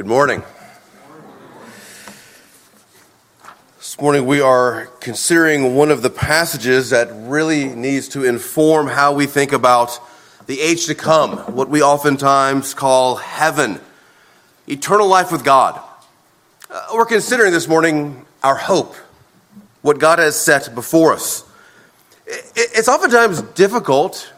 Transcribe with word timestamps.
Good 0.00 0.06
morning. 0.06 0.42
This 3.76 4.00
morning 4.00 4.24
we 4.24 4.40
are 4.40 4.86
considering 5.00 5.74
one 5.74 5.90
of 5.90 6.00
the 6.00 6.08
passages 6.08 6.88
that 6.88 7.10
really 7.12 7.66
needs 7.66 8.08
to 8.08 8.24
inform 8.24 8.86
how 8.86 9.12
we 9.12 9.26
think 9.26 9.52
about 9.52 10.00
the 10.46 10.58
age 10.58 10.86
to 10.86 10.94
come, 10.94 11.36
what 11.54 11.68
we 11.68 11.82
oftentimes 11.82 12.72
call 12.72 13.16
heaven, 13.16 13.78
eternal 14.66 15.06
life 15.06 15.30
with 15.30 15.44
God. 15.44 15.78
Uh, 16.70 16.86
we're 16.94 17.04
considering 17.04 17.52
this 17.52 17.68
morning 17.68 18.24
our 18.42 18.56
hope, 18.56 18.94
what 19.82 19.98
God 19.98 20.18
has 20.18 20.34
set 20.34 20.74
before 20.74 21.12
us. 21.12 21.44
It's 22.24 22.88
oftentimes 22.88 23.42
difficult, 23.42 24.32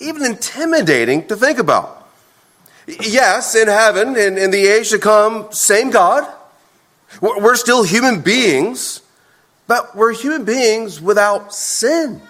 even 0.00 0.24
intimidating 0.24 1.28
to 1.28 1.36
think 1.36 1.58
about. 1.58 1.97
Yes, 2.88 3.54
in 3.54 3.68
heaven, 3.68 4.16
in, 4.16 4.38
in 4.38 4.50
the 4.50 4.66
age 4.66 4.88
to 4.90 4.98
come, 4.98 5.52
same 5.52 5.90
God. 5.90 6.26
We're 7.20 7.56
still 7.56 7.82
human 7.82 8.20
beings, 8.22 9.02
but 9.66 9.94
we're 9.94 10.14
human 10.14 10.44
beings 10.44 11.00
without 11.00 11.54
sin. 11.54 12.22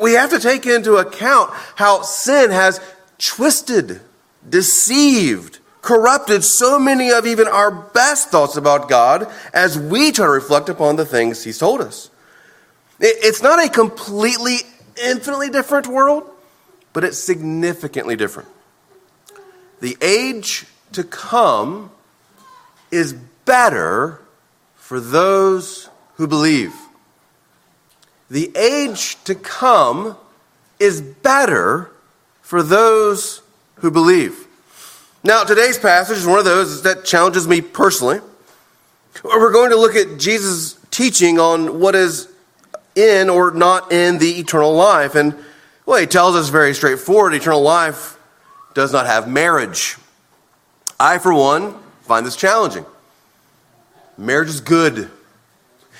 We 0.00 0.12
have 0.12 0.30
to 0.30 0.40
take 0.40 0.66
into 0.66 0.96
account 0.96 1.50
how 1.76 2.02
sin 2.02 2.50
has 2.50 2.80
twisted, 3.18 4.00
deceived, 4.48 5.58
corrupted 5.82 6.42
so 6.42 6.78
many 6.78 7.12
of 7.12 7.26
even 7.26 7.46
our 7.46 7.70
best 7.70 8.30
thoughts 8.30 8.56
about 8.56 8.88
God 8.88 9.30
as 9.52 9.78
we 9.78 10.10
try 10.10 10.26
to 10.26 10.32
reflect 10.32 10.68
upon 10.68 10.96
the 10.96 11.06
things 11.06 11.44
He's 11.44 11.58
told 11.58 11.80
us. 11.80 12.10
It's 12.98 13.42
not 13.42 13.64
a 13.64 13.68
completely, 13.68 14.58
infinitely 15.04 15.50
different 15.50 15.86
world, 15.86 16.28
but 16.92 17.04
it's 17.04 17.18
significantly 17.18 18.16
different. 18.16 18.48
The 19.84 19.98
age 20.00 20.64
to 20.92 21.04
come 21.04 21.90
is 22.90 23.12
better 23.44 24.18
for 24.76 24.98
those 24.98 25.90
who 26.14 26.26
believe. 26.26 26.72
The 28.30 28.50
age 28.56 29.22
to 29.24 29.34
come 29.34 30.16
is 30.80 31.02
better 31.02 31.90
for 32.40 32.62
those 32.62 33.42
who 33.80 33.90
believe. 33.90 34.46
Now, 35.22 35.44
today's 35.44 35.76
passage 35.76 36.16
is 36.16 36.26
one 36.26 36.38
of 36.38 36.46
those 36.46 36.84
that 36.84 37.04
challenges 37.04 37.46
me 37.46 37.60
personally. 37.60 38.20
We're 39.22 39.52
going 39.52 39.68
to 39.68 39.76
look 39.76 39.96
at 39.96 40.18
Jesus' 40.18 40.78
teaching 40.90 41.38
on 41.38 41.78
what 41.78 41.94
is 41.94 42.26
in 42.96 43.28
or 43.28 43.50
not 43.50 43.92
in 43.92 44.16
the 44.16 44.38
eternal 44.38 44.72
life. 44.72 45.14
And, 45.14 45.36
well, 45.84 46.00
he 46.00 46.06
tells 46.06 46.36
us 46.36 46.48
very 46.48 46.72
straightforward 46.72 47.34
eternal 47.34 47.60
life 47.60 48.13
does 48.74 48.92
not 48.92 49.06
have 49.06 49.28
marriage. 49.28 49.96
I, 50.98 51.18
for 51.18 51.32
one, 51.32 51.74
find 52.02 52.26
this 52.26 52.36
challenging. 52.36 52.84
Marriage 54.18 54.48
is 54.48 54.60
good. 54.60 55.10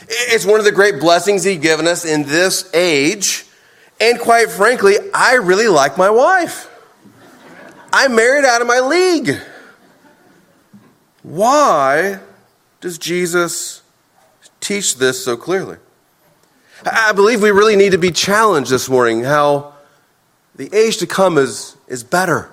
It's 0.08 0.44
one 0.44 0.58
of 0.58 0.64
the 0.64 0.72
great 0.72 1.00
blessings 1.00 1.45
He's 1.45 1.58
given 1.58 1.86
us 1.86 2.05
in 2.05 2.25
this 2.25 2.72
age. 2.75 3.47
And 4.00 4.19
quite 4.19 4.50
frankly, 4.50 4.97
I 5.14 5.34
really 5.34 5.69
like 5.69 5.97
my 5.97 6.11
wife. 6.11 6.70
I'm 7.92 8.14
married 8.17 8.45
out 8.45 8.61
of 8.61 8.67
my 8.67 8.80
league. 8.80 9.41
Why 11.22 12.19
does 12.80 12.98
Jesus 12.98 13.83
teach 14.61 14.97
this 14.97 15.25
so 15.25 15.36
clearly? 15.36 15.78
I 16.84 17.12
believe 17.12 17.41
we 17.41 17.50
really 17.50 17.77
need 17.77 17.92
to 17.92 17.98
be 17.98 18.11
challenged 18.11 18.70
this 18.70 18.89
morning 18.89 19.22
how 19.22 19.75
the 20.55 20.72
age 20.75 20.98
to 20.98 21.06
come 21.06 21.39
is, 21.39 21.77
is 21.89 22.05
better. 22.05 22.50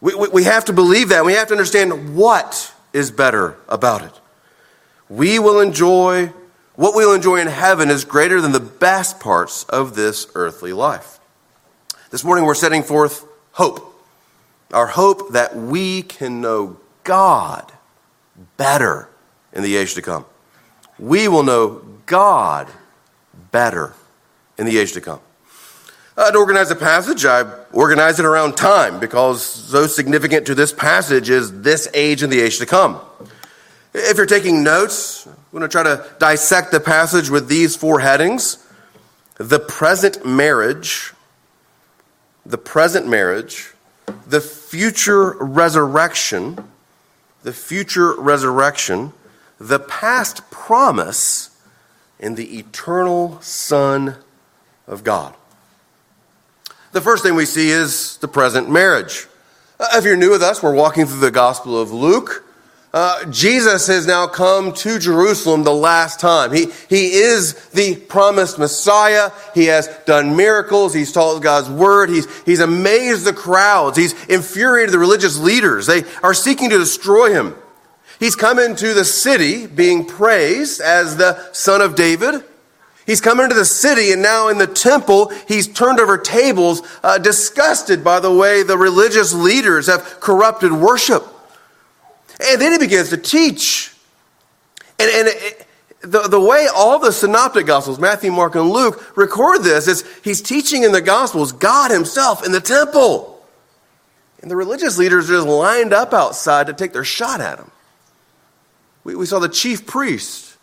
We, 0.00 0.14
we, 0.14 0.28
we 0.28 0.44
have 0.44 0.64
to 0.66 0.72
believe 0.72 1.08
that. 1.10 1.24
We 1.24 1.34
have 1.34 1.48
to 1.48 1.54
understand 1.54 2.16
what 2.16 2.74
is 2.92 3.10
better 3.10 3.56
about 3.68 4.02
it. 4.02 4.12
We 5.08 5.38
will 5.38 5.60
enjoy, 5.60 6.32
what 6.74 6.94
we 6.94 7.06
will 7.06 7.14
enjoy 7.14 7.36
in 7.36 7.46
heaven 7.46 7.90
is 7.90 8.04
greater 8.04 8.40
than 8.40 8.52
the 8.52 8.60
best 8.60 9.20
parts 9.20 9.64
of 9.64 9.94
this 9.94 10.26
earthly 10.34 10.72
life. 10.72 11.18
This 12.10 12.24
morning 12.24 12.44
we're 12.44 12.54
setting 12.54 12.82
forth 12.82 13.24
hope. 13.52 13.94
Our 14.72 14.86
hope 14.86 15.32
that 15.32 15.56
we 15.56 16.02
can 16.02 16.40
know 16.40 16.78
God 17.04 17.72
better 18.56 19.08
in 19.52 19.62
the 19.62 19.76
age 19.76 19.94
to 19.94 20.02
come. 20.02 20.24
We 20.98 21.28
will 21.28 21.42
know 21.42 21.82
God 22.06 22.68
better 23.52 23.94
in 24.58 24.66
the 24.66 24.78
age 24.78 24.92
to 24.92 25.00
come. 25.00 25.20
Uh, 26.16 26.30
to 26.30 26.38
organize 26.38 26.70
a 26.70 26.76
passage, 26.76 27.26
I 27.26 27.42
organize 27.72 28.18
it 28.18 28.24
around 28.24 28.56
time 28.56 28.98
because 28.98 29.44
so 29.44 29.86
significant 29.86 30.46
to 30.46 30.54
this 30.54 30.72
passage 30.72 31.28
is 31.28 31.60
this 31.60 31.88
age 31.92 32.22
and 32.22 32.32
the 32.32 32.40
age 32.40 32.58
to 32.58 32.64
come. 32.64 32.98
If 33.92 34.16
you're 34.16 34.24
taking 34.24 34.62
notes, 34.62 35.26
I'm 35.26 35.34
going 35.52 35.60
to 35.62 35.68
try 35.68 35.82
to 35.82 36.06
dissect 36.18 36.70
the 36.70 36.80
passage 36.80 37.28
with 37.28 37.48
these 37.48 37.76
four 37.76 38.00
headings 38.00 38.62
the 39.38 39.60
present 39.60 40.24
marriage, 40.24 41.12
the 42.46 42.56
present 42.56 43.06
marriage, 43.06 43.74
the 44.26 44.40
future 44.40 45.36
resurrection, 45.38 46.64
the 47.42 47.52
future 47.52 48.18
resurrection, 48.18 49.12
the 49.58 49.78
past 49.78 50.50
promise, 50.50 51.50
and 52.18 52.38
the 52.38 52.58
eternal 52.58 53.38
Son 53.42 54.16
of 54.86 55.04
God. 55.04 55.34
The 56.96 57.02
first 57.02 57.22
thing 57.22 57.34
we 57.34 57.44
see 57.44 57.68
is 57.68 58.16
the 58.22 58.26
present 58.26 58.70
marriage. 58.70 59.26
Uh, 59.78 59.86
if 59.96 60.06
you're 60.06 60.16
new 60.16 60.30
with 60.30 60.42
us, 60.42 60.62
we're 60.62 60.74
walking 60.74 61.04
through 61.04 61.20
the 61.20 61.30
Gospel 61.30 61.78
of 61.78 61.92
Luke. 61.92 62.42
Uh, 62.90 63.26
Jesus 63.26 63.86
has 63.88 64.06
now 64.06 64.26
come 64.26 64.72
to 64.72 64.98
Jerusalem 64.98 65.62
the 65.62 65.74
last 65.74 66.20
time. 66.20 66.54
He, 66.54 66.68
he 66.88 67.12
is 67.12 67.52
the 67.68 67.96
promised 67.96 68.58
Messiah. 68.58 69.30
He 69.52 69.66
has 69.66 69.88
done 70.06 70.36
miracles. 70.36 70.94
He's 70.94 71.12
taught 71.12 71.42
God's 71.42 71.68
word. 71.68 72.08
He's, 72.08 72.34
he's 72.44 72.60
amazed 72.60 73.26
the 73.26 73.34
crowds. 73.34 73.98
He's 73.98 74.14
infuriated 74.24 74.94
the 74.94 74.98
religious 74.98 75.38
leaders. 75.38 75.86
They 75.86 76.02
are 76.22 76.32
seeking 76.32 76.70
to 76.70 76.78
destroy 76.78 77.30
him. 77.30 77.54
He's 78.18 78.36
come 78.36 78.58
into 78.58 78.94
the 78.94 79.04
city 79.04 79.66
being 79.66 80.06
praised 80.06 80.80
as 80.80 81.18
the 81.18 81.52
son 81.52 81.82
of 81.82 81.94
David. 81.94 82.42
He's 83.06 83.20
come 83.20 83.38
into 83.38 83.54
the 83.54 83.64
city, 83.64 84.10
and 84.10 84.20
now 84.20 84.48
in 84.48 84.58
the 84.58 84.66
temple, 84.66 85.30
he's 85.46 85.68
turned 85.68 86.00
over 86.00 86.18
tables, 86.18 86.82
uh, 87.04 87.18
disgusted 87.18 88.02
by 88.02 88.18
the 88.18 88.32
way 88.32 88.64
the 88.64 88.76
religious 88.76 89.32
leaders 89.32 89.86
have 89.86 90.18
corrupted 90.18 90.72
worship. 90.72 91.24
And 92.40 92.60
then 92.60 92.72
he 92.72 92.78
begins 92.78 93.10
to 93.10 93.16
teach. 93.16 93.94
And, 94.98 95.08
and 95.08 95.28
it, 95.28 95.66
the, 96.00 96.22
the 96.22 96.40
way 96.40 96.68
all 96.74 96.98
the 96.98 97.12
synoptic 97.12 97.66
gospels, 97.66 98.00
Matthew, 98.00 98.32
Mark, 98.32 98.56
and 98.56 98.70
Luke, 98.70 99.16
record 99.16 99.62
this 99.62 99.86
is 99.86 100.04
he's 100.24 100.42
teaching 100.42 100.82
in 100.82 100.90
the 100.90 101.00
gospels 101.00 101.52
God 101.52 101.92
himself 101.92 102.44
in 102.44 102.50
the 102.50 102.60
temple. 102.60 103.40
And 104.42 104.50
the 104.50 104.56
religious 104.56 104.98
leaders 104.98 105.28
just 105.28 105.46
lined 105.46 105.92
up 105.92 106.12
outside 106.12 106.66
to 106.66 106.72
take 106.72 106.92
their 106.92 107.04
shot 107.04 107.40
at 107.40 107.58
him. 107.58 107.70
We, 109.04 109.14
we 109.14 109.26
saw 109.26 109.38
the 109.38 109.48
chief 109.48 109.86
priests, 109.86 110.56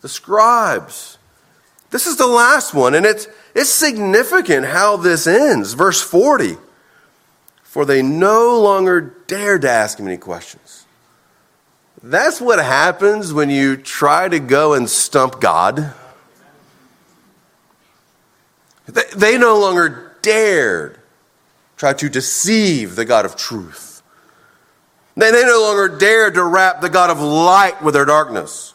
the 0.00 0.08
scribes, 0.08 1.15
this 1.96 2.06
is 2.06 2.16
the 2.18 2.26
last 2.26 2.74
one, 2.74 2.94
and 2.94 3.06
it's, 3.06 3.26
it's 3.54 3.70
significant 3.70 4.66
how 4.66 4.98
this 4.98 5.26
ends. 5.26 5.72
Verse 5.72 6.02
40 6.02 6.58
For 7.62 7.86
they 7.86 8.02
no 8.02 8.60
longer 8.60 9.00
dared 9.26 9.62
to 9.62 9.70
ask 9.70 9.98
him 9.98 10.06
any 10.06 10.18
questions. 10.18 10.84
That's 12.02 12.38
what 12.38 12.58
happens 12.58 13.32
when 13.32 13.48
you 13.48 13.78
try 13.78 14.28
to 14.28 14.38
go 14.38 14.74
and 14.74 14.90
stump 14.90 15.40
God. 15.40 15.94
They, 18.84 19.04
they 19.16 19.38
no 19.38 19.58
longer 19.58 20.18
dared 20.20 21.00
try 21.78 21.94
to 21.94 22.10
deceive 22.10 22.94
the 22.94 23.06
God 23.06 23.24
of 23.24 23.36
truth. 23.36 24.02
They, 25.16 25.30
they 25.30 25.44
no 25.44 25.62
longer 25.62 25.96
dared 25.96 26.34
to 26.34 26.44
wrap 26.44 26.82
the 26.82 26.90
God 26.90 27.08
of 27.08 27.22
light 27.22 27.82
with 27.82 27.94
their 27.94 28.04
darkness. 28.04 28.74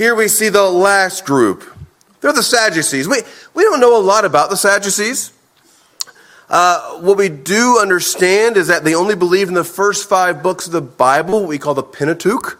Here 0.00 0.14
we 0.14 0.28
see 0.28 0.48
the 0.48 0.62
last 0.62 1.26
group. 1.26 1.62
They're 2.22 2.32
the 2.32 2.42
Sadducees. 2.42 3.06
We, 3.06 3.18
we 3.52 3.64
don't 3.64 3.80
know 3.80 3.98
a 3.98 4.00
lot 4.00 4.24
about 4.24 4.48
the 4.48 4.56
Sadducees. 4.56 5.30
Uh, 6.48 7.00
what 7.00 7.18
we 7.18 7.28
do 7.28 7.78
understand 7.78 8.56
is 8.56 8.68
that 8.68 8.82
they 8.82 8.94
only 8.94 9.14
believe 9.14 9.48
in 9.48 9.54
the 9.54 9.62
first 9.62 10.08
five 10.08 10.42
books 10.42 10.64
of 10.64 10.72
the 10.72 10.80
Bible, 10.80 11.40
what 11.40 11.50
we 11.50 11.58
call 11.58 11.74
the 11.74 11.82
Pentateuch. 11.82 12.58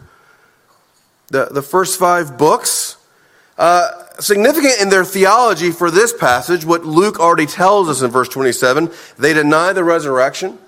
The, 1.28 1.46
the 1.46 1.62
first 1.62 1.98
five 1.98 2.36
books. 2.36 2.98
Uh, 3.56 3.90
significant 4.18 4.74
in 4.78 4.90
their 4.90 5.06
theology 5.06 5.70
for 5.70 5.90
this 5.90 6.12
passage, 6.12 6.66
what 6.66 6.84
Luke 6.84 7.18
already 7.18 7.46
tells 7.46 7.88
us 7.88 8.02
in 8.02 8.10
verse 8.10 8.28
27, 8.28 8.90
they 9.16 9.32
deny 9.32 9.72
the 9.72 9.82
resurrection. 9.82 10.58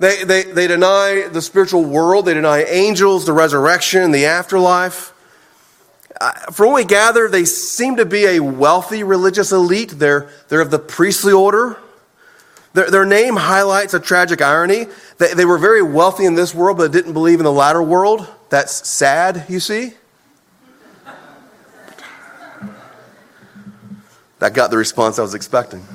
They, 0.00 0.24
they, 0.24 0.42
they 0.42 0.66
deny 0.66 1.28
the 1.30 1.40
spiritual 1.40 1.84
world. 1.84 2.26
They 2.26 2.34
deny 2.34 2.64
angels, 2.64 3.26
the 3.26 3.32
resurrection, 3.32 4.10
the 4.10 4.26
afterlife 4.26 5.11
from 6.52 6.68
what 6.68 6.74
we 6.76 6.84
gather, 6.84 7.28
they 7.28 7.44
seem 7.44 7.96
to 7.96 8.04
be 8.04 8.26
a 8.26 8.40
wealthy 8.40 9.02
religious 9.02 9.52
elite. 9.52 9.90
They're, 9.90 10.30
they're 10.48 10.60
of 10.60 10.70
the 10.70 10.78
priestly 10.78 11.32
order. 11.32 11.78
Their, 12.74 12.90
their 12.90 13.04
name 13.04 13.36
highlights 13.36 13.94
a 13.94 14.00
tragic 14.00 14.40
irony. 14.40 14.86
They, 15.18 15.34
they 15.34 15.44
were 15.44 15.58
very 15.58 15.82
wealthy 15.82 16.24
in 16.24 16.34
this 16.34 16.54
world, 16.54 16.78
but 16.78 16.92
didn't 16.92 17.12
believe 17.12 17.38
in 17.40 17.44
the 17.44 17.52
latter 17.52 17.82
world. 17.82 18.26
That's 18.50 18.86
sad, 18.88 19.46
you 19.48 19.60
see. 19.60 19.94
That 24.38 24.54
got 24.54 24.70
the 24.70 24.76
response 24.76 25.18
I 25.18 25.22
was 25.22 25.34
expecting. 25.34 25.86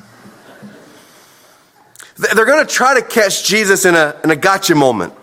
They're 2.16 2.46
going 2.46 2.66
to 2.66 2.74
try 2.74 3.00
to 3.00 3.06
catch 3.06 3.46
Jesus 3.46 3.86
in 3.86 3.94
a, 3.94 4.20
in 4.24 4.32
a 4.32 4.36
gotcha 4.36 4.74
moment. 4.74 5.14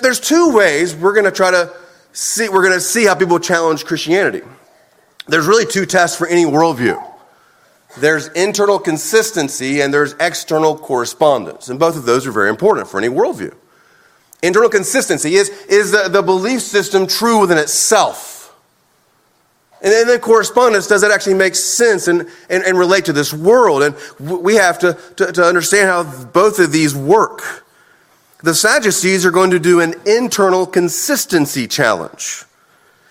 There's 0.00 0.20
two 0.20 0.54
ways 0.54 0.94
we're 0.94 1.14
going 1.14 1.24
to 1.24 1.32
try 1.32 1.50
to 1.50 1.74
see, 2.12 2.48
we're 2.48 2.62
going 2.62 2.74
to 2.74 2.80
see 2.80 3.06
how 3.06 3.14
people 3.14 3.38
challenge 3.38 3.84
Christianity. 3.84 4.42
There's 5.26 5.46
really 5.46 5.66
two 5.66 5.86
tests 5.86 6.16
for 6.16 6.26
any 6.26 6.44
worldview. 6.44 7.02
There's 7.98 8.28
internal 8.28 8.78
consistency 8.78 9.80
and 9.80 9.92
there's 9.92 10.14
external 10.20 10.76
correspondence. 10.76 11.68
And 11.68 11.78
both 11.78 11.96
of 11.96 12.04
those 12.04 12.26
are 12.26 12.32
very 12.32 12.48
important 12.48 12.88
for 12.88 12.98
any 12.98 13.08
worldview. 13.08 13.54
Internal 14.42 14.70
consistency 14.70 15.34
is, 15.34 15.48
is 15.68 15.90
the, 15.92 16.08
the 16.08 16.22
belief 16.22 16.62
system 16.62 17.06
true 17.06 17.40
within 17.40 17.58
itself? 17.58 18.54
And 19.82 19.92
then 19.92 20.06
the 20.06 20.18
correspondence, 20.18 20.86
does 20.86 21.02
it 21.02 21.10
actually 21.10 21.34
make 21.34 21.54
sense 21.54 22.06
and, 22.06 22.28
and, 22.48 22.62
and 22.64 22.78
relate 22.78 23.06
to 23.06 23.12
this 23.12 23.32
world? 23.32 23.82
And 23.82 23.94
we 24.20 24.54
have 24.56 24.78
to, 24.80 24.96
to, 25.16 25.32
to 25.32 25.44
understand 25.44 25.88
how 25.88 26.24
both 26.26 26.58
of 26.58 26.70
these 26.70 26.94
work. 26.94 27.64
The 28.42 28.54
Sadducees 28.54 29.26
are 29.26 29.30
going 29.30 29.50
to 29.50 29.58
do 29.58 29.80
an 29.80 29.94
internal 30.06 30.66
consistency 30.66 31.66
challenge. 31.66 32.44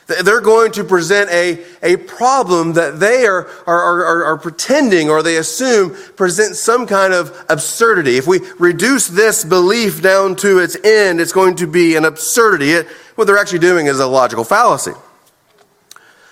They're 0.08 0.42
going 0.42 0.72
to 0.72 0.84
present 0.84 1.30
a, 1.30 1.64
a 1.84 1.98
problem 1.98 2.74
that 2.74 3.00
they 3.00 3.28
are, 3.28 3.48
are, 3.68 4.06
are, 4.06 4.26
are, 4.26 4.38
pretending 4.40 5.08
or 5.08 5.22
they 5.22 5.38
assume 5.38 5.96
presents 6.16 6.60
some 6.60 6.88
kind 6.88 7.14
of 7.14 7.46
absurdity. 7.48 8.18
If 8.18 8.26
we 8.26 8.40
reduce 8.58 9.08
this 9.08 9.46
belief 9.46 10.02
down 10.02 10.36
to 10.38 10.58
its 10.58 10.76
end, 10.84 11.22
it's 11.22 11.32
going 11.32 11.58
to 11.58 11.68
be 11.68 11.96
an 11.96 12.06
absurdity. 12.06 12.72
It, 12.72 12.88
what 13.14 13.26
they're 13.26 13.38
actually 13.38 13.60
doing 13.60 13.86
is 13.86 14.00
a 14.00 14.08
logical 14.08 14.44
fallacy. 14.44 14.94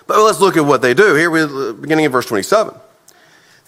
But 0.08 0.24
let's 0.24 0.40
look 0.40 0.56
at 0.56 0.64
what 0.64 0.82
they 0.82 0.94
do. 0.94 1.14
Here, 1.14 1.30
we 1.30 1.42
uh, 1.42 1.72
beginning 1.74 2.06
in 2.06 2.10
verse 2.10 2.26
27 2.26 2.74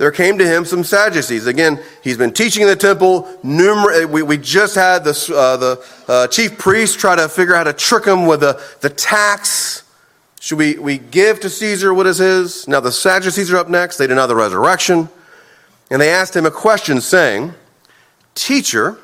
there 0.01 0.11
came 0.11 0.39
to 0.39 0.47
him 0.47 0.65
some 0.65 0.83
Sadducees. 0.83 1.47
Again, 1.47 1.79
he's 2.03 2.17
been 2.17 2.33
teaching 2.33 2.63
in 2.63 2.69
the 2.69 2.75
temple. 2.75 3.25
Numer- 3.45 4.09
we, 4.09 4.23
we 4.23 4.39
just 4.39 4.75
had 4.75 5.05
the, 5.05 5.11
uh, 5.37 5.59
the 5.59 5.87
uh, 6.09 6.27
chief 6.29 6.57
priest 6.57 6.99
try 6.99 7.15
to 7.17 7.29
figure 7.29 7.55
out 7.55 7.67
how 7.67 7.73
to 7.73 7.79
trick 7.79 8.07
him 8.07 8.25
with 8.25 8.41
the, 8.41 8.59
the 8.81 8.89
tax. 8.89 9.83
Should 10.41 10.57
we, 10.57 10.79
we 10.79 10.97
give 10.97 11.41
to 11.41 11.51
Caesar 11.51 11.93
what 11.93 12.07
is 12.07 12.17
his? 12.17 12.67
Now 12.67 12.81
the 12.81 12.91
Sadducees 12.91 13.53
are 13.53 13.59
up 13.59 13.69
next. 13.69 13.99
They 13.99 14.07
deny 14.07 14.25
the 14.25 14.35
resurrection. 14.35 15.11
And 15.91 16.01
they 16.01 16.09
asked 16.09 16.35
him 16.35 16.47
a 16.47 16.51
question 16.51 17.03
saying, 17.03 17.53
Teacher, 18.35 18.97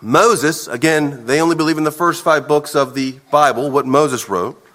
Moses, 0.00 0.68
again, 0.68 1.26
they 1.26 1.42
only 1.42 1.54
believe 1.54 1.76
in 1.76 1.84
the 1.84 1.92
first 1.92 2.24
five 2.24 2.48
books 2.48 2.74
of 2.74 2.94
the 2.94 3.18
Bible, 3.30 3.70
what 3.70 3.84
Moses 3.84 4.26
wrote. 4.26 4.66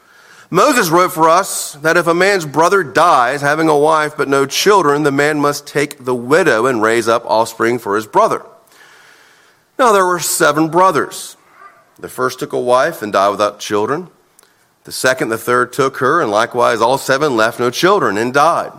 Moses 0.50 0.90
wrote 0.90 1.12
for 1.12 1.30
us 1.30 1.74
that 1.74 1.98
if 1.98 2.08
a 2.08 2.14
man's 2.14 2.46
brother 2.46 2.84
dies 2.84 3.42
having 3.42 3.70
a 3.70 3.78
wife 3.78 4.16
but 4.16 4.28
no 4.28 4.46
children, 4.46 5.04
the 5.04 5.12
man 5.12 5.40
must 5.40 5.66
take 5.66 6.06
the 6.06 6.16
widow 6.16 6.66
and 6.66 6.82
raise 6.82 7.08
up 7.08 7.26
offspring 7.26 7.80
for 7.80 7.96
his 7.96 8.06
brother. 8.06 8.46
Now 9.80 9.92
there 9.92 10.06
were 10.06 10.20
seven 10.20 10.70
brothers. 10.70 11.38
The 11.98 12.10
first 12.10 12.40
took 12.40 12.54
a 12.54 12.60
wife 12.60 13.02
and 13.02 13.14
died 13.14 13.30
without 13.30 13.60
children. 13.60 14.10
The 14.84 14.92
second, 14.92 15.30
the 15.30 15.38
third 15.38 15.72
took 15.72 15.98
her, 15.98 16.22
and 16.22 16.30
likewise 16.30 16.82
all 16.82 16.98
seven 16.98 17.36
left 17.36 17.60
no 17.60 17.70
children 17.70 18.18
and 18.18 18.34
died. 18.34 18.72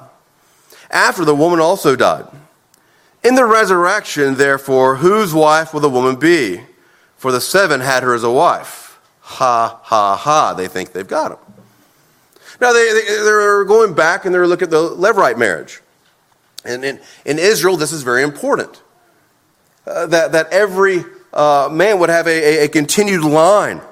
After 0.91 1.25
the 1.25 1.35
woman 1.35 1.61
also 1.61 1.97
died. 1.97 2.27
In 3.25 3.35
the 3.35 3.47
resurrection, 3.47 4.35
therefore, 4.35 4.97
whose 4.97 5.33
wife 5.33 5.73
will 5.73 5.81
the 5.81 5.89
woman 5.89 6.17
be? 6.17 6.61
For 7.17 7.33
the 7.33 7.41
seven 7.41 7.81
had 7.81 8.03
her 8.03 8.15
as 8.15 8.23
a 8.23 8.31
wife. 8.31 9.01
Ha, 9.21 9.81
ha, 9.83 10.15
ha. 10.15 10.53
They 10.53 10.69
think 10.69 10.93
they've 10.93 11.09
got 11.09 11.33
him. 11.33 11.44
Now, 12.61 12.73
they, 12.73 12.93
they, 12.93 13.05
they're 13.23 13.65
going 13.65 13.95
back 13.95 14.25
and 14.25 14.35
they're 14.35 14.47
looking 14.47 14.67
at 14.67 14.71
the 14.71 14.91
Levirate 14.91 15.39
marriage. 15.39 15.81
And 16.65 16.85
in, 16.85 17.01
in 17.25 17.39
Israel, 17.39 17.77
this 17.77 17.93
is 17.93 18.03
very 18.03 18.23
important. 18.23 18.83
Uh, 19.87 20.07
that, 20.07 20.33
that 20.33 20.51
every 20.51 21.05
uh, 21.33 21.69
man 21.71 21.99
would 21.99 22.09
have 22.09 22.27
a, 22.27 22.63
a, 22.63 22.65
a, 22.65 22.69
continued 22.69 23.23
line. 23.23 23.83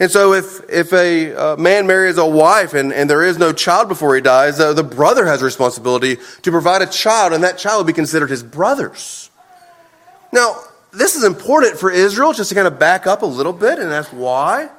And 0.00 0.10
so, 0.10 0.32
if, 0.32 0.60
if 0.70 0.92
a 0.92 1.34
uh, 1.34 1.56
man 1.56 1.86
marries 1.86 2.16
a 2.16 2.24
wife 2.24 2.72
and, 2.72 2.94
and 2.94 3.10
there 3.10 3.22
is 3.22 3.36
no 3.36 3.52
child 3.52 3.88
before 3.88 4.14
he 4.14 4.22
dies, 4.22 4.56
the 4.56 4.82
brother 4.82 5.26
has 5.26 5.42
responsibility 5.42 6.16
to 6.42 6.50
provide 6.50 6.80
a 6.80 6.86
child, 6.86 7.32
and 7.32 7.44
that 7.44 7.58
child 7.58 7.80
will 7.80 7.84
be 7.84 7.92
considered 7.92 8.30
his 8.30 8.42
brother's. 8.42 9.30
Now, 10.32 10.56
this 10.92 11.14
is 11.14 11.24
important 11.24 11.78
for 11.78 11.90
Israel, 11.90 12.32
just 12.32 12.48
to 12.50 12.54
kind 12.54 12.68
of 12.68 12.78
back 12.78 13.06
up 13.06 13.22
a 13.22 13.26
little 13.26 13.52
bit 13.52 13.78
and 13.78 13.92
ask 13.92 14.10
why 14.10 14.70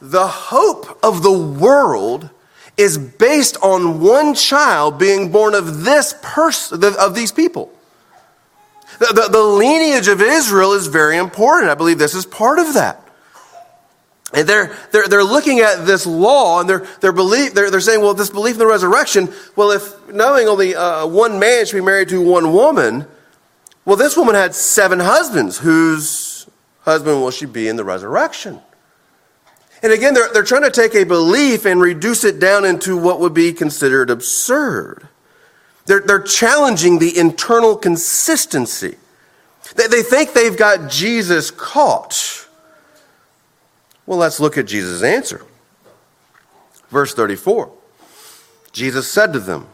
the 0.00 0.26
hope 0.26 0.98
of 1.02 1.22
the 1.22 1.32
world 1.32 2.30
is 2.76 2.96
based 2.96 3.56
on 3.62 4.00
one 4.00 4.34
child 4.34 4.98
being 4.98 5.30
born 5.30 5.54
of 5.54 5.84
this 5.84 6.14
person, 6.22 6.82
of 6.98 7.14
these 7.14 7.32
people. 7.32 7.72
The, 8.98 9.06
the, 9.06 9.28
the, 9.30 9.42
lineage 9.42 10.08
of 10.08 10.20
Israel 10.20 10.72
is 10.72 10.86
very 10.86 11.16
important. 11.16 11.70
I 11.70 11.74
believe 11.74 11.98
this 11.98 12.14
is 12.14 12.26
part 12.26 12.58
of 12.58 12.74
that. 12.74 13.06
And 14.32 14.48
they're, 14.48 14.76
they're, 14.92 15.08
they're 15.08 15.24
looking 15.24 15.60
at 15.60 15.86
this 15.86 16.06
law 16.06 16.60
and 16.60 16.68
they're, 16.68 16.86
they're, 17.00 17.12
believe, 17.12 17.54
they're, 17.54 17.70
they're 17.70 17.80
saying, 17.80 18.00
well, 18.00 18.14
this 18.14 18.30
belief 18.30 18.54
in 18.54 18.58
the 18.58 18.66
resurrection, 18.66 19.32
well, 19.56 19.70
if 19.70 20.08
knowing 20.12 20.48
only 20.48 20.74
uh, 20.74 21.06
one 21.06 21.38
man 21.38 21.66
should 21.66 21.76
be 21.76 21.82
married 21.82 22.08
to 22.10 22.20
one 22.20 22.52
woman, 22.52 23.06
well, 23.84 23.96
this 23.96 24.16
woman 24.16 24.34
had 24.34 24.54
seven 24.54 25.00
husbands. 25.00 25.58
Whose 25.58 26.46
husband 26.82 27.20
will 27.20 27.30
she 27.30 27.46
be 27.46 27.68
in 27.68 27.76
the 27.76 27.84
resurrection? 27.84 28.60
And 29.82 29.92
again, 29.92 30.14
they're, 30.14 30.32
they're 30.32 30.42
trying 30.42 30.62
to 30.62 30.70
take 30.70 30.94
a 30.94 31.04
belief 31.04 31.64
and 31.64 31.80
reduce 31.80 32.24
it 32.24 32.38
down 32.38 32.64
into 32.64 32.96
what 32.96 33.20
would 33.20 33.32
be 33.32 33.52
considered 33.52 34.10
absurd. 34.10 35.08
They're, 35.86 36.00
they're 36.00 36.22
challenging 36.22 36.98
the 36.98 37.16
internal 37.18 37.76
consistency. 37.76 38.96
They, 39.74 39.86
they 39.86 40.02
think 40.02 40.32
they've 40.32 40.56
got 40.56 40.90
Jesus 40.90 41.50
caught. 41.50 42.46
Well, 44.06 44.18
let's 44.18 44.40
look 44.40 44.58
at 44.58 44.66
Jesus' 44.66 45.02
answer. 45.02 45.44
Verse 46.90 47.14
34 47.14 47.70
Jesus 48.72 49.10
said 49.10 49.32
to 49.32 49.40
them, 49.40 49.66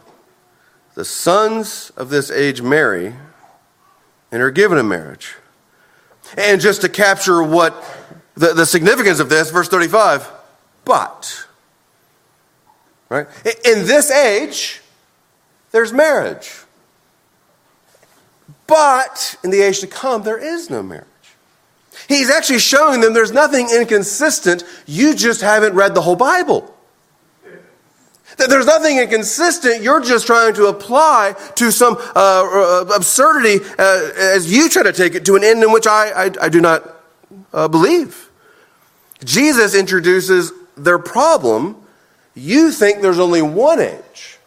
The 0.95 1.05
sons 1.05 1.91
of 1.97 2.11
this 2.11 2.31
age 2.31 2.63
marry 2.63 3.15
and 4.31 4.43
are 4.43 4.51
given 4.51 4.79
in 4.79 4.89
marriage. 4.89 5.35
And 6.37 6.61
just 6.61 6.81
to 6.83 6.89
capture 6.89 7.43
what 7.43 7.75
the, 8.37 8.53
the 8.53 8.67
significance 8.67 9.21
of 9.21 9.29
this, 9.29 9.51
verse 9.51 9.69
35, 9.69 10.29
but. 10.85 11.47
Right? 13.09 13.27
In 13.65 13.87
this 13.87 14.11
age, 14.11 14.83
there's 15.71 15.93
marriage. 15.93 16.53
But 18.67 19.37
in 19.45 19.51
the 19.51 19.61
age 19.61 19.81
to 19.81 19.87
come, 19.87 20.23
there 20.23 20.39
is 20.39 20.71
no 20.71 20.83
marriage. 20.83 21.07
He's 22.09 22.31
actually 22.31 22.59
showing 22.59 23.01
them 23.01 23.15
there's 23.15 23.33
nothing 23.33 23.69
inconsistent. 23.75 24.65
You 24.87 25.15
just 25.15 25.41
haven't 25.41 25.75
read 25.75 25.95
the 25.95 26.03
whole 26.03 26.17
Bible. 26.17 26.73
That 28.39 28.51
There's 28.51 28.67
nothing 28.67 28.99
inconsistent. 28.99 29.83
You're 29.83 30.03
just 30.03 30.27
trying 30.27 30.53
to 30.55 30.67
apply 30.67 31.35
to 31.55 31.71
some 31.71 31.97
uh, 31.97 32.11
uh, 32.15 32.93
absurdity 32.95 33.65
uh, 33.79 34.11
as 34.15 34.53
you 34.53 34.69
try 34.69 34.83
to 34.83 34.93
take 34.93 35.15
it 35.15 35.25
to 35.25 35.37
an 35.37 35.45
end 35.45 35.63
in 35.63 35.73
which 35.73 35.87
I, 35.87 36.27
I, 36.27 36.31
I 36.43 36.49
do 36.51 36.61
not 36.61 36.97
uh, 37.55 37.69
believe. 37.69 38.26
Jesus 39.25 39.75
introduces 39.75 40.53
their 40.77 40.99
problem. 40.99 41.77
You 42.35 42.71
think 42.71 43.01
there's 43.01 43.19
only 43.19 43.43
one 43.43 43.81
age, 43.81 44.39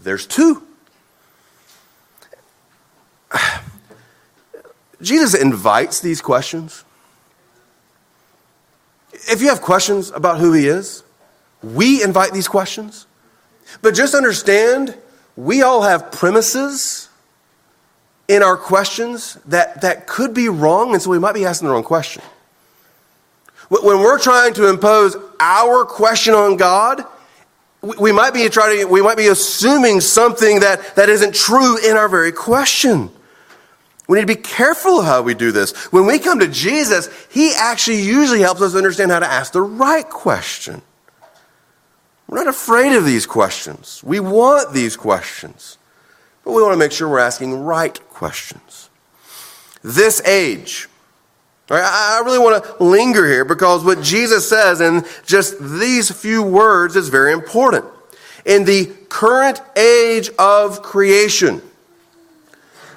there's 0.00 0.26
two. 0.26 0.62
Jesus 5.02 5.34
invites 5.34 6.00
these 6.00 6.20
questions. 6.22 6.84
If 9.12 9.40
you 9.42 9.48
have 9.48 9.60
questions 9.60 10.10
about 10.10 10.38
who 10.38 10.52
he 10.52 10.66
is, 10.66 11.02
we 11.62 12.02
invite 12.02 12.32
these 12.32 12.48
questions. 12.48 13.06
But 13.82 13.94
just 13.94 14.14
understand, 14.14 14.96
we 15.36 15.62
all 15.62 15.82
have 15.82 16.10
premises 16.12 17.08
in 18.28 18.42
our 18.42 18.56
questions 18.56 19.34
that, 19.46 19.82
that 19.82 20.06
could 20.06 20.32
be 20.32 20.48
wrong, 20.48 20.92
and 20.94 21.02
so 21.02 21.10
we 21.10 21.18
might 21.18 21.34
be 21.34 21.44
asking 21.44 21.68
the 21.68 21.74
wrong 21.74 21.84
question. 21.84 22.22
When 23.82 24.00
we're 24.00 24.18
trying 24.18 24.54
to 24.54 24.68
impose 24.68 25.16
our 25.40 25.84
question 25.84 26.34
on 26.34 26.56
God, 26.56 27.04
we 27.82 28.12
might 28.12 28.32
be 28.32 28.48
trying 28.48 28.78
to, 28.78 28.84
we 28.86 29.02
might 29.02 29.16
be 29.16 29.26
assuming 29.26 30.00
something 30.00 30.60
that, 30.60 30.96
that 30.96 31.08
isn't 31.08 31.34
true 31.34 31.78
in 31.78 31.96
our 31.96 32.08
very 32.08 32.32
question. 32.32 33.10
We 34.06 34.16
need 34.16 34.28
to 34.28 34.34
be 34.34 34.40
careful 34.40 35.02
how 35.02 35.22
we 35.22 35.34
do 35.34 35.50
this. 35.50 35.72
When 35.92 36.06
we 36.06 36.18
come 36.18 36.38
to 36.40 36.48
Jesus, 36.48 37.08
He 37.30 37.52
actually 37.56 38.02
usually 38.02 38.40
helps 38.40 38.60
us 38.60 38.74
understand 38.74 39.10
how 39.10 39.18
to 39.18 39.26
ask 39.26 39.52
the 39.52 39.62
right 39.62 40.08
question. 40.08 40.82
We're 42.28 42.38
not 42.38 42.48
afraid 42.48 42.96
of 42.96 43.04
these 43.04 43.26
questions. 43.26 44.02
We 44.04 44.20
want 44.20 44.72
these 44.72 44.96
questions. 44.96 45.78
but 46.44 46.52
we 46.52 46.62
want 46.62 46.72
to 46.74 46.78
make 46.78 46.92
sure 46.92 47.08
we're 47.08 47.18
asking 47.18 47.54
right 47.64 47.98
questions. 48.10 48.90
This 49.82 50.20
age, 50.22 50.88
I 51.70 52.20
really 52.24 52.38
want 52.38 52.62
to 52.62 52.84
linger 52.84 53.26
here 53.26 53.44
because 53.44 53.84
what 53.84 54.02
Jesus 54.02 54.48
says 54.48 54.80
in 54.80 55.04
just 55.24 55.58
these 55.58 56.10
few 56.10 56.42
words 56.42 56.94
is 56.94 57.08
very 57.08 57.32
important. 57.32 57.86
In 58.44 58.64
the 58.64 58.92
current 59.08 59.62
age 59.76 60.30
of 60.38 60.82
creation, 60.82 61.62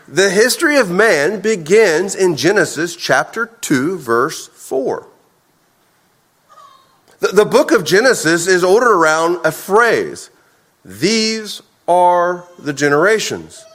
the 0.07 0.29
history 0.29 0.77
of 0.77 0.89
man 0.89 1.39
begins 1.39 2.15
in 2.15 2.35
Genesis 2.35 2.95
chapter 2.95 3.47
2, 3.61 3.97
verse 3.97 4.47
4. 4.47 5.07
The, 7.19 7.27
the 7.29 7.45
book 7.45 7.71
of 7.71 7.83
Genesis 7.83 8.47
is 8.47 8.63
ordered 8.63 8.93
around 8.93 9.45
a 9.45 9.51
phrase 9.51 10.29
These 10.83 11.61
are 11.87 12.45
the 12.59 12.73
generations. 12.73 13.65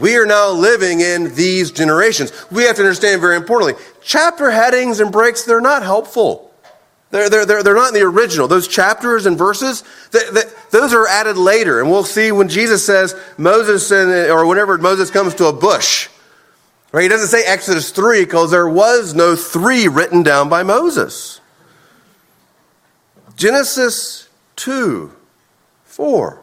We 0.00 0.16
are 0.16 0.26
now 0.26 0.50
living 0.50 1.00
in 1.00 1.34
these 1.34 1.70
generations. 1.70 2.32
We 2.50 2.64
have 2.64 2.76
to 2.76 2.82
understand 2.82 3.20
very 3.20 3.36
importantly 3.36 3.74
chapter 4.02 4.50
headings 4.50 5.00
and 5.00 5.12
breaks, 5.12 5.44
they're 5.44 5.60
not 5.60 5.82
helpful. 5.82 6.50
They're, 7.10 7.28
they're, 7.28 7.44
they're, 7.44 7.62
they're 7.62 7.74
not 7.74 7.88
in 7.88 7.94
the 7.94 8.06
original. 8.06 8.46
Those 8.46 8.68
chapters 8.68 9.26
and 9.26 9.36
verses, 9.36 9.82
they, 10.12 10.30
they, 10.32 10.42
those 10.70 10.94
are 10.94 11.06
added 11.08 11.36
later. 11.36 11.80
And 11.80 11.90
we'll 11.90 12.04
see 12.04 12.30
when 12.30 12.48
Jesus 12.48 12.86
says 12.86 13.16
Moses, 13.36 13.90
and, 13.90 14.10
or 14.30 14.46
whenever 14.46 14.78
Moses 14.78 15.10
comes 15.10 15.34
to 15.36 15.46
a 15.46 15.52
bush, 15.52 16.08
right? 16.92 17.02
He 17.02 17.08
doesn't 17.08 17.28
say 17.28 17.44
Exodus 17.44 17.90
3 17.90 18.24
because 18.24 18.52
there 18.52 18.68
was 18.68 19.14
no 19.14 19.34
3 19.34 19.88
written 19.88 20.22
down 20.22 20.48
by 20.48 20.62
Moses. 20.62 21.40
Genesis 23.36 24.28
2, 24.56 25.12
4. 25.84 26.42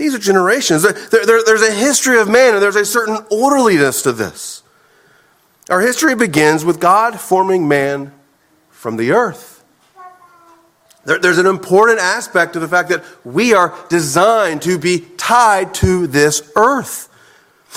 These 0.00 0.14
are 0.14 0.18
generations. 0.18 0.80
There, 0.80 0.94
there, 1.10 1.44
there's 1.44 1.60
a 1.60 1.74
history 1.74 2.18
of 2.18 2.26
man, 2.26 2.54
and 2.54 2.62
there's 2.62 2.74
a 2.74 2.86
certain 2.86 3.18
orderliness 3.30 4.00
to 4.04 4.12
this. 4.12 4.62
Our 5.68 5.82
history 5.82 6.14
begins 6.14 6.64
with 6.64 6.80
God 6.80 7.20
forming 7.20 7.68
man 7.68 8.10
from 8.70 8.96
the 8.96 9.10
earth. 9.12 9.62
There, 11.04 11.18
there's 11.18 11.36
an 11.36 11.44
important 11.44 11.98
aspect 11.98 12.54
to 12.54 12.60
the 12.60 12.66
fact 12.66 12.88
that 12.88 13.04
we 13.26 13.52
are 13.52 13.78
designed 13.90 14.62
to 14.62 14.78
be 14.78 15.00
tied 15.18 15.74
to 15.74 16.06
this 16.06 16.50
earth. 16.56 17.10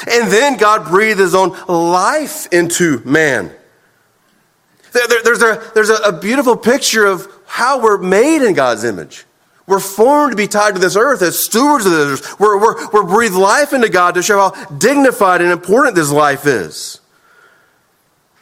And 0.10 0.32
then 0.32 0.56
God 0.56 0.88
breathed 0.88 1.20
his 1.20 1.36
own 1.36 1.50
life 1.68 2.48
into 2.54 3.02
man. 3.04 3.52
There, 4.94 5.24
there's 5.26 5.42
a, 5.42 5.72
there's 5.76 5.90
a, 5.90 5.96
a 5.96 6.14
beautiful 6.14 6.56
picture 6.56 7.06
of 7.06 7.28
how 7.48 7.82
we're 7.82 7.98
made 7.98 8.48
in 8.48 8.54
God's 8.54 8.86
image. 8.86 9.26
We're 9.66 9.80
formed 9.80 10.32
to 10.32 10.38
be 10.38 10.48
tied 10.48 10.74
to 10.76 10.80
this 10.80 10.96
earth 10.96 11.22
as 11.22 11.40
stewards 11.40 11.86
of 11.86 11.94
this 11.94 12.20
earth. 12.20 12.40
We're, 12.40 12.60
we're, 12.60 12.92
we're 12.92 13.04
breathed 13.04 13.36
life 13.36 13.72
into 13.72 13.90
God 13.90 14.16
to 14.16 14.22
show 14.22 14.50
how 14.50 14.66
dignified 14.66 15.42
and 15.42 15.52
important 15.52 15.96
this 15.96 16.12
life 16.12 16.46
is. 16.46 17.00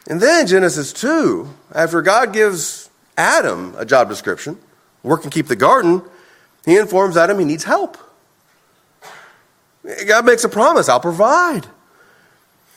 And 0.08 0.20
then 0.20 0.48
Genesis 0.48 0.92
2, 0.94 1.48
after 1.74 2.02
God 2.02 2.34
gives 2.34 2.90
Adam 3.18 3.76
a 3.78 3.86
job 3.86 4.10
description, 4.10 4.58
work 5.04 5.24
and 5.24 5.32
keep 5.32 5.48
the 5.48 5.56
garden, 5.56 6.02
he 6.66 6.78
informs 6.78 7.18
Adam 7.18 7.38
he 7.38 7.46
needs 7.46 7.64
help. 7.64 7.98
God 10.08 10.26
makes 10.26 10.44
a 10.44 10.50
promise 10.50 10.90
I'll 10.90 11.00
provide. 11.00 11.68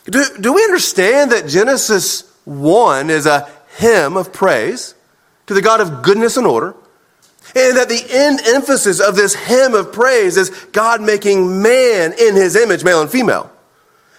Do, 0.05 0.23
do 0.39 0.53
we 0.53 0.63
understand 0.65 1.33
that 1.33 1.49
Genesis 1.49 2.31
1 2.45 3.09
is 3.09 3.25
a 3.25 3.51
hymn 3.77 4.17
of 4.17 4.33
praise 4.33 4.95
to 5.47 5.55
the 5.55 5.63
God 5.63 5.81
of 5.81 6.03
goodness 6.03 6.37
and 6.37 6.47
order? 6.47 6.75
And 7.57 7.77
that 7.77 7.89
the 7.89 8.05
end 8.11 8.41
emphasis 8.47 9.01
of 9.01 9.15
this 9.15 9.35
hymn 9.35 9.75
of 9.75 9.93
praise 9.93 10.37
is 10.37 10.51
God 10.73 11.01
making 11.01 11.63
man 11.63 12.13
in 12.19 12.35
his 12.35 12.57
image, 12.57 12.83
male 12.83 13.01
and 13.01 13.11
female. 13.11 13.51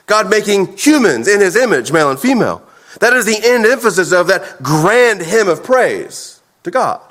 God 0.06 0.30
making 0.30 0.78
humans 0.78 1.28
in 1.28 1.42
his 1.42 1.56
image, 1.56 1.92
male 1.92 2.10
and 2.10 2.20
female. 2.20 2.62
That 3.00 3.14
is 3.14 3.26
the 3.26 3.40
end 3.44 3.66
emphasis 3.66 4.12
of 4.14 4.28
that 4.28 4.64
grand 4.64 5.22
hymn 5.22 5.50
of 5.50 5.64
praise 5.64 6.40
to 6.64 6.72
God. 6.72 7.02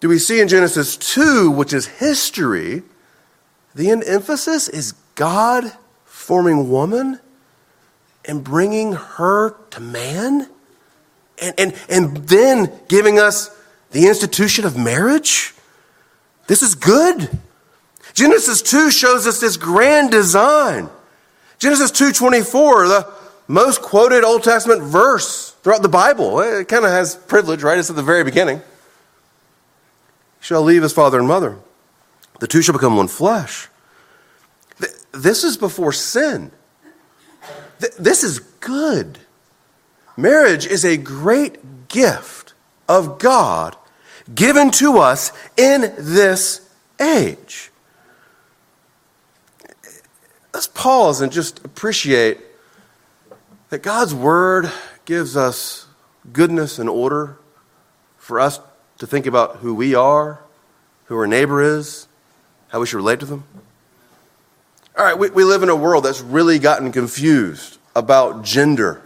Do 0.00 0.08
we 0.08 0.18
see 0.18 0.40
in 0.40 0.48
Genesis 0.48 0.96
2, 0.96 1.50
which 1.50 1.72
is 1.72 1.86
history, 1.86 2.82
the 3.74 3.90
end 3.90 4.04
emphasis 4.04 4.68
is 4.68 4.92
God 5.14 5.72
forming 6.04 6.70
woman 6.70 7.20
and 8.24 8.42
bringing 8.42 8.92
her 8.92 9.50
to 9.70 9.80
man? 9.80 10.48
And, 11.40 11.54
and, 11.58 11.74
and 11.88 12.16
then 12.28 12.72
giving 12.88 13.18
us 13.18 13.54
the 13.90 14.06
institution 14.06 14.64
of 14.64 14.76
marriage? 14.76 15.54
This 16.46 16.62
is 16.62 16.74
good. 16.74 17.38
Genesis 18.12 18.62
2 18.62 18.90
shows 18.90 19.26
us 19.26 19.40
this 19.40 19.56
grand 19.56 20.10
design. 20.10 20.88
Genesis 21.58 21.90
2:24, 21.90 22.88
the 22.88 23.06
most 23.46 23.82
quoted 23.82 24.24
Old 24.24 24.42
Testament 24.42 24.82
verse 24.82 25.54
throughout 25.62 25.82
the 25.82 25.88
Bible. 25.88 26.40
It 26.40 26.68
kind 26.68 26.84
of 26.84 26.90
has 26.90 27.14
privilege, 27.16 27.62
right? 27.62 27.78
It's 27.78 27.90
at 27.90 27.96
the 27.96 28.02
very 28.02 28.24
beginning. 28.24 28.62
Shall 30.40 30.62
leave 30.62 30.82
his 30.82 30.92
father 30.92 31.18
and 31.18 31.28
mother. 31.28 31.58
The 32.40 32.46
two 32.46 32.62
shall 32.62 32.72
become 32.72 32.96
one 32.96 33.08
flesh. 33.08 33.68
This 35.12 35.44
is 35.44 35.56
before 35.56 35.92
sin. 35.92 36.50
This 37.98 38.24
is 38.24 38.38
good. 38.38 39.18
Marriage 40.16 40.66
is 40.66 40.84
a 40.84 40.96
great 40.96 41.88
gift 41.88 42.54
of 42.88 43.18
God 43.18 43.76
given 44.34 44.70
to 44.72 44.98
us 44.98 45.32
in 45.56 45.92
this 45.98 46.68
age. 47.00 47.70
Let's 50.52 50.66
pause 50.66 51.20
and 51.20 51.30
just 51.30 51.64
appreciate 51.64 52.38
that 53.70 53.82
God's 53.82 54.14
Word 54.14 54.70
gives 55.04 55.36
us 55.36 55.86
goodness 56.32 56.78
and 56.78 56.88
order 56.88 57.38
for 58.18 58.40
us 58.40 58.60
to 58.98 59.06
think 59.06 59.26
about 59.26 59.56
who 59.56 59.74
we 59.74 59.94
are, 59.94 60.40
who 61.04 61.16
our 61.16 61.26
neighbor 61.26 61.62
is, 61.62 62.08
how 62.68 62.80
we 62.80 62.86
should 62.86 62.96
relate 62.96 63.20
to 63.20 63.26
them. 63.26 63.44
All 64.98 65.04
right, 65.04 65.18
we, 65.18 65.30
we 65.30 65.44
live 65.44 65.62
in 65.62 65.68
a 65.68 65.76
world 65.76 66.04
that's 66.04 66.20
really 66.20 66.58
gotten 66.58 66.92
confused 66.92 67.78
about 67.94 68.44
gender, 68.44 69.00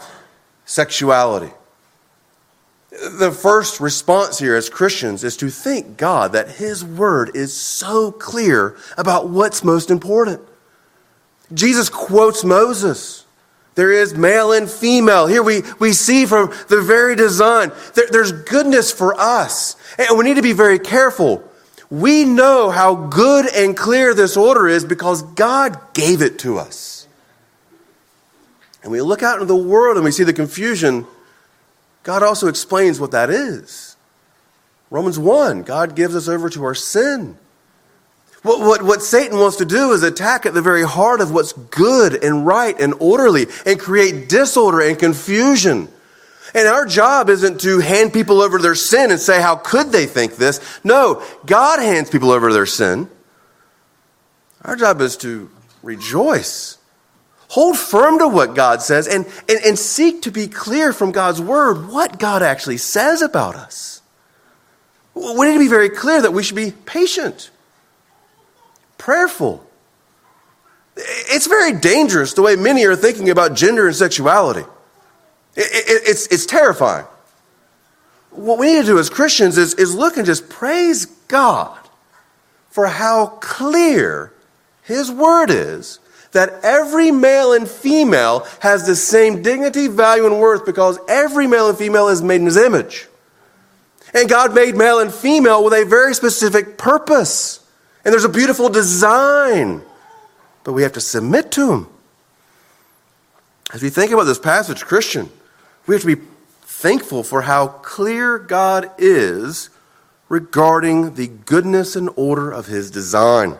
sexuality 0.64 1.52
the 3.02 3.32
first 3.32 3.80
response 3.80 4.38
here 4.38 4.54
as 4.54 4.68
Christians 4.68 5.24
is 5.24 5.36
to 5.38 5.50
thank 5.50 5.96
God 5.96 6.32
that 6.32 6.52
His 6.52 6.84
Word 6.84 7.32
is 7.34 7.54
so 7.54 8.12
clear 8.12 8.76
about 8.96 9.28
what's 9.28 9.64
most 9.64 9.90
important. 9.90 10.40
Jesus 11.52 11.88
quotes 11.88 12.44
Moses. 12.44 13.26
There 13.74 13.90
is 13.90 14.14
male 14.14 14.52
and 14.52 14.70
female. 14.70 15.26
Here 15.26 15.42
we, 15.42 15.62
we 15.80 15.92
see 15.92 16.26
from 16.26 16.52
the 16.68 16.80
very 16.80 17.16
design, 17.16 17.72
there, 17.94 18.06
there's 18.10 18.30
goodness 18.30 18.92
for 18.92 19.18
us. 19.18 19.76
And 19.98 20.16
we 20.16 20.24
need 20.24 20.36
to 20.36 20.42
be 20.42 20.52
very 20.52 20.78
careful. 20.78 21.42
We 21.90 22.24
know 22.24 22.70
how 22.70 22.94
good 22.94 23.46
and 23.52 23.76
clear 23.76 24.14
this 24.14 24.36
order 24.36 24.68
is 24.68 24.84
because 24.84 25.22
God 25.22 25.78
gave 25.92 26.22
it 26.22 26.38
to 26.40 26.58
us. 26.58 27.08
And 28.82 28.92
we 28.92 29.00
look 29.00 29.22
out 29.22 29.34
into 29.34 29.46
the 29.46 29.56
world 29.56 29.96
and 29.96 30.04
we 30.04 30.12
see 30.12 30.24
the 30.24 30.32
confusion 30.32 31.06
God 32.04 32.22
also 32.22 32.46
explains 32.46 33.00
what 33.00 33.10
that 33.10 33.30
is. 33.30 33.96
Romans 34.90 35.18
1, 35.18 35.62
God 35.62 35.96
gives 35.96 36.14
us 36.14 36.28
over 36.28 36.48
to 36.50 36.62
our 36.64 36.74
sin. 36.74 37.36
What, 38.42 38.60
what, 38.60 38.82
what 38.82 39.02
Satan 39.02 39.38
wants 39.38 39.56
to 39.56 39.64
do 39.64 39.92
is 39.92 40.02
attack 40.02 40.44
at 40.44 40.52
the 40.52 40.62
very 40.62 40.84
heart 40.84 41.22
of 41.22 41.32
what's 41.32 41.54
good 41.54 42.22
and 42.22 42.46
right 42.46 42.78
and 42.78 42.94
orderly 43.00 43.46
and 43.64 43.80
create 43.80 44.28
disorder 44.28 44.82
and 44.82 44.98
confusion. 44.98 45.88
And 46.54 46.68
our 46.68 46.84
job 46.84 47.30
isn't 47.30 47.62
to 47.62 47.80
hand 47.80 48.12
people 48.12 48.42
over 48.42 48.58
their 48.58 48.74
sin 48.74 49.10
and 49.10 49.18
say, 49.18 49.40
how 49.40 49.56
could 49.56 49.90
they 49.90 50.06
think 50.06 50.36
this? 50.36 50.60
No, 50.84 51.24
God 51.46 51.80
hands 51.80 52.10
people 52.10 52.30
over 52.30 52.52
their 52.52 52.66
sin. 52.66 53.08
Our 54.60 54.76
job 54.76 55.00
is 55.00 55.16
to 55.18 55.50
rejoice 55.82 56.78
Hold 57.54 57.78
firm 57.78 58.18
to 58.18 58.26
what 58.26 58.56
God 58.56 58.82
says 58.82 59.06
and, 59.06 59.24
and, 59.48 59.60
and 59.64 59.78
seek 59.78 60.22
to 60.22 60.32
be 60.32 60.48
clear 60.48 60.92
from 60.92 61.12
God's 61.12 61.40
word 61.40 61.86
what 61.88 62.18
God 62.18 62.42
actually 62.42 62.78
says 62.78 63.22
about 63.22 63.54
us. 63.54 64.02
We 65.14 65.46
need 65.46 65.52
to 65.52 65.58
be 65.60 65.68
very 65.68 65.88
clear 65.88 66.20
that 66.20 66.32
we 66.32 66.42
should 66.42 66.56
be 66.56 66.72
patient, 66.72 67.52
prayerful. 68.98 69.64
It's 70.96 71.46
very 71.46 71.72
dangerous 71.72 72.32
the 72.32 72.42
way 72.42 72.56
many 72.56 72.84
are 72.86 72.96
thinking 72.96 73.30
about 73.30 73.54
gender 73.54 73.86
and 73.86 73.94
sexuality. 73.94 74.68
It, 75.54 75.60
it, 75.60 76.08
it's, 76.08 76.26
it's 76.26 76.46
terrifying. 76.46 77.06
What 78.32 78.58
we 78.58 78.66
need 78.66 78.80
to 78.80 78.86
do 78.86 78.98
as 78.98 79.08
Christians 79.08 79.58
is, 79.58 79.74
is 79.74 79.94
look 79.94 80.16
and 80.16 80.26
just 80.26 80.48
praise 80.48 81.06
God 81.28 81.78
for 82.70 82.88
how 82.88 83.26
clear 83.40 84.32
His 84.82 85.08
Word 85.08 85.50
is 85.50 86.00
that 86.34 86.60
every 86.62 87.10
male 87.10 87.52
and 87.52 87.66
female 87.68 88.46
has 88.60 88.86
the 88.86 88.94
same 88.94 89.42
dignity, 89.42 89.88
value, 89.88 90.26
and 90.26 90.38
worth 90.38 90.66
because 90.66 90.98
every 91.08 91.46
male 91.46 91.68
and 91.68 91.78
female 91.78 92.08
is 92.08 92.22
made 92.22 92.40
in 92.40 92.46
his 92.46 92.56
image. 92.56 93.06
And 94.12 94.28
God 94.28 94.54
made 94.54 94.76
male 94.76 95.00
and 95.00 95.12
female 95.12 95.64
with 95.64 95.72
a 95.72 95.84
very 95.84 96.14
specific 96.14 96.78
purpose. 96.78 97.66
And 98.04 98.12
there's 98.12 98.24
a 98.24 98.28
beautiful 98.28 98.68
design. 98.68 99.82
but 100.62 100.72
we 100.72 100.82
have 100.82 100.92
to 100.92 101.00
submit 101.00 101.50
to 101.52 101.72
Him. 101.72 101.86
As 103.72 103.82
we 103.82 103.90
think 103.90 104.12
about 104.12 104.24
this 104.24 104.38
passage, 104.38 104.84
Christian, 104.84 105.30
we 105.86 105.94
have 105.94 106.02
to 106.02 106.16
be 106.16 106.22
thankful 106.62 107.22
for 107.22 107.42
how 107.42 107.66
clear 107.68 108.38
God 108.38 108.90
is 108.98 109.68
regarding 110.28 111.14
the 111.14 111.26
goodness 111.26 111.96
and 111.96 112.08
order 112.16 112.50
of 112.50 112.66
His 112.66 112.90
design. 112.90 113.58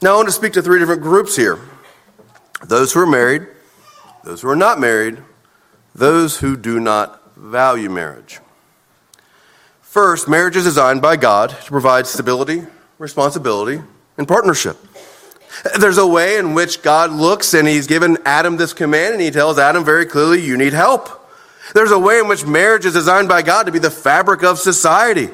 Now, 0.00 0.12
I 0.12 0.16
want 0.16 0.28
to 0.28 0.32
speak 0.32 0.52
to 0.52 0.62
three 0.62 0.78
different 0.78 1.02
groups 1.02 1.34
here 1.34 1.58
those 2.66 2.92
who 2.92 3.00
are 3.00 3.06
married, 3.06 3.46
those 4.22 4.42
who 4.42 4.48
are 4.48 4.56
not 4.56 4.78
married, 4.78 5.18
those 5.94 6.38
who 6.38 6.56
do 6.56 6.78
not 6.78 7.36
value 7.36 7.90
marriage. 7.90 8.40
First, 9.80 10.28
marriage 10.28 10.54
is 10.54 10.64
designed 10.64 11.02
by 11.02 11.16
God 11.16 11.50
to 11.50 11.70
provide 11.70 12.06
stability, 12.06 12.62
responsibility, 12.98 13.82
and 14.16 14.28
partnership. 14.28 14.76
There's 15.80 15.98
a 15.98 16.06
way 16.06 16.36
in 16.36 16.54
which 16.54 16.82
God 16.82 17.10
looks 17.10 17.52
and 17.54 17.66
He's 17.66 17.88
given 17.88 18.18
Adam 18.24 18.56
this 18.56 18.72
command, 18.72 19.14
and 19.14 19.22
He 19.22 19.32
tells 19.32 19.58
Adam 19.58 19.84
very 19.84 20.06
clearly, 20.06 20.40
You 20.40 20.56
need 20.56 20.74
help. 20.74 21.08
There's 21.74 21.90
a 21.90 21.98
way 21.98 22.20
in 22.20 22.28
which 22.28 22.46
marriage 22.46 22.84
is 22.84 22.92
designed 22.92 23.28
by 23.28 23.42
God 23.42 23.64
to 23.64 23.72
be 23.72 23.80
the 23.80 23.90
fabric 23.90 24.44
of 24.44 24.58
society. 24.60 25.30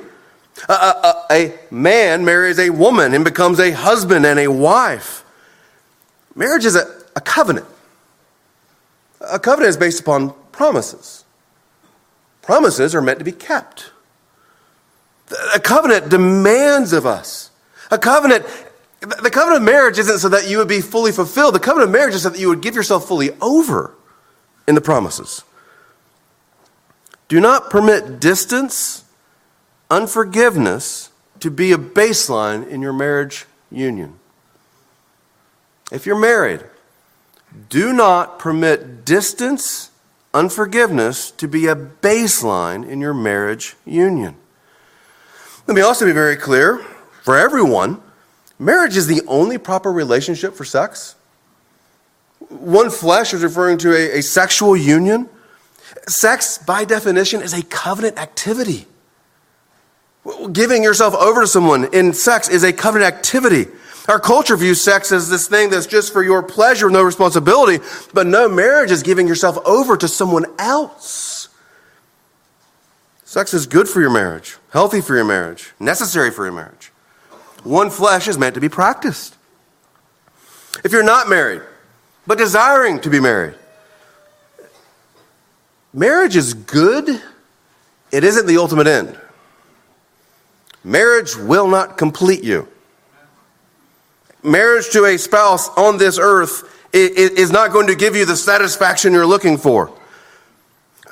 A, 0.68 0.72
a, 0.72 1.24
a, 1.30 1.58
man 1.70 2.24
marries 2.24 2.58
a 2.58 2.70
woman 2.70 3.12
and 3.12 3.24
becomes 3.24 3.58
a 3.58 3.72
husband 3.72 4.24
and 4.24 4.38
a 4.38 4.48
wife. 4.48 5.24
Marriage 6.34 6.64
is 6.64 6.76
a, 6.76 6.86
a 7.16 7.20
covenant. 7.20 7.66
A 9.20 9.38
covenant 9.38 9.70
is 9.70 9.76
based 9.76 10.00
upon 10.00 10.32
promises. 10.52 11.24
Promises 12.42 12.94
are 12.94 13.02
meant 13.02 13.18
to 13.18 13.24
be 13.24 13.32
kept. 13.32 13.90
A 15.54 15.60
covenant 15.60 16.10
demands 16.10 16.92
of 16.92 17.06
us. 17.06 17.50
A 17.90 17.98
covenant, 17.98 18.44
the 19.00 19.30
covenant 19.30 19.62
of 19.62 19.62
marriage 19.62 19.98
isn't 19.98 20.18
so 20.18 20.28
that 20.28 20.48
you 20.48 20.58
would 20.58 20.68
be 20.68 20.80
fully 20.80 21.12
fulfilled. 21.12 21.54
The 21.54 21.60
covenant 21.60 21.88
of 21.88 21.92
marriage 21.92 22.14
is 22.14 22.22
so 22.22 22.30
that 22.30 22.38
you 22.38 22.48
would 22.48 22.60
give 22.60 22.74
yourself 22.74 23.08
fully 23.08 23.30
over 23.40 23.94
in 24.68 24.74
the 24.74 24.80
promises. 24.80 25.42
Do 27.28 27.40
not 27.40 27.70
permit 27.70 28.20
distance, 28.20 29.03
unforgiveness 29.90 31.10
to 31.40 31.50
be 31.50 31.72
a 31.72 31.78
baseline 31.78 32.66
in 32.68 32.80
your 32.80 32.92
marriage 32.92 33.46
union. 33.70 34.18
If 35.92 36.06
you're 36.06 36.18
married, 36.18 36.64
do 37.68 37.92
not 37.92 38.38
permit 38.38 39.04
distance, 39.04 39.90
unforgiveness 40.32 41.30
to 41.32 41.46
be 41.46 41.66
a 41.66 41.76
baseline 41.76 42.88
in 42.88 43.00
your 43.00 43.14
marriage 43.14 43.76
union. 43.84 44.36
Let 45.66 45.74
me 45.74 45.80
also 45.80 46.04
be 46.04 46.12
very 46.12 46.36
clear 46.36 46.78
for 47.22 47.36
everyone 47.36 48.00
marriage 48.58 48.96
is 48.96 49.06
the 49.06 49.22
only 49.26 49.58
proper 49.58 49.92
relationship 49.92 50.54
for 50.54 50.64
sex. 50.64 51.14
One 52.48 52.90
flesh 52.90 53.32
is 53.34 53.42
referring 53.42 53.78
to 53.78 53.92
a, 53.92 54.18
a 54.18 54.22
sexual 54.22 54.76
union. 54.76 55.28
Sex, 56.06 56.58
by 56.58 56.84
definition, 56.84 57.40
is 57.42 57.52
a 57.52 57.62
covenant 57.62 58.18
activity. 58.18 58.86
Giving 60.52 60.82
yourself 60.82 61.14
over 61.14 61.42
to 61.42 61.46
someone 61.46 61.92
in 61.92 62.14
sex 62.14 62.48
is 62.48 62.64
a 62.64 62.72
covenant 62.72 63.14
activity. 63.14 63.66
Our 64.08 64.18
culture 64.18 64.56
views 64.56 64.80
sex 64.80 65.12
as 65.12 65.28
this 65.28 65.48
thing 65.48 65.70
that's 65.70 65.86
just 65.86 66.12
for 66.12 66.22
your 66.22 66.42
pleasure, 66.42 66.90
no 66.90 67.02
responsibility. 67.02 67.84
But 68.12 68.26
no, 68.26 68.48
marriage 68.48 68.90
is 68.90 69.02
giving 69.02 69.26
yourself 69.26 69.58
over 69.66 69.96
to 69.96 70.08
someone 70.08 70.46
else. 70.58 71.48
Sex 73.24 73.52
is 73.52 73.66
good 73.66 73.88
for 73.88 74.00
your 74.00 74.10
marriage, 74.10 74.56
healthy 74.70 75.00
for 75.00 75.16
your 75.16 75.24
marriage, 75.24 75.72
necessary 75.80 76.30
for 76.30 76.44
your 76.44 76.54
marriage. 76.54 76.92
One 77.64 77.90
flesh 77.90 78.28
is 78.28 78.38
meant 78.38 78.54
to 78.54 78.60
be 78.60 78.68
practiced. 78.68 79.36
If 80.84 80.92
you're 80.92 81.02
not 81.02 81.28
married, 81.28 81.62
but 82.26 82.38
desiring 82.38 83.00
to 83.00 83.10
be 83.10 83.20
married, 83.20 83.54
marriage 85.92 86.36
is 86.36 86.54
good, 86.54 87.22
it 88.12 88.24
isn't 88.24 88.46
the 88.46 88.58
ultimate 88.58 88.86
end. 88.86 89.18
Marriage 90.84 91.36
will 91.36 91.66
not 91.66 91.96
complete 91.96 92.44
you 92.44 92.68
marriage 94.44 94.90
to 94.90 95.06
a 95.06 95.16
spouse 95.16 95.68
on 95.70 95.98
this 95.98 96.18
earth 96.18 96.70
is 96.92 97.50
not 97.50 97.72
going 97.72 97.88
to 97.88 97.96
give 97.96 98.14
you 98.14 98.24
the 98.24 98.36
satisfaction 98.36 99.12
you're 99.12 99.26
looking 99.26 99.56
for. 99.56 99.90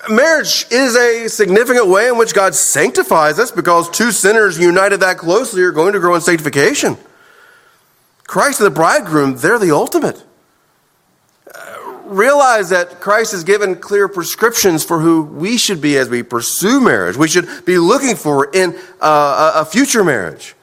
Marriage 0.08 0.66
is 0.70 0.94
a 0.96 1.28
significant 1.28 1.88
way 1.88 2.08
in 2.08 2.18
which 2.18 2.34
God 2.34 2.54
sanctifies 2.54 3.38
us 3.38 3.50
because 3.50 3.90
two 3.90 4.12
sinners 4.12 4.58
united 4.58 4.98
that 4.98 5.18
closely 5.18 5.62
are 5.62 5.72
going 5.72 5.92
to 5.94 6.00
grow 6.00 6.14
in 6.14 6.20
sanctification. 6.20 6.96
Christ 8.24 8.60
and 8.60 8.66
the 8.66 8.70
bridegroom, 8.70 9.36
they're 9.36 9.58
the 9.58 9.72
ultimate. 9.72 10.22
Realize 12.12 12.70
that 12.70 13.00
Christ 13.00 13.32
has 13.32 13.44
given 13.44 13.76
clear 13.76 14.08
prescriptions 14.08 14.84
for 14.84 15.00
who 15.00 15.22
we 15.22 15.56
should 15.56 15.80
be 15.80 15.96
as 15.98 16.08
we 16.08 16.22
pursue 16.22 16.80
marriage. 16.80 17.16
We 17.16 17.28
should 17.28 17.64
be 17.64 17.78
looking 17.78 18.16
for 18.16 18.50
in 18.52 18.78
uh, 19.00 19.52
a 19.56 19.64
future 19.64 20.04
marriage. 20.04 20.54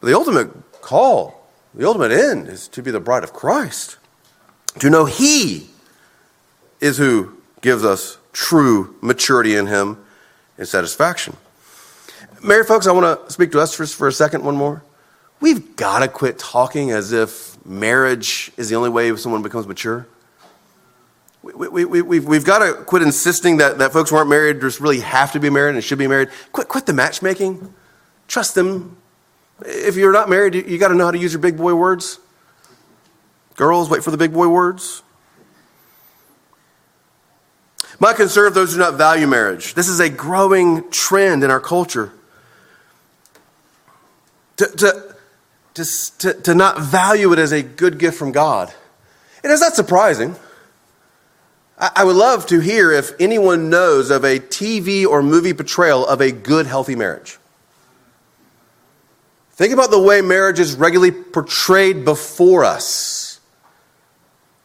The 0.00 0.14
ultimate 0.14 0.50
call 0.80 1.38
the 1.78 1.86
ultimate 1.86 2.10
end 2.10 2.48
is 2.48 2.66
to 2.68 2.82
be 2.82 2.90
the 2.90 3.00
bride 3.00 3.22
of 3.22 3.32
Christ, 3.32 3.98
to 4.80 4.90
know 4.90 5.04
He 5.04 5.68
is 6.80 6.98
who 6.98 7.36
gives 7.60 7.84
us 7.84 8.18
true 8.32 8.96
maturity 9.00 9.54
in 9.54 9.66
Him 9.66 9.98
and 10.56 10.66
satisfaction. 10.66 11.36
Married 12.42 12.66
folks, 12.66 12.86
I 12.86 12.92
want 12.92 13.26
to 13.26 13.32
speak 13.32 13.52
to 13.52 13.60
us 13.60 13.74
for, 13.74 13.86
for 13.86 14.08
a 14.08 14.12
second, 14.12 14.44
one 14.44 14.56
more. 14.56 14.82
We've 15.40 15.76
got 15.76 16.00
to 16.00 16.08
quit 16.08 16.36
talking 16.38 16.90
as 16.90 17.12
if 17.12 17.64
marriage 17.64 18.50
is 18.56 18.68
the 18.68 18.74
only 18.74 18.90
way 18.90 19.14
someone 19.16 19.42
becomes 19.42 19.68
mature. 19.68 20.06
We, 21.42 21.68
we, 21.68 21.84
we, 21.84 22.02
we've, 22.02 22.24
we've 22.24 22.44
got 22.44 22.58
to 22.58 22.82
quit 22.84 23.02
insisting 23.02 23.58
that, 23.58 23.78
that 23.78 23.92
folks 23.92 24.10
who 24.10 24.16
aren't 24.16 24.30
married 24.30 24.60
just 24.60 24.80
really 24.80 25.00
have 25.00 25.32
to 25.32 25.40
be 25.40 25.50
married 25.50 25.74
and 25.74 25.84
should 25.84 25.98
be 25.98 26.08
married. 26.08 26.28
Quit, 26.52 26.68
quit 26.68 26.86
the 26.86 26.92
matchmaking. 26.92 27.72
Trust 28.26 28.54
them 28.54 28.96
if 29.64 29.96
you're 29.96 30.12
not 30.12 30.28
married, 30.28 30.54
you 30.54 30.78
got 30.78 30.88
to 30.88 30.94
know 30.94 31.06
how 31.06 31.10
to 31.10 31.18
use 31.18 31.32
your 31.32 31.42
big 31.42 31.56
boy 31.56 31.74
words. 31.74 32.20
Girls, 33.56 33.90
wait 33.90 34.04
for 34.04 34.10
the 34.10 34.16
big 34.16 34.32
boy 34.32 34.48
words. 34.48 35.02
My 37.98 38.12
concern 38.12 38.46
of 38.46 38.54
those 38.54 38.70
who 38.72 38.76
do 38.76 38.84
not 38.84 38.94
value 38.94 39.26
marriage. 39.26 39.74
This 39.74 39.88
is 39.88 39.98
a 39.98 40.08
growing 40.08 40.88
trend 40.90 41.42
in 41.42 41.50
our 41.50 41.58
culture. 41.58 42.12
To, 44.58 44.66
to, 44.66 45.16
to, 46.18 46.34
to, 46.42 46.54
not 46.54 46.80
value 46.80 47.32
it 47.32 47.38
as 47.38 47.52
a 47.52 47.62
good 47.62 47.98
gift 47.98 48.16
from 48.16 48.32
God. 48.32 48.72
And 49.42 49.52
is 49.52 49.60
that 49.60 49.74
surprising? 49.74 50.36
I, 51.80 52.02
would 52.02 52.16
love 52.16 52.46
to 52.46 52.58
hear 52.58 52.90
if 52.90 53.12
anyone 53.20 53.70
knows 53.70 54.10
of 54.10 54.24
a 54.24 54.40
TV 54.40 55.06
or 55.06 55.22
movie 55.22 55.52
portrayal 55.52 56.04
of 56.04 56.20
a 56.20 56.32
good, 56.32 56.66
healthy 56.66 56.96
marriage. 56.96 57.38
Think 59.52 59.72
about 59.72 59.90
the 59.90 60.00
way 60.00 60.20
marriage 60.20 60.58
is 60.58 60.74
regularly 60.74 61.12
portrayed 61.12 62.04
before 62.04 62.64
us. 62.64 63.38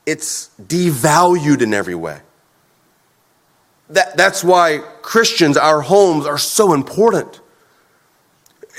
It's 0.08 0.50
devalued 0.60 1.62
in 1.62 1.74
every 1.74 1.96
way. 1.96 2.20
That, 3.90 4.18
that's 4.18 4.44
why 4.44 4.80
Christians, 5.04 5.56
our 5.56 5.82
homes, 5.82 6.26
are 6.26 6.40
so 6.40 6.74
important. 6.74 7.42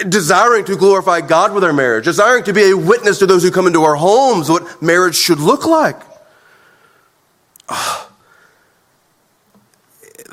Desiring 0.08 0.64
to 0.64 0.76
glorify 0.76 1.20
God 1.20 1.54
with 1.54 1.62
our 1.62 1.72
marriage, 1.72 2.04
desiring 2.04 2.42
to 2.44 2.52
be 2.52 2.70
a 2.70 2.76
witness 2.76 3.20
to 3.20 3.26
those 3.26 3.44
who 3.44 3.52
come 3.52 3.68
into 3.68 3.82
our 3.84 3.94
homes, 3.94 4.50
what 4.50 4.82
marriage 4.82 5.14
should 5.14 5.38
look 5.38 5.66
like. 5.66 6.00
Oh, 7.68 8.10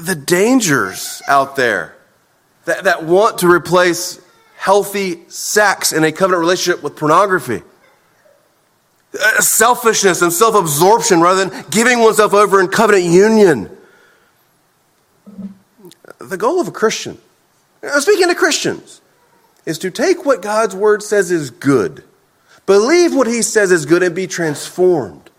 the 0.01 0.15
dangers 0.15 1.21
out 1.27 1.55
there 1.55 1.95
that, 2.65 2.85
that 2.85 3.03
want 3.03 3.39
to 3.39 3.47
replace 3.47 4.19
healthy 4.57 5.23
sex 5.27 5.93
in 5.93 6.03
a 6.03 6.11
covenant 6.11 6.41
relationship 6.41 6.83
with 6.83 6.95
pornography. 6.95 7.61
Uh, 9.13 9.41
selfishness 9.41 10.21
and 10.21 10.31
self 10.31 10.55
absorption 10.55 11.19
rather 11.21 11.45
than 11.45 11.65
giving 11.69 11.99
oneself 11.99 12.33
over 12.33 12.59
in 12.59 12.67
covenant 12.67 13.05
union. 13.05 13.69
The 16.19 16.37
goal 16.37 16.61
of 16.61 16.67
a 16.67 16.71
Christian, 16.71 17.17
speaking 17.99 18.27
to 18.29 18.35
Christians, 18.35 19.01
is 19.65 19.77
to 19.79 19.91
take 19.91 20.25
what 20.25 20.41
God's 20.41 20.75
word 20.75 21.03
says 21.03 21.31
is 21.31 21.49
good, 21.49 22.03
believe 22.65 23.13
what 23.13 23.27
he 23.27 23.41
says 23.41 23.71
is 23.71 23.85
good, 23.85 24.01
and 24.01 24.15
be 24.15 24.27
transformed. 24.27 25.29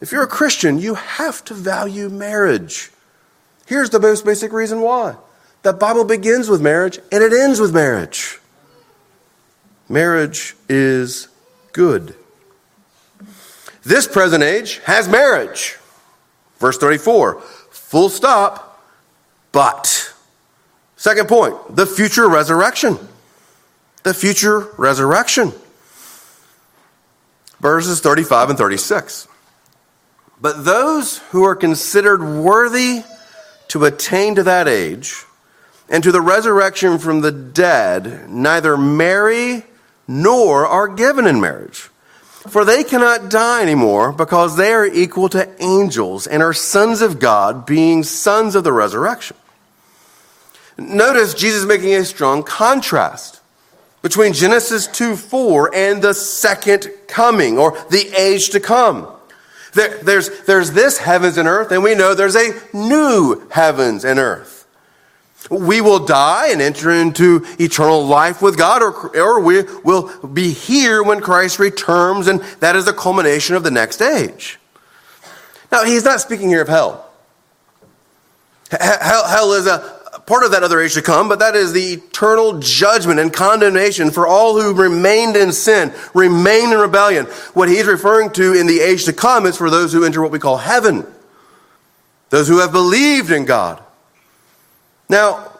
If 0.00 0.12
you're 0.12 0.22
a 0.22 0.28
Christian, 0.28 0.78
you 0.78 0.94
have 0.94 1.44
to 1.46 1.54
value 1.54 2.08
marriage. 2.08 2.90
Here's 3.72 3.88
the 3.88 4.00
most 4.00 4.26
basic 4.26 4.52
reason 4.52 4.82
why 4.82 5.16
the 5.62 5.72
Bible 5.72 6.04
begins 6.04 6.46
with 6.50 6.60
marriage 6.60 6.98
and 7.10 7.24
it 7.24 7.32
ends 7.32 7.58
with 7.58 7.72
marriage. 7.72 8.38
Marriage 9.88 10.54
is 10.68 11.28
good. 11.72 12.14
This 13.82 14.06
present 14.06 14.42
age 14.42 14.80
has 14.84 15.08
marriage. 15.08 15.78
Verse 16.58 16.76
34, 16.76 17.40
full 17.70 18.10
stop, 18.10 18.78
but. 19.52 20.12
Second 20.96 21.26
point, 21.26 21.56
the 21.74 21.86
future 21.86 22.28
resurrection. 22.28 22.98
The 24.02 24.12
future 24.12 24.68
resurrection. 24.76 25.50
verses 27.58 28.00
35 28.00 28.50
and 28.50 28.58
36. 28.58 29.28
But 30.42 30.66
those 30.66 31.20
who 31.30 31.44
are 31.44 31.56
considered 31.56 32.22
worthy 32.22 33.04
to 33.68 33.84
attain 33.84 34.34
to 34.34 34.42
that 34.42 34.68
age 34.68 35.24
and 35.88 36.02
to 36.02 36.12
the 36.12 36.20
resurrection 36.20 36.98
from 36.98 37.20
the 37.20 37.32
dead 37.32 38.28
neither 38.28 38.76
marry 38.76 39.64
nor 40.08 40.66
are 40.66 40.88
given 40.88 41.26
in 41.26 41.40
marriage. 41.40 41.88
For 42.48 42.64
they 42.64 42.82
cannot 42.82 43.30
die 43.30 43.62
anymore 43.62 44.12
because 44.12 44.56
they 44.56 44.72
are 44.72 44.86
equal 44.86 45.28
to 45.28 45.62
angels 45.62 46.26
and 46.26 46.42
are 46.42 46.52
sons 46.52 47.00
of 47.00 47.20
God, 47.20 47.66
being 47.66 48.02
sons 48.02 48.56
of 48.56 48.64
the 48.64 48.72
resurrection. 48.72 49.36
Notice 50.76 51.34
Jesus 51.34 51.64
making 51.64 51.94
a 51.94 52.04
strong 52.04 52.42
contrast 52.42 53.40
between 54.00 54.32
Genesis 54.32 54.88
2 54.88 55.14
4 55.16 55.74
and 55.74 56.02
the 56.02 56.14
second 56.14 56.90
coming 57.06 57.58
or 57.58 57.78
the 57.90 58.08
age 58.18 58.50
to 58.50 58.60
come. 58.60 59.06
There, 59.74 59.98
there's, 60.02 60.44
there's 60.44 60.72
this 60.72 60.98
heavens 60.98 61.38
and 61.38 61.48
earth, 61.48 61.72
and 61.72 61.82
we 61.82 61.94
know 61.94 62.14
there's 62.14 62.36
a 62.36 62.60
new 62.74 63.46
heavens 63.50 64.04
and 64.04 64.18
earth. 64.18 64.66
We 65.50 65.80
will 65.80 66.04
die 66.04 66.50
and 66.50 66.62
enter 66.62 66.90
into 66.90 67.44
eternal 67.58 68.06
life 68.06 68.42
with 68.42 68.56
God, 68.56 68.82
or, 68.82 69.16
or 69.16 69.40
we 69.40 69.62
will 69.82 70.26
be 70.26 70.52
here 70.52 71.02
when 71.02 71.20
Christ 71.20 71.58
returns, 71.58 72.28
and 72.28 72.40
that 72.60 72.76
is 72.76 72.84
the 72.84 72.92
culmination 72.92 73.56
of 73.56 73.64
the 73.64 73.70
next 73.70 74.00
age. 74.00 74.58
Now, 75.70 75.84
he's 75.84 76.04
not 76.04 76.20
speaking 76.20 76.48
here 76.48 76.62
of 76.62 76.68
hell. 76.68 77.10
Hell, 78.70 79.26
hell 79.26 79.52
is 79.54 79.66
a, 79.66 80.01
part 80.26 80.44
of 80.44 80.52
that 80.52 80.62
other 80.62 80.80
age 80.80 80.94
to 80.94 81.02
come, 81.02 81.28
but 81.28 81.38
that 81.40 81.56
is 81.56 81.72
the 81.72 81.94
eternal 81.94 82.58
judgment 82.58 83.18
and 83.18 83.32
condemnation 83.32 84.10
for 84.10 84.26
all 84.26 84.60
who 84.60 84.74
remained 84.74 85.36
in 85.36 85.52
sin, 85.52 85.92
remain 86.14 86.72
in 86.72 86.78
rebellion. 86.78 87.26
What 87.54 87.68
he's 87.68 87.86
referring 87.86 88.30
to 88.32 88.54
in 88.54 88.66
the 88.66 88.80
age 88.80 89.04
to 89.06 89.12
come 89.12 89.46
is 89.46 89.56
for 89.56 89.70
those 89.70 89.92
who 89.92 90.04
enter 90.04 90.22
what 90.22 90.30
we 90.30 90.38
call 90.38 90.58
heaven, 90.58 91.06
those 92.30 92.48
who 92.48 92.60
have 92.60 92.72
believed 92.72 93.30
in 93.30 93.44
God. 93.44 93.82
Now, 95.08 95.50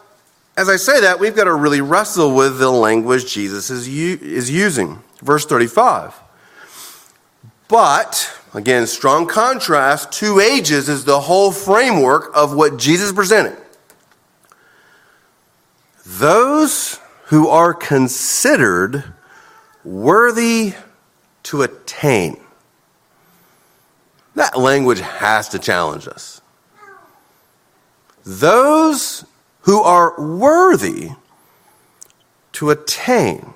as 0.55 0.69
I 0.69 0.77
say 0.77 1.01
that, 1.01 1.19
we've 1.19 1.35
got 1.35 1.45
to 1.45 1.53
really 1.53 1.81
wrestle 1.81 2.33
with 2.33 2.59
the 2.59 2.71
language 2.71 3.31
Jesus 3.31 3.69
is, 3.69 3.87
is 3.87 4.49
using. 4.49 5.01
Verse 5.21 5.45
35. 5.45 6.19
But, 7.67 8.31
again, 8.53 8.85
strong 8.85 9.25
contrast, 9.25 10.11
two 10.11 10.39
ages 10.39 10.89
is 10.89 11.05
the 11.05 11.19
whole 11.19 11.51
framework 11.51 12.31
of 12.35 12.53
what 12.55 12.77
Jesus 12.77 13.11
presented 13.11 13.57
those 16.05 16.99
who 17.25 17.47
are 17.47 17.73
considered 17.73 19.03
worthy 19.83 20.73
to 21.43 21.61
attain. 21.61 22.39
That 24.35 24.57
language 24.57 24.99
has 24.99 25.49
to 25.49 25.59
challenge 25.59 26.07
us. 26.07 26.41
Those 28.25 29.25
who 29.61 29.81
are 29.81 30.19
worthy 30.19 31.11
to 32.53 32.69
attain. 32.69 33.53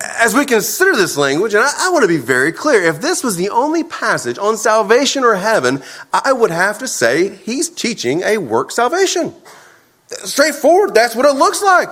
As 0.00 0.34
we 0.34 0.44
consider 0.44 0.94
this 0.94 1.16
language, 1.16 1.54
and 1.54 1.62
I, 1.62 1.86
I, 1.86 1.90
want 1.90 2.02
to 2.02 2.08
be 2.08 2.18
very 2.18 2.52
clear, 2.52 2.82
if 2.82 3.00
this 3.00 3.24
was 3.24 3.36
the 3.36 3.48
only 3.48 3.84
passage 3.84 4.36
on 4.36 4.58
salvation 4.58 5.24
or 5.24 5.36
heaven, 5.36 5.82
I 6.12 6.32
would 6.32 6.50
have 6.50 6.78
to 6.80 6.88
say 6.88 7.34
he's 7.36 7.70
teaching 7.70 8.22
a 8.22 8.36
work 8.36 8.70
salvation. 8.70 9.34
Straightforward, 10.08 10.94
that's 10.94 11.14
what 11.14 11.26
it 11.26 11.32
looks 11.32 11.62
like. 11.62 11.90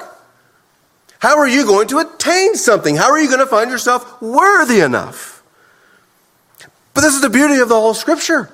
How 1.18 1.38
are 1.38 1.48
you 1.48 1.64
going 1.64 1.88
to 1.88 1.98
attain 1.98 2.54
something? 2.54 2.96
How 2.96 3.10
are 3.10 3.18
you 3.18 3.28
going 3.28 3.40
to 3.40 3.46
find 3.46 3.70
yourself 3.70 4.20
worthy 4.20 4.80
enough? 4.80 5.42
But 6.94 7.02
this 7.02 7.14
is 7.14 7.20
the 7.20 7.30
beauty 7.30 7.58
of 7.58 7.68
the 7.68 7.74
whole 7.74 7.94
scripture. 7.94 8.50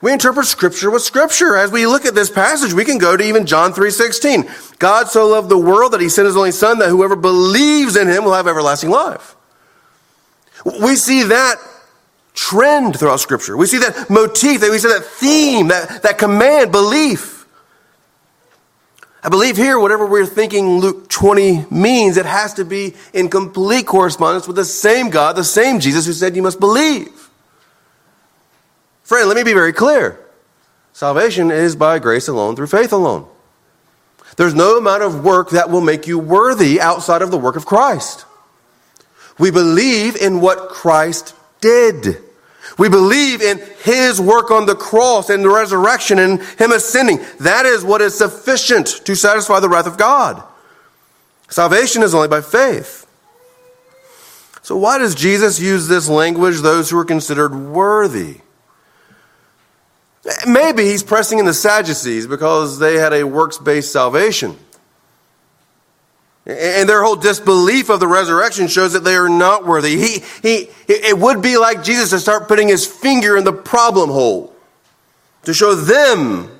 We 0.00 0.12
interpret 0.12 0.46
scripture 0.46 0.90
with 0.90 1.02
scripture. 1.02 1.56
As 1.56 1.70
we 1.70 1.86
look 1.86 2.04
at 2.04 2.14
this 2.14 2.28
passage, 2.28 2.74
we 2.74 2.84
can 2.84 2.98
go 2.98 3.16
to 3.16 3.24
even 3.24 3.46
John 3.46 3.72
3:16. 3.72 4.50
God 4.78 5.08
so 5.08 5.26
loved 5.28 5.48
the 5.48 5.58
world 5.58 5.92
that 5.92 6.00
he 6.00 6.10
sent 6.10 6.26
his 6.26 6.36
only 6.36 6.52
son 6.52 6.78
that 6.80 6.90
whoever 6.90 7.16
believes 7.16 7.96
in 7.96 8.08
him 8.08 8.24
will 8.24 8.34
have 8.34 8.46
everlasting 8.46 8.90
life. 8.90 9.34
We 10.64 10.96
see 10.96 11.22
that 11.24 11.56
trend 12.34 12.98
throughout 12.98 13.20
scripture. 13.20 13.56
We 13.56 13.66
see 13.66 13.78
that 13.78 14.10
motif, 14.10 14.60
that 14.60 14.70
we 14.70 14.78
see 14.78 14.88
that 14.88 15.04
theme, 15.04 15.68
that, 15.68 16.02
that 16.02 16.18
command, 16.18 16.70
belief. 16.70 17.33
I 19.24 19.30
believe 19.30 19.56
here, 19.56 19.78
whatever 19.78 20.04
we're 20.04 20.26
thinking 20.26 20.78
Luke 20.80 21.08
20 21.08 21.66
means, 21.70 22.18
it 22.18 22.26
has 22.26 22.52
to 22.54 22.64
be 22.64 22.94
in 23.14 23.30
complete 23.30 23.86
correspondence 23.86 24.46
with 24.46 24.56
the 24.56 24.66
same 24.66 25.08
God, 25.08 25.34
the 25.34 25.42
same 25.42 25.80
Jesus 25.80 26.04
who 26.04 26.12
said 26.12 26.36
you 26.36 26.42
must 26.42 26.60
believe. 26.60 27.30
Friend, 29.02 29.26
let 29.26 29.38
me 29.38 29.42
be 29.42 29.54
very 29.54 29.72
clear. 29.72 30.20
Salvation 30.92 31.50
is 31.50 31.74
by 31.74 31.98
grace 31.98 32.28
alone, 32.28 32.54
through 32.54 32.66
faith 32.66 32.92
alone. 32.92 33.26
There's 34.36 34.54
no 34.54 34.76
amount 34.76 35.02
of 35.02 35.24
work 35.24 35.50
that 35.50 35.70
will 35.70 35.80
make 35.80 36.06
you 36.06 36.18
worthy 36.18 36.78
outside 36.78 37.22
of 37.22 37.30
the 37.30 37.38
work 37.38 37.56
of 37.56 37.64
Christ. 37.64 38.26
We 39.38 39.50
believe 39.50 40.16
in 40.16 40.42
what 40.42 40.68
Christ 40.68 41.34
did. 41.62 42.18
We 42.78 42.88
believe 42.88 43.40
in 43.42 43.62
his 43.82 44.20
work 44.20 44.50
on 44.50 44.66
the 44.66 44.74
cross 44.74 45.30
and 45.30 45.44
the 45.44 45.50
resurrection 45.50 46.18
and 46.18 46.42
him 46.42 46.72
ascending. 46.72 47.20
That 47.40 47.66
is 47.66 47.84
what 47.84 48.00
is 48.00 48.16
sufficient 48.16 48.86
to 49.04 49.14
satisfy 49.14 49.60
the 49.60 49.68
wrath 49.68 49.86
of 49.86 49.96
God. 49.96 50.42
Salvation 51.48 52.02
is 52.02 52.14
only 52.14 52.28
by 52.28 52.40
faith. 52.40 53.06
So, 54.62 54.76
why 54.76 54.98
does 54.98 55.14
Jesus 55.14 55.60
use 55.60 55.88
this 55.88 56.08
language, 56.08 56.60
those 56.60 56.88
who 56.88 56.98
are 56.98 57.04
considered 57.04 57.54
worthy? 57.54 58.38
Maybe 60.46 60.84
he's 60.84 61.02
pressing 61.02 61.38
in 61.38 61.44
the 61.44 61.52
Sadducees 61.52 62.26
because 62.26 62.78
they 62.78 62.94
had 62.94 63.12
a 63.12 63.24
works 63.24 63.58
based 63.58 63.92
salvation. 63.92 64.56
And 66.46 66.86
their 66.86 67.02
whole 67.02 67.16
disbelief 67.16 67.88
of 67.88 68.00
the 68.00 68.06
resurrection 68.06 68.68
shows 68.68 68.92
that 68.92 69.02
they 69.02 69.14
are 69.14 69.30
not 69.30 69.66
worthy. 69.66 69.96
He, 69.96 70.22
he, 70.42 70.68
it 70.86 71.18
would 71.18 71.40
be 71.40 71.56
like 71.56 71.82
Jesus 71.82 72.10
to 72.10 72.18
start 72.18 72.48
putting 72.48 72.68
his 72.68 72.86
finger 72.86 73.36
in 73.36 73.44
the 73.44 73.52
problem 73.52 74.10
hole 74.10 74.54
to 75.44 75.54
show 75.54 75.74
them 75.74 76.50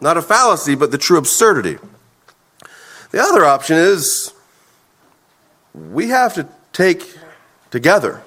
not 0.00 0.16
a 0.16 0.22
fallacy, 0.22 0.74
but 0.74 0.90
the 0.90 0.98
true 0.98 1.18
absurdity. 1.18 1.78
The 3.10 3.20
other 3.20 3.44
option 3.44 3.76
is 3.76 4.32
we 5.74 6.08
have 6.08 6.34
to 6.34 6.48
take 6.72 7.16
together. 7.70 8.22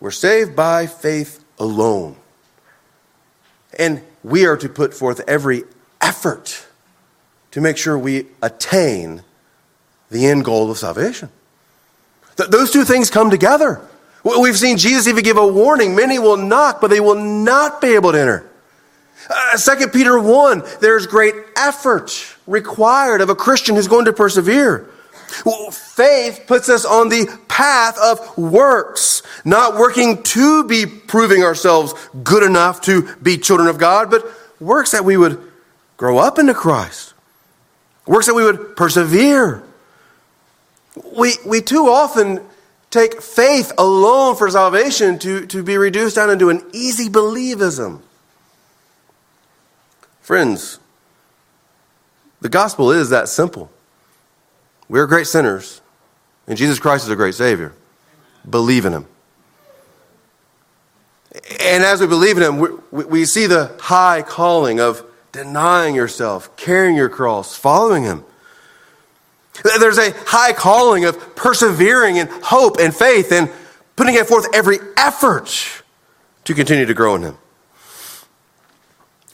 We're 0.00 0.10
saved 0.10 0.56
by 0.56 0.86
faith 0.86 1.44
alone. 1.58 2.16
And 3.78 4.02
we 4.24 4.46
are 4.46 4.56
to 4.56 4.68
put 4.68 4.94
forth 4.94 5.20
every 5.28 5.62
effort 6.00 6.66
to 7.52 7.60
make 7.60 7.76
sure 7.76 7.98
we 7.98 8.26
attain 8.42 9.22
the 10.10 10.26
end 10.26 10.44
goal 10.44 10.70
of 10.70 10.78
salvation. 10.78 11.30
Th- 12.36 12.50
those 12.50 12.70
two 12.70 12.84
things 12.84 13.10
come 13.10 13.30
together. 13.30 13.80
We've 14.24 14.56
seen 14.56 14.76
Jesus 14.76 15.08
even 15.08 15.24
give 15.24 15.36
a 15.36 15.46
warning 15.46 15.96
many 15.96 16.18
will 16.18 16.36
knock, 16.36 16.80
but 16.80 16.90
they 16.90 17.00
will 17.00 17.16
not 17.16 17.80
be 17.80 17.94
able 17.94 18.12
to 18.12 18.20
enter. 18.20 18.50
Uh, 19.28 19.56
2 19.56 19.88
Peter 19.88 20.18
1, 20.18 20.62
there's 20.80 21.06
great 21.06 21.34
effort 21.56 22.36
required 22.46 23.20
of 23.20 23.30
a 23.30 23.34
Christian 23.34 23.76
who's 23.76 23.88
going 23.88 24.04
to 24.04 24.12
persevere. 24.12 24.88
Well, 25.44 25.70
faith 25.70 26.44
puts 26.46 26.68
us 26.68 26.84
on 26.84 27.08
the 27.08 27.26
path 27.48 27.98
of 27.98 28.36
works, 28.36 29.22
not 29.44 29.76
working 29.76 30.22
to 30.22 30.64
be 30.64 30.86
proving 30.86 31.42
ourselves 31.42 31.94
good 32.22 32.42
enough 32.42 32.80
to 32.82 33.14
be 33.16 33.38
children 33.38 33.68
of 33.68 33.78
God, 33.78 34.10
but 34.10 34.26
works 34.60 34.92
that 34.92 35.04
we 35.04 35.16
would 35.16 35.40
grow 35.96 36.18
up 36.18 36.38
into 36.38 36.54
Christ. 36.54 37.11
Works 38.12 38.26
that 38.26 38.34
we 38.34 38.44
would 38.44 38.76
persevere. 38.76 39.62
We, 41.16 41.32
we 41.46 41.62
too 41.62 41.86
often 41.88 42.42
take 42.90 43.22
faith 43.22 43.72
alone 43.78 44.36
for 44.36 44.50
salvation 44.50 45.18
to, 45.20 45.46
to 45.46 45.62
be 45.62 45.78
reduced 45.78 46.16
down 46.16 46.28
into 46.28 46.50
an 46.50 46.62
easy 46.74 47.08
believism. 47.08 48.02
Friends, 50.20 50.78
the 52.42 52.50
gospel 52.50 52.92
is 52.92 53.08
that 53.08 53.30
simple. 53.30 53.70
We're 54.90 55.06
great 55.06 55.26
sinners, 55.26 55.80
and 56.46 56.58
Jesus 56.58 56.78
Christ 56.78 57.04
is 57.04 57.10
a 57.10 57.16
great 57.16 57.34
Savior. 57.34 57.72
Believe 58.48 58.84
in 58.84 58.92
Him. 58.92 59.06
And 61.62 61.82
as 61.82 62.02
we 62.02 62.06
believe 62.06 62.36
in 62.36 62.42
Him, 62.42 62.80
we, 62.90 63.04
we 63.04 63.24
see 63.24 63.46
the 63.46 63.74
high 63.80 64.20
calling 64.20 64.80
of 64.80 65.02
denying 65.32 65.94
yourself, 65.94 66.54
carrying 66.56 66.94
your 66.94 67.08
cross, 67.08 67.56
following 67.56 68.04
Him. 68.04 68.24
There's 69.78 69.98
a 69.98 70.12
high 70.26 70.52
calling 70.52 71.04
of 71.04 71.34
persevering 71.34 72.16
in 72.16 72.28
hope 72.42 72.78
and 72.78 72.94
faith 72.94 73.32
and 73.32 73.50
putting 73.96 74.16
forth 74.24 74.46
every 74.54 74.78
effort 74.96 75.82
to 76.44 76.54
continue 76.54 76.86
to 76.86 76.94
grow 76.94 77.14
in 77.16 77.22
Him. 77.22 77.38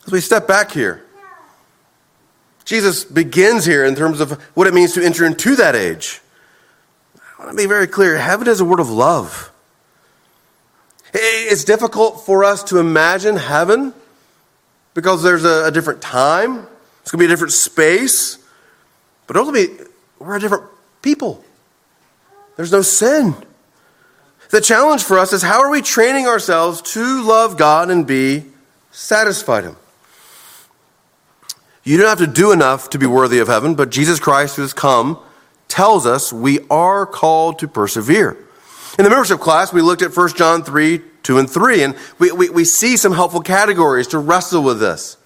As 0.07 0.13
we 0.13 0.21
step 0.21 0.47
back 0.47 0.71
here, 0.71 1.05
Jesus 2.65 3.05
begins 3.05 3.65
here 3.65 3.85
in 3.85 3.95
terms 3.95 4.21
of 4.21 4.33
what 4.55 4.67
it 4.67 4.75
means 4.75 4.93
to 4.95 5.05
enter 5.05 5.25
into 5.25 5.57
that 5.57 5.75
age. 5.75 6.21
I 7.39 7.45
want 7.45 7.57
to 7.57 7.63
be 7.63 7.69
very 7.69 7.87
clear 7.87 8.19
heaven 8.19 8.49
is 8.49 8.61
a 8.61 8.65
word 8.65 8.81
of 8.81 8.91
love. 8.91 9.51
It's 11.15 11.65
difficult 11.65 12.27
for 12.27 12.45
us 12.45 12.63
to 12.65 12.79
imagine 12.79 13.37
heaven 13.37 13.95
because 14.95 15.23
there's 15.23 15.45
a, 15.45 15.67
a 15.67 15.71
different 15.71 16.01
time, 16.01 16.67
it's 17.03 17.11
going 17.11 17.19
to 17.19 17.19
be 17.19 17.25
a 17.25 17.29
different 17.29 17.53
space, 17.53 18.39
but 19.27 19.37
ultimately, 19.37 19.87
we're 20.19 20.37
a 20.37 20.41
different 20.41 20.65
people. 21.03 21.45
There's 22.57 22.73
no 22.73 22.83
sin. 22.83 23.35
The 24.51 24.61
challenge 24.61 25.05
for 25.05 25.19
us 25.19 25.33
is 25.33 25.43
how 25.43 25.61
are 25.61 25.71
we 25.71 25.83
training 25.83 26.27
ourselves 26.27 26.81
to 26.93 27.23
love 27.23 27.57
God 27.57 27.91
and 27.91 28.07
be 28.07 28.45
satisfied 28.91 29.65
Him? 29.65 29.77
You 31.85 31.97
don't 31.97 32.09
have 32.09 32.19
to 32.19 32.27
do 32.27 32.53
enough 32.53 32.91
to 32.91 32.99
be 32.99 33.07
worthy 33.07 33.39
of 33.39 33.49
heaven, 33.49 33.75
but 33.75 33.91
Jesus 33.91 34.19
Christ, 34.19 34.57
who 34.57 34.63
has 34.63 34.73
come, 34.73 35.19
tells 35.69 36.07
us 36.07 36.33
we 36.33 36.61
are 36.69 37.07
called 37.07 37.59
to 37.61 37.69
persevere. 37.69 38.37
In 38.99 39.05
the 39.05 39.11
membership 39.11 39.41
class, 39.41 39.73
we 39.73 39.81
looked 39.81 40.03
at 40.03 40.17
1 40.17 40.35
John 40.35 40.65
3 40.65 40.99
2 41.23 41.39
and 41.39 41.51
3, 41.51 41.83
and 41.83 41.97
we, 42.19 42.33
we, 42.33 42.51
we 42.51 42.65
see 42.65 42.97
some 42.97 43.13
helpful 43.13 43.41
categories 43.41 44.07
to 44.09 44.19
wrestle 44.19 44.63
with 44.63 44.81
this. 44.81 45.17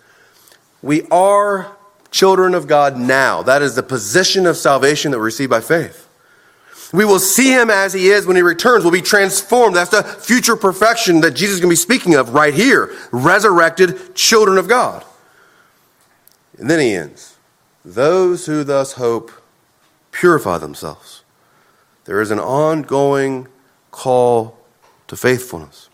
We 0.83 1.03
are 1.11 1.77
children 2.11 2.55
of 2.55 2.67
God 2.67 2.97
now. 2.97 3.43
That 3.43 3.63
is 3.63 3.75
the 3.75 3.83
position 3.83 4.47
of 4.47 4.57
salvation 4.57 5.11
that 5.11 5.19
we 5.19 5.25
receive 5.25 5.51
by 5.51 5.61
faith. 5.61 6.09
We 6.93 7.07
will 7.07 7.19
see 7.19 7.53
him 7.53 7.71
as 7.71 7.95
he 7.95 8.09
is 8.09 8.27
when 8.27 8.37
he 8.37 8.43
returns. 8.43 8.85
We'll 8.85 8.93
be 8.93 9.01
transformed. 9.01 9.75
That's 9.75 9.91
the 9.91 10.03
future 10.03 10.57
perfection 10.57 11.23
that 11.23 11.31
Jesus 11.31 11.55
is 11.55 11.61
going 11.61 11.71
to 11.71 11.73
be 11.73 11.77
speaking 11.77 12.15
of 12.15 12.35
right 12.35 12.53
here. 12.53 12.95
Resurrected 13.11 14.15
children 14.15 14.59
of 14.59 14.69
God. 14.69 15.05
And 16.59 16.69
then 16.69 16.81
he 16.81 16.95
ends. 16.95 17.37
Those 17.83 18.45
who 18.45 18.63
thus 18.63 18.93
hope 18.93 19.33
purify 20.11 20.59
themselves. 20.59 21.25
There 22.05 22.21
is 22.21 22.31
an 22.31 22.39
ongoing 22.39 23.49
call 23.91 24.59
to 25.13 25.17
faithfulness. 25.19 25.91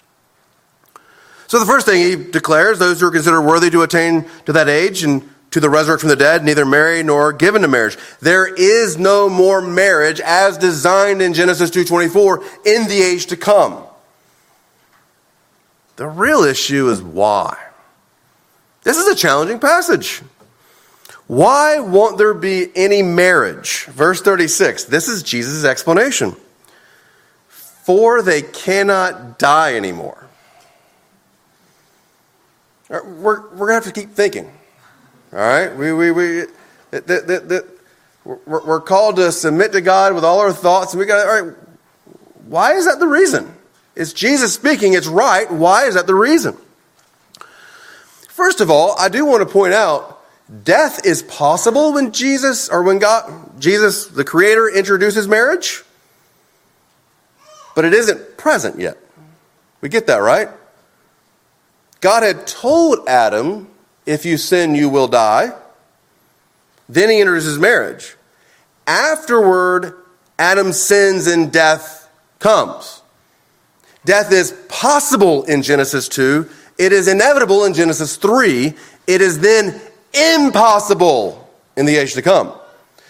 So 1.49 1.59
the 1.59 1.67
first 1.67 1.87
thing 1.87 2.01
he 2.01 2.31
declares 2.31 2.79
those 2.79 3.01
who 3.01 3.09
are 3.09 3.11
considered 3.11 3.43
worthy 3.43 3.69
to 3.69 3.83
attain 3.83 4.31
to 4.47 4.53
that 4.53 4.69
age 4.69 5.03
and 5.03 5.29
to 5.51 5.59
the 5.59 5.69
resurrection 5.69 6.09
from 6.09 6.11
the 6.11 6.25
dead, 6.25 6.45
neither 6.45 6.65
marry 6.65 7.03
nor 7.03 7.33
given 7.33 7.63
to 7.63 7.69
marriage. 7.69 7.99
There 8.21 8.47
is 8.47 8.97
no 8.97 9.29
more 9.29 9.61
marriage 9.61 10.21
as 10.21 10.57
designed 10.57 11.21
in 11.21 11.35
Genesis 11.35 11.69
2:24 11.71 12.45
in 12.65 12.87
the 12.87 13.03
age 13.03 13.27
to 13.27 13.37
come. 13.37 13.83
The 15.97 16.07
real 16.07 16.45
issue 16.45 16.89
is 16.89 17.03
why. 17.03 17.57
This 18.85 18.99
is 18.99 19.09
a 19.09 19.17
challenging 19.17 19.59
passage. 19.59 20.23
Why 21.27 21.81
won't 21.81 22.19
there 22.19 22.35
be 22.35 22.71
any 22.77 23.03
marriage? 23.03 23.87
Verse 23.87 24.21
36. 24.21 24.85
This 24.85 25.09
is 25.09 25.25
Jesus' 25.25 25.65
explanation. 25.65 26.37
For 27.89 28.21
they 28.21 28.43
cannot 28.43 29.39
die 29.39 29.75
anymore. 29.75 30.27
Uh, 32.91 33.01
we're, 33.03 33.49
we're 33.49 33.67
going 33.67 33.69
to 33.69 33.75
have 33.77 33.85
to 33.85 33.99
keep 33.99 34.11
thinking. 34.11 34.45
All 35.33 35.39
right? 35.39 35.75
We, 35.75 35.95
we, 35.95 36.11
we, 36.11 36.45
we're 38.45 38.83
called 38.83 39.17
to 39.17 39.33
submit 39.33 39.73
to 39.73 39.81
God 39.81 40.13
with 40.13 40.23
all 40.23 40.39
our 40.39 40.53
thoughts. 40.53 40.93
And 40.93 41.01
we 41.01 41.07
got, 41.07 41.27
all 41.27 41.43
right, 41.43 41.57
why 42.45 42.75
is 42.75 42.85
that 42.85 42.99
the 42.99 43.07
reason? 43.07 43.55
It's 43.97 44.13
Jesus 44.13 44.53
speaking, 44.53 44.93
it's 44.93 45.07
right. 45.07 45.51
Why 45.51 45.87
is 45.87 45.95
that 45.95 46.07
the 46.07 46.15
reason? 46.15 46.59
First 48.29 48.61
of 48.61 48.71
all, 48.71 48.97
I 48.99 49.09
do 49.09 49.25
want 49.25 49.49
to 49.49 49.51
point 49.51 49.73
out 49.73 50.23
death 50.63 51.07
is 51.07 51.23
possible 51.23 51.95
when 51.95 52.13
Jesus 52.13 52.69
or 52.69 52.83
when 52.83 52.99
God, 52.99 53.59
Jesus, 53.59 54.09
the 54.09 54.25
Creator, 54.25 54.69
introduces 54.77 55.27
marriage, 55.27 55.85
but 57.79 57.85
it 57.85 57.95
isn't 57.95 58.37
present 58.37 58.81
yet. 58.81 58.99
We 59.83 59.89
get 59.89 60.09
that, 60.09 60.17
right? 60.17 60.49
God 62.01 62.25
had 62.25 62.45
told 62.45 63.09
Adam, 63.09 63.69
if 64.05 64.27
you 64.27 64.37
sin, 64.37 64.75
you 64.75 64.89
will 64.89 65.07
die. 65.07 65.53
Then 66.89 67.09
he 67.09 67.21
enters 67.21 67.45
his 67.45 67.57
marriage. 67.57 68.17
Afterward, 68.89 69.95
Adam 70.41 70.73
sins 70.73 71.29
and 71.29 71.53
death 71.53 72.11
comes. 72.41 73.01
Death 74.05 74.33
is 74.33 74.51
possible 74.69 75.45
in 75.45 75.63
Genesis 75.63 76.09
2. 76.09 76.51
It 76.79 76.93
is 76.93 77.07
inevitable 77.07 77.65
in 77.65 77.75
Genesis 77.75 78.17
3. 78.17 78.75
It 79.07 79.21
is 79.21 79.39
then 79.39 79.81
impossible 80.13 81.49
in 81.77 81.87
the 81.87 81.95
age 81.95 82.15
to 82.15 82.23
come. 82.23 82.53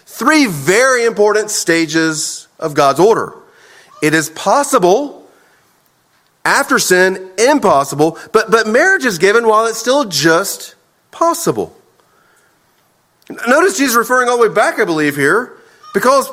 Three 0.05 0.45
very 0.45 1.07
important 1.07 1.51
stages 1.51 2.49
of 2.59 2.75
God's 2.75 3.01
order. 3.01 3.33
It 4.03 4.15
is 4.15 4.31
possible 4.31 5.27
after 6.45 6.79
sin, 6.79 7.31
impossible. 7.39 8.19
But, 8.33 8.51
but 8.51 8.67
marriage 8.67 9.05
is 9.05 9.19
given 9.19 9.47
while 9.47 9.67
it's 9.67 9.79
still 9.79 10.05
just 10.05 10.75
possible. 11.11 11.77
Notice 13.47 13.77
Jesus 13.77 13.97
referring 13.97 14.29
all 14.29 14.39
the 14.39 14.49
way 14.49 14.55
back, 14.55 14.79
I 14.79 14.85
believe, 14.85 15.15
here, 15.15 15.59
because 15.93 16.31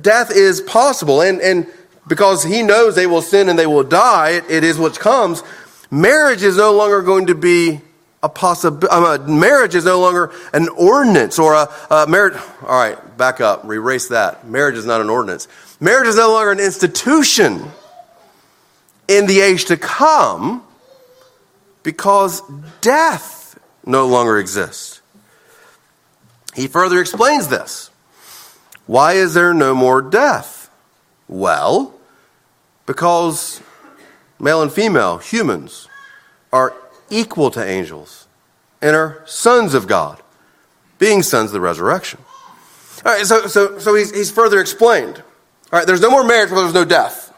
death 0.00 0.30
is 0.30 0.60
possible, 0.60 1.20
and, 1.20 1.40
and 1.40 1.66
because 2.06 2.44
he 2.44 2.62
knows 2.62 2.94
they 2.94 3.06
will 3.06 3.22
sin 3.22 3.48
and 3.48 3.58
they 3.58 3.66
will 3.66 3.82
die, 3.82 4.30
it, 4.30 4.44
it 4.48 4.64
is 4.64 4.78
what 4.78 4.98
comes. 4.98 5.42
Marriage 5.90 6.42
is 6.42 6.56
no 6.56 6.72
longer 6.72 7.02
going 7.02 7.26
to 7.26 7.34
be 7.34 7.80
a 8.22 8.28
possibility. 8.28 8.88
Um, 8.88 9.40
marriage 9.40 9.74
is 9.74 9.84
no 9.84 10.00
longer 10.00 10.32
an 10.52 10.68
ordinance 10.68 11.38
or 11.38 11.54
a, 11.54 11.68
a 11.90 12.06
marriage. 12.06 12.40
All 12.62 12.68
right, 12.68 13.16
back 13.16 13.40
up, 13.40 13.64
erase 13.64 14.08
that. 14.08 14.46
Marriage 14.46 14.76
is 14.76 14.86
not 14.86 15.00
an 15.00 15.10
ordinance. 15.10 15.48
Marriage 15.80 16.08
is 16.08 16.16
no 16.16 16.32
longer 16.32 16.50
an 16.50 16.60
institution 16.60 17.70
in 19.06 19.26
the 19.26 19.40
age 19.40 19.66
to 19.66 19.76
come 19.76 20.62
because 21.82 22.42
death 22.80 23.58
no 23.86 24.06
longer 24.06 24.38
exists. 24.38 25.00
He 26.54 26.66
further 26.66 27.00
explains 27.00 27.48
this. 27.48 27.90
Why 28.86 29.12
is 29.12 29.34
there 29.34 29.54
no 29.54 29.74
more 29.74 30.02
death? 30.02 30.70
Well, 31.28 31.94
because 32.86 33.60
male 34.40 34.62
and 34.62 34.72
female 34.72 35.18
humans 35.18 35.88
are 36.52 36.74
equal 37.10 37.50
to 37.52 37.64
angels 37.64 38.26
and 38.82 38.96
are 38.96 39.22
sons 39.26 39.74
of 39.74 39.86
God, 39.86 40.20
being 40.98 41.22
sons 41.22 41.50
of 41.50 41.52
the 41.52 41.60
resurrection. 41.60 42.20
All 43.04 43.12
right, 43.12 43.26
so, 43.26 43.46
so, 43.46 43.78
so 43.78 43.94
he's, 43.94 44.14
he's 44.14 44.30
further 44.30 44.60
explained. 44.60 45.22
All 45.72 45.78
right, 45.78 45.86
there's 45.86 46.00
no 46.00 46.10
more 46.10 46.24
marriage 46.24 46.48
because 46.48 46.72
there's 46.72 46.86
no 46.86 46.88
death. 46.88 47.32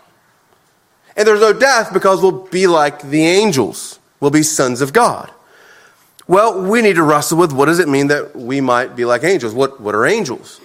And 1.17 1.27
there's 1.27 1.41
no 1.41 1.53
death 1.53 1.93
because 1.93 2.23
we'll 2.23 2.47
be 2.47 2.67
like 2.67 3.03
the 3.03 3.23
angels. 3.23 3.99
We'll 4.21 4.31
be 4.31 4.43
sons 4.43 4.81
of 4.81 4.93
God. 4.93 5.31
Well, 6.29 6.63
we 6.63 6.81
need 6.81 6.95
to 6.95 7.03
wrestle 7.03 7.39
with 7.39 7.53
what 7.53 7.67
does 7.67 7.81
it 7.81 7.89
mean 7.89 8.07
that 8.07 8.37
we 8.37 8.61
might 8.61 8.95
be 8.95 9.05
like 9.05 9.25
angels? 9.25 9.53
What, 9.53 9.81
what 9.81 9.97
are 9.97 10.07
angels? 10.07 10.61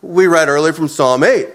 We 0.00 0.28
read 0.28 0.48
earlier 0.48 0.72
from 0.72 0.86
Psalm 0.86 1.24
8. 1.24 1.48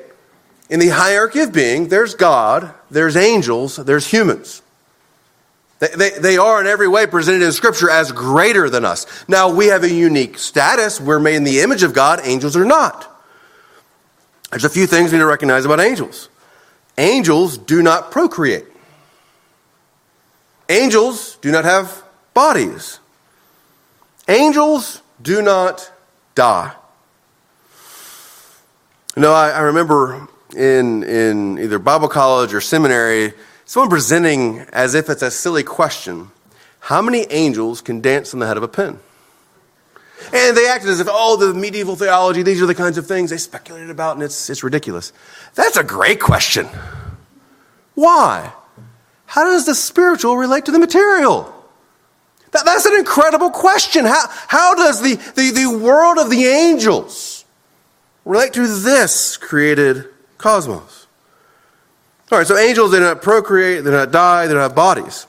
In 0.70 0.80
the 0.80 0.90
hierarchy 0.90 1.40
of 1.40 1.54
being, 1.54 1.88
there's 1.88 2.14
God, 2.14 2.74
there's 2.92 3.16
angels, 3.16 3.78
there's 3.78 4.08
humans. 4.08 4.62
They, 5.80 5.88
they, 5.96 6.10
they 6.10 6.38
are 6.38 6.60
in 6.60 6.68
every 6.68 6.88
way 6.88 7.06
presented 7.08 7.42
in 7.42 7.52
Scripture 7.54 7.90
as 7.90 8.12
greater 8.12 8.70
than 8.70 8.84
us. 8.84 9.06
Now, 9.30 9.54
we 9.54 9.68
have 9.68 9.84
a 9.84 9.90
unique 9.90 10.38
status. 10.38 11.00
We're 11.00 11.20
made 11.20 11.36
in 11.36 11.44
the 11.44 11.62
image 11.62 11.84
of 11.84 11.94
God, 11.94 12.20
angels 12.24 12.58
are 12.58 12.66
not. 12.66 13.13
There's 14.54 14.66
a 14.66 14.70
few 14.70 14.86
things 14.86 15.12
we 15.12 15.18
need 15.18 15.24
to 15.24 15.26
recognize 15.26 15.66
about 15.66 15.80
angels. 15.80 16.30
Angels 17.00 17.58
do 17.58 17.82
not 17.82 18.12
procreate. 18.12 18.66
Angels 20.70 21.40
do 21.42 21.52
not 21.52 21.66
have 21.66 22.04
bodies. 22.36 23.00
Angels 24.28 25.02
do 25.20 25.42
not 25.42 25.92
die. 26.36 26.72
You 29.16 29.24
know, 29.24 29.34
I, 29.34 29.50
I, 29.50 29.60
remember 29.62 30.28
in, 30.56 31.02
in 31.02 31.58
either 31.58 31.80
Bible 31.80 32.08
college 32.08 32.54
or 32.54 32.62
seminary, 32.62 33.34
someone 33.66 33.90
presenting 33.90 34.60
as 34.72 34.94
if 34.94 35.10
it's 35.10 35.24
a 35.24 35.32
silly 35.32 35.64
question 35.64 36.30
how 36.80 37.02
many 37.02 37.26
angels 37.32 37.82
can 37.82 38.02
dance 38.02 38.36
on 38.36 38.40
the 38.40 38.46
head 38.46 38.58
of 38.58 38.62
a 38.62 38.68
pin? 38.68 39.00
And 40.32 40.56
they 40.56 40.68
acted 40.68 40.90
as 40.90 41.00
if, 41.00 41.08
oh, 41.10 41.36
the 41.36 41.54
medieval 41.54 41.96
theology, 41.96 42.44
these 42.44 42.62
are 42.62 42.66
the 42.66 42.76
kinds 42.76 42.98
of 42.98 43.08
things 43.08 43.30
they 43.30 43.38
speculated 43.38 43.90
about, 43.90 44.16
and 44.16 44.24
it's, 44.24 44.50
it's 44.50 44.64
ridiculous. 44.64 45.12
That's 45.56 45.78
a 45.78 45.84
great 45.84 46.20
question. 46.20 46.68
Why? 47.96 48.54
How 49.26 49.44
does 49.46 49.66
the 49.66 49.76
spiritual 49.76 50.38
relate 50.38 50.66
to 50.66 50.72
the 50.72 50.80
material? 50.80 51.54
That, 52.52 52.66
that's 52.66 52.86
an 52.86 52.96
incredible 52.96 53.50
question. 53.50 54.06
How, 54.06 54.28
how 54.48 54.76
does 54.76 55.02
the, 55.02 55.16
the, 55.16 55.52
the 55.52 55.78
world 55.78 56.20
of 56.20 56.30
the 56.30 56.46
angels 56.46 57.46
relate 58.26 58.54
to 58.54 58.68
this 58.68 59.38
created 59.38 60.06
cosmos? 60.38 61.08
All 62.32 62.38
right, 62.38 62.48
so 62.48 62.58
angels, 62.58 62.92
they 62.92 63.00
do 63.00 63.04
not 63.04 63.22
procreate, 63.22 63.84
they 63.84 63.92
do 63.92 63.98
not 63.98 64.12
die, 64.12 64.48
they 64.48 64.54
don't 64.54 64.62
have 64.62 64.76
bodies. 64.76 65.28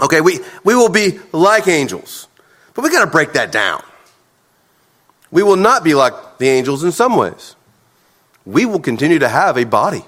Okay, 0.00 0.20
we, 0.20 0.40
we 0.64 0.74
will 0.74 0.88
be 0.88 1.18
like 1.32 1.68
angels, 1.68 2.26
but 2.74 2.82
we 2.82 2.90
got 2.90 3.04
to 3.04 3.10
break 3.10 3.32
that 3.34 3.52
down. 3.52 3.82
We 5.30 5.42
will 5.42 5.56
not 5.56 5.84
be 5.84 5.94
like 5.94 6.38
the 6.38 6.48
angels 6.48 6.82
in 6.84 6.92
some 6.92 7.16
ways. 7.16 7.54
We 8.44 8.66
will 8.66 8.80
continue 8.80 9.18
to 9.18 9.28
have 9.28 9.56
a 9.56 9.64
body, 9.64 10.04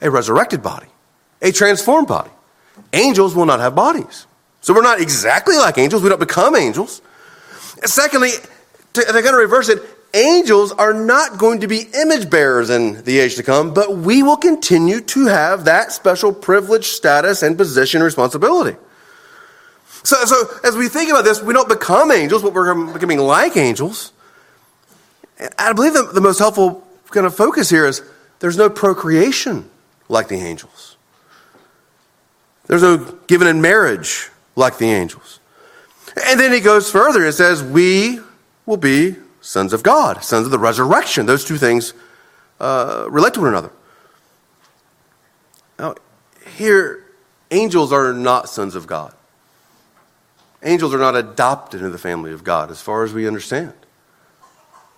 a 0.00 0.10
resurrected 0.10 0.62
body, 0.62 0.88
a 1.42 1.52
transformed 1.52 2.08
body. 2.08 2.30
angels 2.92 3.34
will 3.34 3.46
not 3.46 3.60
have 3.60 3.74
bodies. 3.74 4.26
So 4.60 4.74
we're 4.74 4.82
not 4.82 5.00
exactly 5.00 5.56
like 5.56 5.78
angels. 5.78 6.02
We 6.02 6.08
don't 6.08 6.18
become 6.18 6.56
angels. 6.56 7.02
Secondly, 7.84 8.30
to, 8.94 9.00
to 9.00 9.12
kind 9.12 9.26
of 9.26 9.34
reverse 9.34 9.68
it, 9.68 9.82
angels 10.14 10.72
are 10.72 10.94
not 10.94 11.38
going 11.38 11.60
to 11.60 11.68
be 11.68 11.86
image 11.94 12.30
bearers 12.30 12.70
in 12.70 13.04
the 13.04 13.18
age 13.18 13.36
to 13.36 13.42
come, 13.42 13.74
but 13.74 13.98
we 13.98 14.22
will 14.22 14.36
continue 14.36 15.00
to 15.00 15.26
have 15.26 15.66
that 15.66 15.92
special 15.92 16.32
privilege, 16.32 16.86
status, 16.86 17.42
and 17.42 17.56
position 17.56 18.02
responsibility. 18.02 18.76
So, 20.02 20.24
so 20.24 20.48
as 20.64 20.76
we 20.76 20.88
think 20.88 21.10
about 21.10 21.24
this, 21.24 21.42
we 21.42 21.52
don't 21.52 21.68
become 21.68 22.10
angels, 22.10 22.42
but 22.42 22.54
we're 22.54 22.92
becoming 22.92 23.18
like 23.18 23.56
angels. 23.56 24.12
And 25.38 25.52
I 25.58 25.72
believe 25.72 25.92
the, 25.92 26.02
the 26.02 26.20
most 26.20 26.38
helpful 26.38 26.86
kind 27.10 27.26
of 27.26 27.34
focus 27.34 27.70
here 27.70 27.86
is 27.86 28.02
there's 28.38 28.56
no 28.56 28.68
procreation 28.68 29.70
like 30.08 30.28
the 30.28 30.36
angels. 30.36 30.96
There's 32.66 32.82
no 32.82 32.98
given 33.26 33.46
in 33.46 33.60
marriage 33.60 34.30
like 34.54 34.78
the 34.78 34.86
angels. 34.86 35.40
And 36.26 36.40
then 36.40 36.52
he 36.52 36.60
goes 36.60 36.90
further. 36.90 37.24
It 37.24 37.32
says, 37.32 37.62
We 37.62 38.20
will 38.64 38.76
be 38.76 39.16
sons 39.40 39.72
of 39.72 39.82
God, 39.82 40.24
sons 40.24 40.46
of 40.46 40.50
the 40.50 40.58
resurrection. 40.58 41.26
Those 41.26 41.44
two 41.44 41.58
things 41.58 41.92
uh, 42.58 43.06
relate 43.08 43.34
to 43.34 43.40
one 43.40 43.50
another. 43.50 43.70
Now, 45.78 45.94
here, 46.56 47.04
angels 47.50 47.92
are 47.92 48.12
not 48.12 48.48
sons 48.48 48.74
of 48.74 48.86
God. 48.86 49.14
Angels 50.62 50.94
are 50.94 50.98
not 50.98 51.14
adopted 51.14 51.80
into 51.80 51.90
the 51.90 51.98
family 51.98 52.32
of 52.32 52.42
God, 52.42 52.70
as 52.70 52.80
far 52.80 53.04
as 53.04 53.12
we 53.12 53.26
understand. 53.26 53.74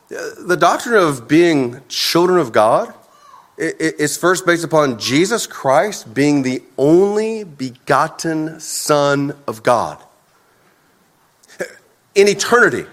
The 0.08 0.56
doctrine 0.58 0.94
of 0.94 1.28
being 1.28 1.82
children 1.88 2.38
of 2.38 2.52
God 2.52 2.94
is 3.58 4.16
first 4.16 4.46
based 4.46 4.64
upon 4.64 4.98
Jesus 4.98 5.46
Christ 5.46 6.14
being 6.14 6.42
the 6.42 6.62
only 6.78 7.44
begotten 7.44 8.58
Son 8.58 9.36
of 9.46 9.62
God. 9.62 9.98
In 12.14 12.26
eternity, 12.26 12.86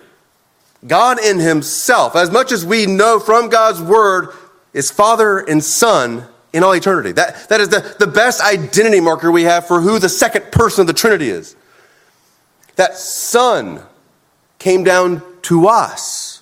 God 0.86 1.23
in 1.23 1.39
Himself, 1.39 2.15
as 2.15 2.30
much 2.30 2.51
as 2.51 2.65
we 2.65 2.86
know 2.86 3.19
from 3.19 3.49
God's 3.49 3.82
Word, 3.82 4.30
is 4.73 4.91
Father 4.91 5.39
and 5.39 5.63
Son 5.63 6.25
in 6.51 6.63
all 6.63 6.73
eternity. 6.73 7.13
That, 7.13 7.47
that 7.49 7.62
is 7.62 7.69
the, 7.69 7.95
the 7.97 8.08
best 8.08 8.41
identity 8.41 8.99
marker 8.99 9.32
we 9.32 9.43
have 9.43 9.67
for 9.67 9.80
who 9.80 9.99
the 9.99 10.10
second 10.10 10.51
person 10.51 10.82
of 10.82 10.88
the 10.88 10.93
Trinity 10.93 11.30
is. 11.30 11.56
That 12.75 12.97
Son 12.97 13.82
came 14.60 14.84
down 14.84 15.23
to 15.43 15.67
us 15.67 16.35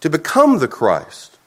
to 0.00 0.10
become 0.10 0.58
the 0.58 0.68
Christ, 0.68 1.38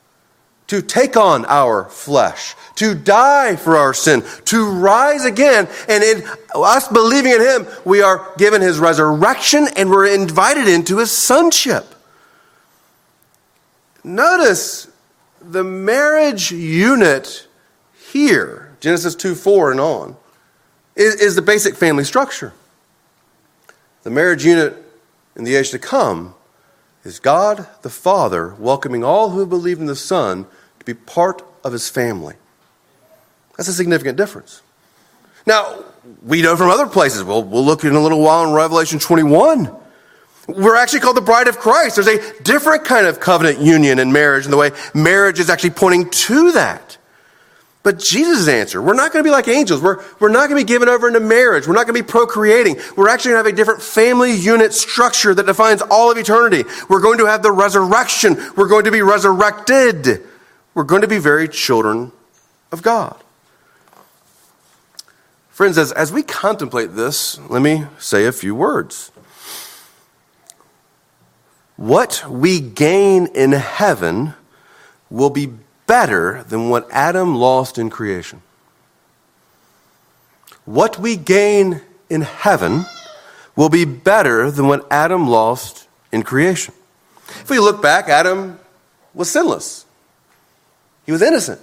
to 0.67 0.81
take 0.81 1.17
on 1.17 1.45
our 1.45 1.85
flesh, 1.85 2.55
to 2.75 2.95
die 2.95 3.55
for 3.55 3.77
our 3.77 3.93
sin, 3.93 4.23
to 4.45 4.71
rise 4.71 5.25
again. 5.25 5.67
And 5.87 6.03
in 6.03 6.23
us 6.55 6.87
believing 6.87 7.33
in 7.33 7.41
Him, 7.41 7.67
we 7.85 8.01
are 8.01 8.33
given 8.37 8.61
His 8.61 8.79
resurrection 8.79 9.67
and 9.75 9.89
we're 9.89 10.13
invited 10.13 10.67
into 10.67 10.97
His 10.97 11.11
sonship. 11.11 11.85
Notice 14.03 14.87
the 15.41 15.63
marriage 15.63 16.51
unit 16.51 17.47
here, 18.11 18.75
Genesis 18.79 19.15
2 19.15 19.35
4 19.35 19.71
and 19.71 19.79
on, 19.79 20.15
is, 20.95 21.15
is 21.15 21.35
the 21.35 21.41
basic 21.41 21.75
family 21.75 22.03
structure. 22.03 22.53
The 24.03 24.09
marriage 24.09 24.43
unit 24.43 24.75
in 25.35 25.43
the 25.43 25.55
age 25.55 25.69
to 25.71 25.79
come 25.79 26.33
is 27.03 27.19
God 27.19 27.67
the 27.81 27.89
Father 27.89 28.55
welcoming 28.59 29.03
all 29.03 29.31
who 29.31 29.45
believe 29.45 29.79
in 29.79 29.85
the 29.85 29.95
Son 29.95 30.45
to 30.79 30.85
be 30.85 30.93
part 30.93 31.41
of 31.63 31.73
his 31.73 31.89
family. 31.89 32.35
That's 33.57 33.69
a 33.69 33.73
significant 33.73 34.17
difference. 34.17 34.61
Now, 35.45 35.83
we 36.23 36.41
know 36.41 36.55
from 36.55 36.69
other 36.69 36.87
places, 36.87 37.23
we'll, 37.23 37.43
we'll 37.43 37.65
look 37.65 37.83
in 37.83 37.95
a 37.95 37.99
little 37.99 38.21
while 38.21 38.45
in 38.45 38.53
Revelation 38.53 38.99
21 38.99 39.77
we're 40.47 40.75
actually 40.75 40.99
called 40.99 41.17
the 41.17 41.21
bride 41.21 41.47
of 41.47 41.59
Christ. 41.59 41.95
There's 41.95 42.07
a 42.07 42.43
different 42.43 42.83
kind 42.83 43.05
of 43.05 43.19
covenant 43.19 43.59
union 43.59 43.99
in 43.99 44.11
marriage, 44.11 44.45
and 44.45 44.53
the 44.53 44.57
way 44.57 44.71
marriage 44.93 45.39
is 45.39 45.49
actually 45.49 45.71
pointing 45.71 46.09
to 46.09 46.51
that. 46.53 46.97
But 47.83 47.97
Jesus' 47.97 48.47
answer, 48.47 48.79
we're 48.79 48.93
not 48.93 49.11
going 49.11 49.23
to 49.23 49.27
be 49.27 49.31
like 49.31 49.47
angels. 49.47 49.81
We're, 49.81 50.03
we're 50.19 50.29
not 50.29 50.49
going 50.49 50.59
to 50.59 50.65
be 50.65 50.67
given 50.67 50.87
over 50.87 51.07
into 51.07 51.19
marriage. 51.19 51.65
We're 51.65 51.73
not 51.73 51.87
going 51.87 51.97
to 51.97 52.03
be 52.03 52.07
procreating. 52.07 52.77
We're 52.95 53.09
actually 53.09 53.31
going 53.31 53.43
to 53.43 53.49
have 53.49 53.53
a 53.53 53.57
different 53.57 53.81
family 53.81 54.33
unit 54.33 54.73
structure 54.73 55.33
that 55.33 55.47
defines 55.47 55.81
all 55.81 56.11
of 56.11 56.17
eternity. 56.17 56.63
We're 56.89 57.01
going 57.01 57.17
to 57.17 57.25
have 57.25 57.41
the 57.41 57.51
resurrection. 57.51 58.37
We're 58.55 58.67
going 58.67 58.85
to 58.85 58.91
be 58.91 59.01
resurrected. 59.01 60.21
We're 60.75 60.83
going 60.83 61.01
to 61.01 61.07
be 61.07 61.17
very 61.17 61.47
children 61.47 62.11
of 62.71 62.83
God. 62.83 63.21
Friends, 65.49 65.77
as, 65.77 65.91
as 65.91 66.11
we 66.11 66.21
contemplate 66.21 66.95
this, 66.95 67.39
let 67.49 67.61
me 67.63 67.85
say 67.97 68.25
a 68.25 68.31
few 68.31 68.53
words. 68.53 69.11
What 71.77 72.23
we 72.29 72.59
gain 72.59 73.25
in 73.33 73.53
heaven 73.53 74.35
will 75.09 75.31
be 75.31 75.49
better 75.91 76.45
than 76.47 76.69
what 76.69 76.87
Adam 76.89 77.35
lost 77.35 77.77
in 77.77 77.89
creation. 77.89 78.41
What 80.63 80.97
we 80.97 81.17
gain 81.17 81.81
in 82.09 82.21
heaven 82.21 82.85
will 83.57 83.67
be 83.67 83.83
better 83.83 84.49
than 84.49 84.67
what 84.67 84.87
Adam 84.89 85.27
lost 85.27 85.89
in 86.13 86.23
creation. 86.23 86.73
If 87.41 87.49
we 87.49 87.59
look 87.59 87.81
back, 87.81 88.07
Adam 88.07 88.57
was 89.13 89.29
sinless, 89.29 89.85
he 91.05 91.11
was 91.11 91.21
innocent. 91.21 91.59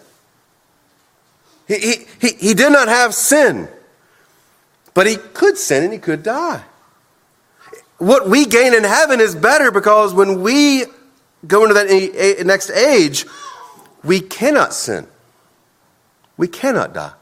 He, 1.67 2.05
he, 2.21 2.29
he, 2.39 2.53
did 2.53 2.71
not 2.71 2.89
have 2.89 3.15
sin, 3.15 3.67
but 4.93 5.07
he 5.07 5.17
could 5.17 5.57
sin 5.57 5.85
and 5.85 5.93
he 5.95 5.99
could 5.99 6.23
die 6.23 6.63
what 7.99 8.29
we 8.29 8.47
gain 8.47 8.75
in 8.75 8.85
heaven 8.85 9.21
is 9.21 9.35
better 9.35 9.71
because 9.71 10.15
when 10.15 10.41
we 10.43 10.85
go 11.47 11.63
into 11.63 11.75
that 11.75 12.45
next 12.47 12.71
age, 12.71 13.27
we 14.05 14.21
cannot 14.21 14.75
sin. 14.75 15.07
We 16.37 16.49
cannot 16.49 16.95
die. 16.95 17.13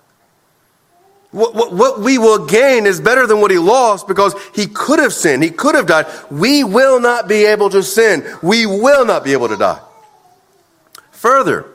What, 1.33 1.55
what, 1.55 1.73
what, 1.73 2.01
we 2.01 2.19
will 2.19 2.47
gain 2.47 2.87
is 2.87 3.01
better 3.01 3.27
than 3.27 3.41
what 3.41 3.51
he 3.51 3.59
lost 3.59 4.09
because 4.09 4.35
he 4.55 4.67
could 4.67 4.99
have 5.01 5.13
sinned. 5.13 5.43
He 5.43 5.51
could 5.51 5.75
have 5.75 5.87
died. 5.87 6.07
We 6.31 6.65
will 6.65 7.01
not 7.01 7.29
be 7.29 7.45
able 7.45 7.69
to 7.71 7.83
sin. 7.83 8.25
We 8.43 8.65
will 8.65 9.05
not 9.05 9.25
be 9.25 9.33
able 9.33 9.49
to 9.49 9.57
die. 9.57 9.81
Further, 11.11 11.67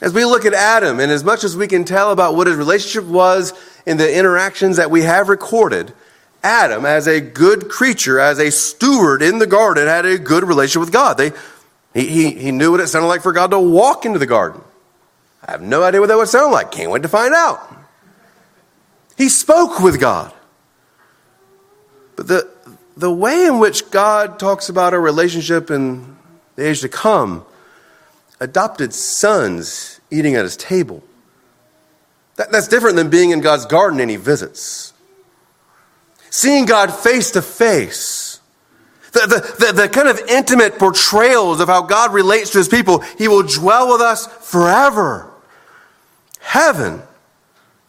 as 0.00 0.12
we 0.12 0.24
look 0.24 0.44
at 0.44 0.54
Adam, 0.54 0.98
and 0.98 1.12
as 1.12 1.22
much 1.22 1.44
as 1.44 1.56
we 1.56 1.68
can 1.68 1.84
tell 1.84 2.10
about 2.10 2.34
what 2.34 2.48
his 2.48 2.56
relationship 2.56 3.08
was 3.08 3.52
in 3.86 3.98
the 3.98 4.18
interactions 4.18 4.78
that 4.78 4.90
we 4.90 5.02
have 5.02 5.28
recorded, 5.28 5.92
Adam, 6.42 6.84
as 6.84 7.06
a 7.06 7.20
good 7.20 7.68
creature, 7.68 8.18
as 8.18 8.40
a 8.40 8.50
steward 8.50 9.22
in 9.22 9.38
the 9.38 9.46
garden, 9.46 9.86
had 9.86 10.06
a 10.06 10.18
good 10.18 10.42
relationship 10.42 10.80
with 10.80 10.92
God. 10.92 11.18
They, 11.18 11.30
he, 11.94 12.06
he, 12.06 12.30
he 12.30 12.50
knew 12.52 12.70
what 12.70 12.80
it 12.80 12.88
sounded 12.88 13.08
like 13.08 13.22
for 13.22 13.32
God 13.32 13.50
to 13.50 13.58
walk 13.58 14.04
into 14.04 14.18
the 14.18 14.26
garden. 14.26 14.62
I 15.46 15.52
have 15.52 15.62
no 15.62 15.82
idea 15.82 16.00
what 16.00 16.06
that 16.08 16.16
would 16.16 16.28
sound 16.28 16.52
like. 16.52 16.70
Can't 16.70 16.90
wait 16.90 17.02
to 17.02 17.08
find 17.08 17.34
out. 17.34 17.60
He 19.16 19.28
spoke 19.28 19.80
with 19.80 20.00
God. 20.00 20.32
But 22.16 22.28
the, 22.28 22.50
the 22.96 23.12
way 23.12 23.46
in 23.46 23.58
which 23.58 23.90
God 23.90 24.38
talks 24.38 24.68
about 24.68 24.94
our 24.94 25.00
relationship 25.00 25.70
in 25.70 26.16
the 26.56 26.68
age 26.68 26.80
to 26.80 26.88
come, 26.88 27.44
adopted 28.40 28.94
sons 28.94 30.00
eating 30.10 30.34
at 30.34 30.44
his 30.44 30.56
table, 30.56 31.02
that, 32.36 32.52
that's 32.52 32.68
different 32.68 32.96
than 32.96 33.10
being 33.10 33.30
in 33.30 33.40
God's 33.40 33.66
garden 33.66 34.00
and 34.00 34.10
he 34.10 34.16
visits 34.16 34.92
seeing 36.32 36.64
God 36.64 36.92
face 36.92 37.32
to 37.32 37.42
face. 37.42 38.21
The, 39.12 39.20
the, 39.20 39.66
the, 39.66 39.72
the, 39.82 39.88
kind 39.88 40.08
of 40.08 40.18
intimate 40.28 40.78
portrayals 40.78 41.60
of 41.60 41.68
how 41.68 41.82
God 41.82 42.14
relates 42.14 42.50
to 42.50 42.58
his 42.58 42.68
people, 42.68 43.00
he 43.18 43.28
will 43.28 43.42
dwell 43.42 43.92
with 43.92 44.00
us 44.00 44.26
forever. 44.26 45.30
Heaven 46.40 47.02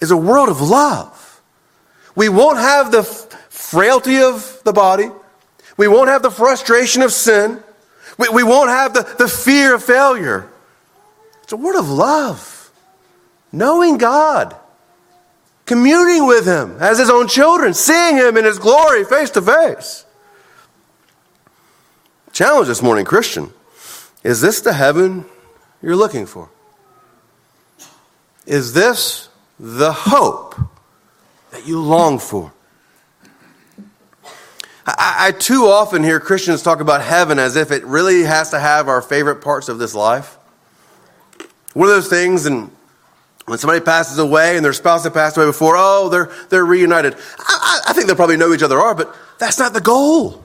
is 0.01 0.11
a 0.11 0.17
world 0.17 0.49
of 0.49 0.61
love. 0.61 1.41
We 2.15 2.29
won't 2.29 2.57
have 2.57 2.91
the 2.91 3.03
frailty 3.03 4.21
of 4.21 4.61
the 4.65 4.73
body. 4.73 5.09
We 5.77 5.87
won't 5.87 6.09
have 6.09 6.21
the 6.21 6.31
frustration 6.31 7.01
of 7.01 7.11
sin. 7.11 7.63
We, 8.17 8.29
we 8.29 8.43
won't 8.43 8.69
have 8.69 8.93
the, 8.93 9.03
the 9.17 9.27
fear 9.27 9.75
of 9.75 9.83
failure. 9.83 10.49
It's 11.43 11.53
a 11.53 11.57
word 11.57 11.79
of 11.79 11.89
love. 11.89 12.71
Knowing 13.51 13.97
God 13.97 14.55
communing 15.65 16.27
with 16.27 16.45
Him 16.45 16.77
as 16.79 16.99
His 16.99 17.09
own 17.09 17.27
children, 17.27 17.73
seeing 17.73 18.17
Him 18.17 18.37
in 18.37 18.45
His 18.45 18.59
glory 18.59 19.03
face 19.03 19.29
to 19.31 19.41
face. 19.41 20.02
Challenge 22.33 22.67
this 22.67 22.81
morning, 22.81 23.05
Christian. 23.05 23.53
Is 24.23 24.41
this 24.41 24.61
the 24.61 24.73
heaven 24.73 25.25
you're 25.83 25.95
looking 25.95 26.25
for? 26.25 26.49
Is 28.47 28.73
this 28.73 29.29
the 29.59 29.93
hope 29.93 30.59
that 31.51 31.67
you 31.67 31.79
long 31.79 32.17
for? 32.17 32.51
I, 34.85 35.27
I, 35.27 35.31
too 35.31 35.67
often 35.67 36.03
hear 36.03 36.19
Christians 36.19 36.63
talk 36.63 36.81
about 36.81 37.01
heaven 37.01 37.37
as 37.37 37.55
if 37.55 37.69
it 37.69 37.85
really 37.85 38.23
has 38.23 38.49
to 38.49 38.59
have 38.59 38.87
our 38.87 39.01
favorite 39.01 39.41
parts 39.41 39.69
of 39.69 39.77
this 39.77 39.93
life. 39.93 40.37
One 41.73 41.87
of 41.87 41.93
those 41.93 42.09
things, 42.09 42.47
and 42.47 42.71
When 43.45 43.59
somebody 43.59 43.79
passes 43.79 44.17
away 44.17 44.55
and 44.55 44.65
their 44.65 44.73
spouse 44.73 45.03
had 45.03 45.13
passed 45.13 45.37
away 45.37 45.45
before, 45.45 45.75
oh, 45.77 46.09
they're, 46.09 46.31
they're 46.49 46.65
reunited. 46.65 47.15
I, 47.37 47.81
I 47.89 47.93
think 47.93 48.07
they'll 48.07 48.15
probably 48.15 48.37
know 48.37 48.53
each 48.53 48.63
other 48.63 48.79
are, 48.79 48.95
but 48.95 49.15
that's 49.37 49.59
not 49.59 49.73
the 49.73 49.81
goal. 49.81 50.42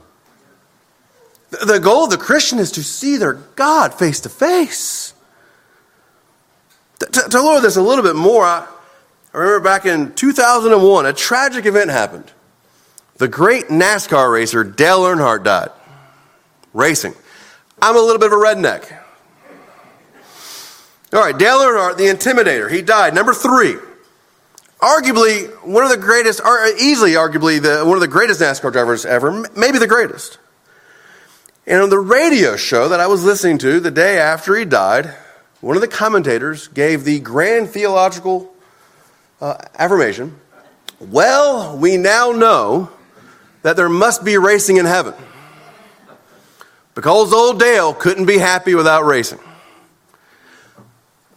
The 1.51 1.81
goal 1.83 2.05
of 2.05 2.11
the 2.11 2.19
Christian 2.19 2.59
is 2.59 2.73
to 2.73 2.83
see 2.83 3.17
their 3.17 3.35
God 3.35 3.95
face 3.95 4.21
to 4.21 4.29
face. 4.29 5.15
To, 6.99 7.43
lower 7.43 7.61
this 7.61 7.77
a 7.77 7.83
little 7.83 8.05
bit 8.05 8.17
more, 8.17 8.45
I, 8.45 8.67
I 9.33 9.39
remember 9.39 9.61
back 9.61 9.87
in 9.87 10.15
2001, 10.15 11.07
a 11.07 11.13
tragic 11.13 11.65
event 11.65 11.91
happened. 11.91 12.31
The 13.17 13.29
great 13.29 13.67
NASCAR 13.67 14.33
racer 14.33 14.63
Dale 14.63 15.01
Earnhardt 15.01 15.45
died. 15.45 15.71
Racing. 16.75 17.15
I'm 17.81 17.97
a 17.97 18.01
little 18.01 18.19
bit 18.19 18.27
of 18.27 18.33
a 18.33 18.37
redneck. 18.37 18.97
All 21.13 21.21
right, 21.21 21.37
Dale 21.37 21.59
Earnhardt, 21.59 21.97
the 21.97 22.05
Intimidator, 22.05 22.71
he 22.71 22.83
died. 22.83 23.15
Number 23.15 23.33
three, 23.33 23.77
arguably 24.81 25.49
one 25.65 25.83
of 25.83 25.91
the 25.91 25.97
greatest, 25.97 26.41
or 26.45 26.67
easily 26.79 27.13
arguably 27.13 27.63
the, 27.63 27.85
one 27.87 27.97
of 27.97 28.01
the 28.01 28.09
greatest 28.09 28.41
NASCAR 28.41 28.71
drivers 28.73 29.07
ever, 29.07 29.49
maybe 29.57 29.79
the 29.79 29.87
greatest. 29.87 30.39
And 31.69 31.83
on 31.83 31.91
the 31.91 31.99
radio 31.99 32.57
show 32.57 32.89
that 32.89 32.99
I 32.99 33.09
was 33.09 33.23
listening 33.25 33.59
to 33.59 33.79
the 33.79 33.91
day 33.91 34.19
after 34.19 34.57
he 34.57 34.65
died, 34.65 35.15
one 35.61 35.77
of 35.77 35.83
the 35.83 35.89
commentators 35.89 36.67
gave 36.67 37.05
the 37.05 37.21
grand 37.21 37.69
theological 37.69 38.55
uh, 39.39 39.59
affirmation 39.79 40.35
Well, 40.99 41.77
we 41.77 41.99
now 41.99 42.33
know 42.33 42.91
that 43.61 43.77
there 43.77 43.91
must 43.91 44.25
be 44.25 44.39
racing 44.39 44.79
in 44.79 44.87
heaven 44.87 45.13
because 46.95 47.35
old 47.35 47.61
Dale 47.61 47.93
couldn't 47.93 48.25
be 48.25 48.39
happy 48.39 48.75
without 48.75 49.05
racing. 49.05 49.39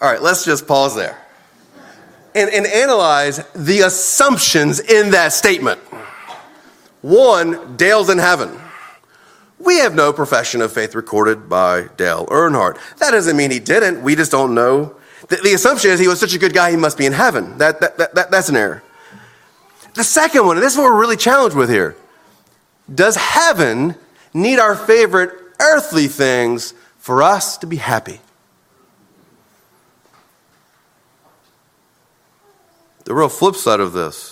All 0.02 0.10
right, 0.10 0.22
let's 0.22 0.46
just 0.46 0.66
pause 0.66 0.96
there 0.96 1.22
and, 2.34 2.50
and 2.50 2.66
analyze 2.68 3.46
the 3.54 3.82
assumptions 3.82 4.80
in 4.80 5.12
that 5.12 5.34
statement. 5.34 5.82
One, 7.02 7.76
Dale's 7.76 8.10
in 8.10 8.18
heaven. 8.18 8.61
We 9.64 9.78
have 9.78 9.94
no 9.94 10.12
profession 10.12 10.62
of 10.62 10.74
faith 10.74 10.96
recorded 10.96 11.48
by 11.48 11.88
Dale 11.96 12.26
Earnhardt. 12.28 12.80
That 12.98 13.12
doesn't 13.12 13.38
mean 13.38 13.52
he 13.52 13.60
didn't. 13.60 14.02
We 14.02 14.16
just 14.16 14.32
don't 14.32 14.56
know. 14.56 14.96
The, 15.30 15.36
the 15.38 15.54
assumption 15.54 15.92
is 15.92 16.00
he 16.00 16.08
was 16.08 16.20
such 16.20 16.34
a 16.34 16.40
good 16.40 16.54
guy, 16.54 16.72
he 16.72 16.78
must 16.78 16.98
be 16.98 17.06
in 17.06 17.14
heaven. 17.14 17.60
That, 17.60 17.80
that, 17.80 17.98
that, 17.98 18.16
that, 18.16 18.32
that's 18.32 18.50
an 18.50 18.56
error. 18.56 18.82
The 19.94 20.04
second 20.04 20.46
one, 20.48 20.58
and 20.58 20.66
this 20.66 20.74
is 20.74 20.80
what 20.80 20.86
we're 20.86 21.00
really 21.00 21.18
challenged 21.18 21.56
with 21.56 21.70
here 21.70 21.96
Does 22.94 23.16
heaven 23.16 23.96
need 24.34 24.58
our 24.58 24.76
favorite 24.76 25.32
earthly 25.60 26.08
things 26.08 26.74
for 26.98 27.22
us 27.22 27.58
to 27.60 27.68
be 27.68 27.78
happy? 27.78 28.20
The 33.04 33.14
real 33.14 33.30
flip 33.30 33.56
side 33.56 33.80
of 33.80 33.94
this 33.94 34.31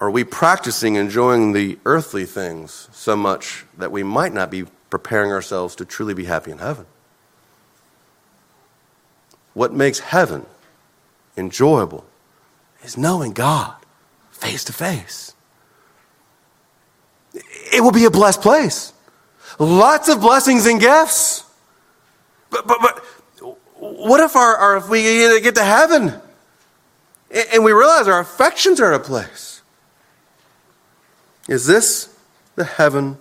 are 0.00 0.10
we 0.10 0.24
practicing 0.24 0.94
enjoying 0.94 1.52
the 1.52 1.78
earthly 1.84 2.24
things 2.24 2.88
so 2.92 3.16
much 3.16 3.64
that 3.76 3.90
we 3.90 4.02
might 4.02 4.32
not 4.32 4.50
be 4.50 4.64
preparing 4.90 5.32
ourselves 5.32 5.74
to 5.76 5.84
truly 5.84 6.14
be 6.14 6.24
happy 6.24 6.50
in 6.50 6.58
heaven? 6.58 6.86
What 9.54 9.72
makes 9.72 9.98
heaven 9.98 10.46
enjoyable 11.36 12.04
is 12.84 12.96
knowing 12.96 13.32
God 13.32 13.74
face 14.30 14.64
to 14.64 14.72
face. 14.72 15.34
It 17.34 17.82
will 17.82 17.92
be 17.92 18.04
a 18.04 18.10
blessed 18.10 18.40
place. 18.40 18.92
Lots 19.58 20.08
of 20.08 20.20
blessings 20.20 20.66
and 20.66 20.80
gifts. 20.80 21.44
But, 22.50 22.66
but, 22.66 22.78
but 22.80 23.04
what 23.78 24.20
if, 24.20 24.36
our, 24.36 24.56
our, 24.56 24.76
if 24.76 24.88
we 24.88 25.02
get 25.40 25.56
to 25.56 25.64
heaven 25.64 26.14
and 27.52 27.64
we 27.64 27.72
realize 27.72 28.08
our 28.08 28.20
affections 28.20 28.80
are 28.80 28.92
at 28.92 29.00
a 29.00 29.04
place? 29.04 29.57
Is 31.48 31.66
this 31.66 32.14
the 32.54 32.64
heaven 32.64 33.16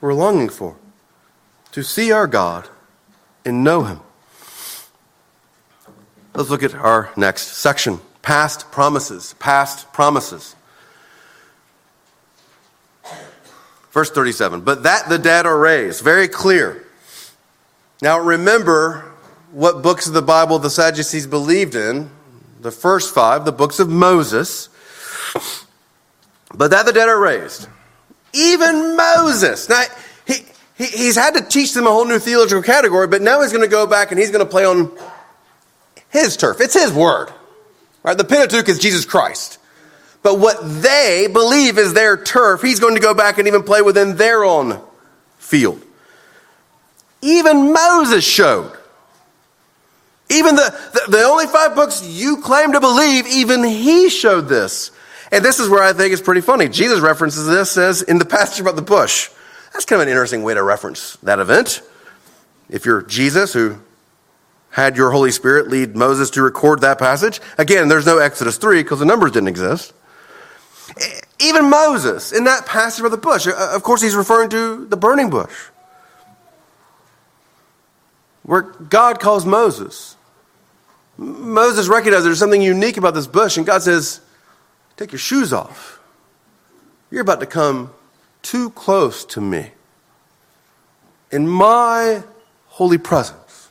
we're 0.00 0.14
longing 0.14 0.48
for? 0.48 0.76
To 1.72 1.82
see 1.82 2.10
our 2.10 2.26
God 2.26 2.68
and 3.44 3.62
know 3.62 3.84
Him. 3.84 4.00
Let's 6.34 6.50
look 6.50 6.62
at 6.62 6.74
our 6.74 7.10
next 7.16 7.48
section 7.48 8.00
past 8.22 8.70
promises. 8.72 9.34
Past 9.38 9.92
promises. 9.92 10.56
Verse 13.90 14.10
37 14.10 14.62
But 14.62 14.82
that 14.84 15.08
the 15.08 15.18
dead 15.18 15.46
are 15.46 15.58
raised. 15.58 16.02
Very 16.02 16.28
clear. 16.28 16.84
Now 18.00 18.18
remember 18.18 19.12
what 19.50 19.82
books 19.82 20.06
of 20.06 20.12
the 20.12 20.22
Bible 20.22 20.58
the 20.58 20.70
Sadducees 20.70 21.26
believed 21.26 21.74
in. 21.74 22.10
The 22.60 22.70
first 22.70 23.14
five, 23.14 23.44
the 23.44 23.52
books 23.52 23.78
of 23.78 23.88
Moses. 23.88 24.68
But 26.54 26.70
that 26.70 26.86
the 26.86 26.92
dead 26.92 27.08
are 27.08 27.20
raised. 27.20 27.68
Even 28.32 28.96
Moses. 28.96 29.68
Now, 29.68 29.84
he, 30.26 30.34
he, 30.76 30.84
he's 30.84 31.16
had 31.16 31.34
to 31.34 31.42
teach 31.42 31.74
them 31.74 31.86
a 31.86 31.90
whole 31.90 32.04
new 32.04 32.18
theological 32.18 32.62
category, 32.62 33.06
but 33.06 33.22
now 33.22 33.40
he's 33.42 33.52
going 33.52 33.64
to 33.64 33.70
go 33.70 33.86
back 33.86 34.10
and 34.10 34.20
he's 34.20 34.30
going 34.30 34.44
to 34.44 34.50
play 34.50 34.64
on 34.64 34.90
his 36.10 36.36
turf. 36.36 36.60
It's 36.60 36.74
his 36.74 36.92
word. 36.92 37.30
Right? 38.02 38.16
The 38.16 38.24
Pentateuch 38.24 38.68
is 38.68 38.78
Jesus 38.78 39.04
Christ. 39.04 39.58
But 40.22 40.38
what 40.38 40.58
they 40.82 41.28
believe 41.32 41.78
is 41.78 41.94
their 41.94 42.16
turf, 42.16 42.62
he's 42.62 42.80
going 42.80 42.94
to 42.94 43.00
go 43.00 43.14
back 43.14 43.38
and 43.38 43.46
even 43.46 43.62
play 43.62 43.82
within 43.82 44.16
their 44.16 44.44
own 44.44 44.80
field. 45.38 45.82
Even 47.22 47.72
Moses 47.72 48.24
showed. 48.24 48.72
Even 50.30 50.56
the, 50.56 50.90
the, 50.92 51.12
the 51.12 51.22
only 51.22 51.46
five 51.46 51.74
books 51.74 52.02
you 52.04 52.38
claim 52.38 52.72
to 52.72 52.80
believe, 52.80 53.26
even 53.26 53.64
he 53.64 54.08
showed 54.08 54.48
this. 54.48 54.90
And 55.30 55.44
this 55.44 55.58
is 55.58 55.68
where 55.68 55.82
I 55.82 55.92
think 55.92 56.12
it's 56.12 56.22
pretty 56.22 56.40
funny. 56.40 56.68
Jesus 56.68 57.00
references 57.00 57.46
this 57.46 57.76
as 57.76 58.02
in 58.02 58.18
the 58.18 58.24
passage 58.24 58.60
about 58.60 58.76
the 58.76 58.82
bush. 58.82 59.30
That's 59.72 59.84
kind 59.84 60.00
of 60.00 60.08
an 60.08 60.10
interesting 60.10 60.42
way 60.42 60.54
to 60.54 60.62
reference 60.62 61.16
that 61.22 61.38
event. 61.38 61.82
If 62.68 62.86
you're 62.86 63.02
Jesus, 63.02 63.52
who 63.52 63.78
had 64.70 64.96
your 64.96 65.10
Holy 65.10 65.30
Spirit 65.30 65.68
lead 65.68 65.96
Moses 65.96 66.30
to 66.30 66.42
record 66.42 66.80
that 66.80 66.98
passage, 66.98 67.40
again, 67.58 67.88
there's 67.88 68.06
no 68.06 68.18
Exodus 68.18 68.56
3 68.56 68.82
because 68.82 68.98
the 68.98 69.06
numbers 69.06 69.32
didn't 69.32 69.48
exist. 69.48 69.92
Even 71.38 71.70
Moses, 71.70 72.32
in 72.32 72.44
that 72.44 72.66
passage 72.66 73.00
about 73.00 73.10
the 73.10 73.18
bush, 73.18 73.46
uh, 73.46 73.72
of 73.74 73.82
course, 73.82 74.02
he's 74.02 74.16
referring 74.16 74.50
to 74.50 74.86
the 74.86 74.96
burning 74.96 75.30
bush, 75.30 75.52
where 78.42 78.62
God 78.62 79.20
calls 79.20 79.44
Moses. 79.44 80.16
Moses 81.16 81.88
recognizes 81.88 82.24
there's 82.24 82.38
something 82.38 82.62
unique 82.62 82.96
about 82.96 83.14
this 83.14 83.26
bush, 83.26 83.56
and 83.56 83.66
God 83.66 83.82
says, 83.82 84.20
Take 84.98 85.12
your 85.12 85.20
shoes 85.20 85.52
off. 85.52 86.00
You're 87.10 87.22
about 87.22 87.40
to 87.40 87.46
come 87.46 87.94
too 88.42 88.70
close 88.70 89.24
to 89.26 89.40
me. 89.40 89.70
In 91.30 91.48
my 91.48 92.22
holy 92.66 92.98
presence. 92.98 93.70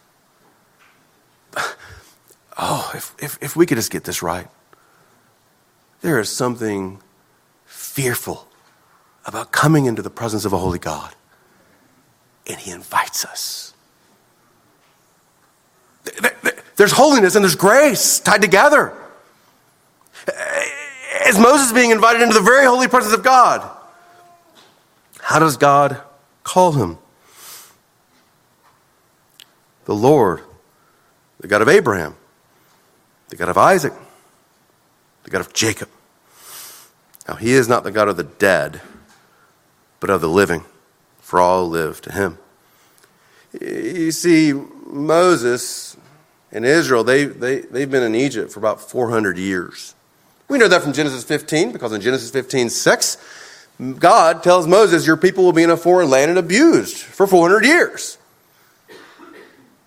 Oh, 2.60 2.92
if, 2.96 3.14
if, 3.20 3.38
if 3.40 3.56
we 3.56 3.68
could 3.68 3.78
just 3.78 3.92
get 3.92 4.04
this 4.04 4.24
right. 4.24 4.48
There 6.02 6.20
is 6.20 6.28
something 6.28 7.00
fearful 7.68 8.48
about 9.28 9.52
coming 9.52 9.86
into 9.86 10.02
the 10.02 10.10
presence 10.10 10.44
of 10.44 10.54
a 10.54 10.58
holy 10.58 10.80
God. 10.80 11.14
And 12.48 12.58
He 12.58 12.72
invites 12.72 13.26
us. 13.26 13.76
There's 16.78 16.94
holiness 16.94 17.36
and 17.36 17.46
there's 17.46 17.56
grace 17.56 18.20
tied 18.20 18.42
together 18.42 18.92
is 21.28 21.40
Moses 21.40 21.72
being 21.74 21.92
invited 21.92 22.22
into 22.22 22.34
the 22.34 22.42
very 22.42 22.66
holy 22.66 22.88
presence 22.88 23.14
of 23.14 23.24
God. 23.24 23.70
How 25.20 25.40
does 25.40 25.58
God 25.58 26.02
call 26.44 26.74
him? 26.74 26.98
The 29.86 29.96
Lord, 29.96 30.42
the 31.40 31.48
God 31.48 31.62
of 31.62 31.70
Abraham, 31.70 32.16
the 33.30 33.36
God 33.36 33.50
of 33.50 33.58
Isaac, 33.58 33.94
the 35.24 35.30
God 35.30 35.42
of 35.42 35.54
Jacob. 35.54 35.90
Now, 37.28 37.36
he 37.36 37.52
is 37.52 37.68
not 37.68 37.84
the 37.84 37.92
God 37.92 38.08
of 38.08 38.16
the 38.16 38.24
dead, 38.24 38.82
but 40.00 40.10
of 40.10 40.22
the 40.22 40.30
living, 40.30 40.64
for 41.20 41.42
all 41.42 41.68
live 41.68 42.02
to 42.02 42.12
him. 42.12 42.38
You 43.60 44.12
see, 44.12 44.54
Moses 44.54 45.98
and 46.52 46.66
Israel, 46.66 47.04
they, 47.04 47.26
they, 47.26 47.62
they've 47.62 47.90
been 47.90 48.04
in 48.04 48.16
Egypt 48.16 48.52
for 48.52 48.60
about 48.60 48.80
400 48.80 49.38
years. 49.38 49.96
We 50.48 50.58
know 50.58 50.68
that 50.68 50.82
from 50.82 50.94
Genesis 50.94 51.24
15, 51.24 51.72
because 51.74 51.92
in 51.92 52.02
Genesis 52.02 52.32
15, 52.32 52.70
6, 52.70 53.18
God 54.00 54.44
tells 54.44 54.66
Moses, 54.66 55.06
Your 55.06 55.18
people 55.18 55.44
will 55.44 55.54
be 55.54 55.64
in 55.64 55.70
a 55.70 55.78
foreign 55.78 56.10
land 56.10 56.30
and 56.30 56.40
abused 56.40 56.98
for 56.98 57.28
400 57.28 57.66
years. 57.66 58.18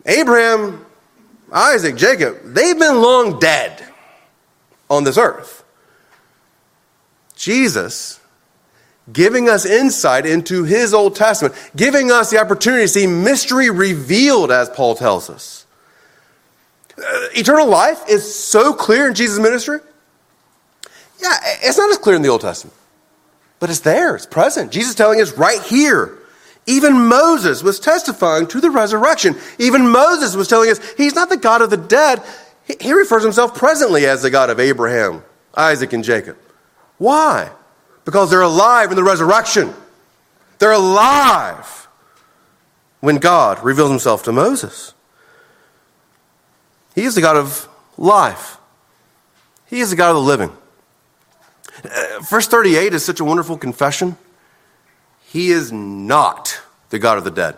Abraham, 0.06 0.84
Isaac, 1.52 1.96
Jacob, 1.96 2.38
they've 2.44 2.78
been 2.78 3.00
long 3.00 3.38
dead 3.38 3.84
on 4.88 5.04
this 5.04 5.18
earth. 5.18 5.64
Jesus, 7.36 8.20
giving 9.12 9.48
us 9.48 9.64
insight 9.64 10.26
into 10.26 10.64
his 10.64 10.92
Old 10.92 11.16
Testament, 11.16 11.54
giving 11.74 12.10
us 12.10 12.30
the 12.30 12.38
opportunity 12.38 12.84
to 12.84 12.88
see 12.88 13.06
mystery 13.06 13.70
revealed, 13.70 14.50
as 14.50 14.68
Paul 14.68 14.94
tells 14.94 15.30
us. 15.30 15.66
Uh, 16.98 17.28
eternal 17.34 17.66
life 17.66 18.02
is 18.08 18.34
so 18.34 18.74
clear 18.74 19.08
in 19.08 19.14
Jesus' 19.14 19.38
ministry. 19.38 19.80
Yeah, 21.20 21.36
it's 21.62 21.78
not 21.78 21.90
as 21.90 21.98
clear 21.98 22.16
in 22.16 22.22
the 22.22 22.28
Old 22.28 22.40
Testament, 22.40 22.76
but 23.58 23.70
it's 23.70 23.80
there, 23.80 24.16
it's 24.16 24.26
present. 24.26 24.72
Jesus 24.72 24.94
telling 24.94 25.20
us 25.20 25.32
right 25.32 25.62
here. 25.62 26.16
Even 26.66 27.08
Moses 27.08 27.62
was 27.62 27.80
testifying 27.80 28.46
to 28.48 28.60
the 28.60 28.70
resurrection. 28.70 29.34
Even 29.58 29.88
Moses 29.88 30.36
was 30.36 30.46
telling 30.46 30.70
us 30.70 30.78
he's 30.92 31.14
not 31.14 31.28
the 31.28 31.36
God 31.36 31.62
of 31.62 31.70
the 31.70 31.76
dead. 31.76 32.22
He 32.80 32.92
refers 32.92 33.24
himself 33.24 33.56
presently 33.56 34.06
as 34.06 34.22
the 34.22 34.30
God 34.30 34.50
of 34.50 34.60
Abraham, 34.60 35.24
Isaac, 35.54 35.92
and 35.92 36.04
Jacob. 36.04 36.36
Why? 36.98 37.50
Because 38.04 38.30
they're 38.30 38.42
alive 38.42 38.90
in 38.90 38.96
the 38.96 39.02
resurrection. 39.02 39.74
They're 40.58 40.72
alive 40.72 41.88
when 43.00 43.16
God 43.16 43.64
reveals 43.64 43.90
himself 43.90 44.22
to 44.24 44.32
Moses. 44.32 44.94
He 46.94 47.02
is 47.02 47.14
the 47.14 47.20
God 47.20 47.36
of 47.36 47.68
life, 47.96 48.58
He 49.66 49.80
is 49.80 49.90
the 49.90 49.96
God 49.96 50.10
of 50.10 50.16
the 50.16 50.22
living. 50.22 50.52
Verse 52.28 52.46
38 52.46 52.94
is 52.94 53.04
such 53.04 53.20
a 53.20 53.24
wonderful 53.24 53.56
confession. 53.56 54.16
He 55.26 55.50
is 55.50 55.70
not 55.70 56.60
the 56.90 56.98
God 56.98 57.18
of 57.18 57.24
the 57.24 57.30
dead. 57.30 57.56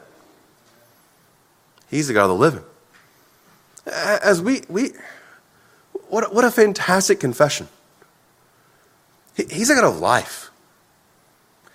He's 1.91 2.09
the 2.09 2.15
God 2.15 2.25
of 2.25 2.31
the 2.31 2.37
living. 2.37 2.65
As 3.87 4.41
we, 4.41 4.63
we 4.69 4.93
what, 6.09 6.35
what 6.35 6.45
a 6.45 6.51
fantastic 6.51 7.21
confession. 7.21 7.69
He's 9.35 9.71
a 9.71 9.75
God 9.75 9.85
of 9.85 9.99
life. 10.01 10.51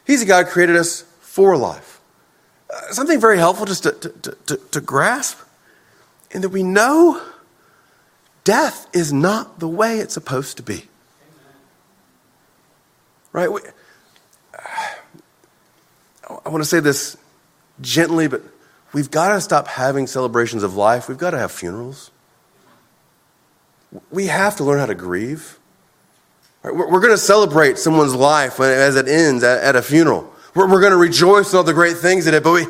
He's 0.05 0.21
a 0.21 0.25
God 0.25 0.45
who 0.45 0.51
created 0.51 0.75
us 0.75 1.01
for 1.21 1.57
life. 1.57 1.99
Uh, 2.69 2.91
something 2.91 3.19
very 3.19 3.38
helpful 3.38 3.65
just 3.65 3.83
to, 3.83 3.91
to, 3.91 4.38
to, 4.45 4.57
to 4.57 4.81
grasp, 4.81 5.39
and 6.31 6.43
that 6.43 6.49
we 6.49 6.63
know 6.63 7.21
death 8.43 8.88
is 8.93 9.11
not 9.11 9.59
the 9.59 9.67
way 9.67 9.99
it's 9.99 10.13
supposed 10.13 10.57
to 10.57 10.63
be. 10.63 10.85
Right? 13.38 13.51
We, 13.51 13.61
I 16.27 16.49
want 16.49 16.63
to 16.63 16.65
say 16.65 16.79
this 16.79 17.15
gently, 17.81 18.27
but 18.27 18.41
we've 18.93 19.11
got 19.11 19.35
to 19.35 19.41
stop 19.41 19.67
having 19.67 20.07
celebrations 20.07 20.63
of 20.63 20.75
life. 20.75 21.07
We've 21.07 21.19
got 21.19 21.31
to 21.31 21.38
have 21.38 21.51
funerals. 21.51 22.09
We 24.09 24.25
have 24.25 24.55
to 24.55 24.63
learn 24.63 24.79
how 24.79 24.88
to 24.88 24.95
grieve. 24.95 25.59
We're 26.63 26.99
going 26.99 27.13
to 27.13 27.17
celebrate 27.19 27.77
someone's 27.77 28.15
life 28.15 28.59
as 28.59 28.95
it 28.95 29.07
ends 29.07 29.43
at 29.43 29.75
a 29.75 29.83
funeral. 29.83 30.33
We're 30.55 30.67
going 30.67 30.89
to 30.89 30.97
rejoice 30.97 31.53
in 31.53 31.57
all 31.57 31.63
the 31.63 31.75
great 31.75 31.97
things 31.97 32.25
in 32.25 32.33
it, 32.33 32.43
but 32.43 32.53
we, 32.53 32.65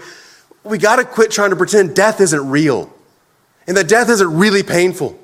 we 0.66 0.78
got 0.78 0.98
to 0.98 1.06
quit 1.06 1.32
trying 1.32 1.52
to 1.52 1.56
pretend 1.56 1.96
death 1.96 2.20
isn't 2.20 2.50
real 2.50 2.94
and 3.68 3.78
that 3.78 3.88
death 3.88 4.10
isn't 4.10 4.38
really 4.38 4.64
painful. 4.64 5.18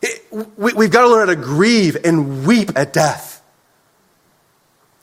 It, 0.00 0.24
we, 0.56 0.74
we've 0.74 0.92
got 0.92 1.02
to 1.02 1.08
learn 1.08 1.26
how 1.26 1.34
to 1.34 1.40
grieve 1.40 1.96
and 2.04 2.46
weep 2.46 2.70
at 2.76 2.92
death. 2.92 3.37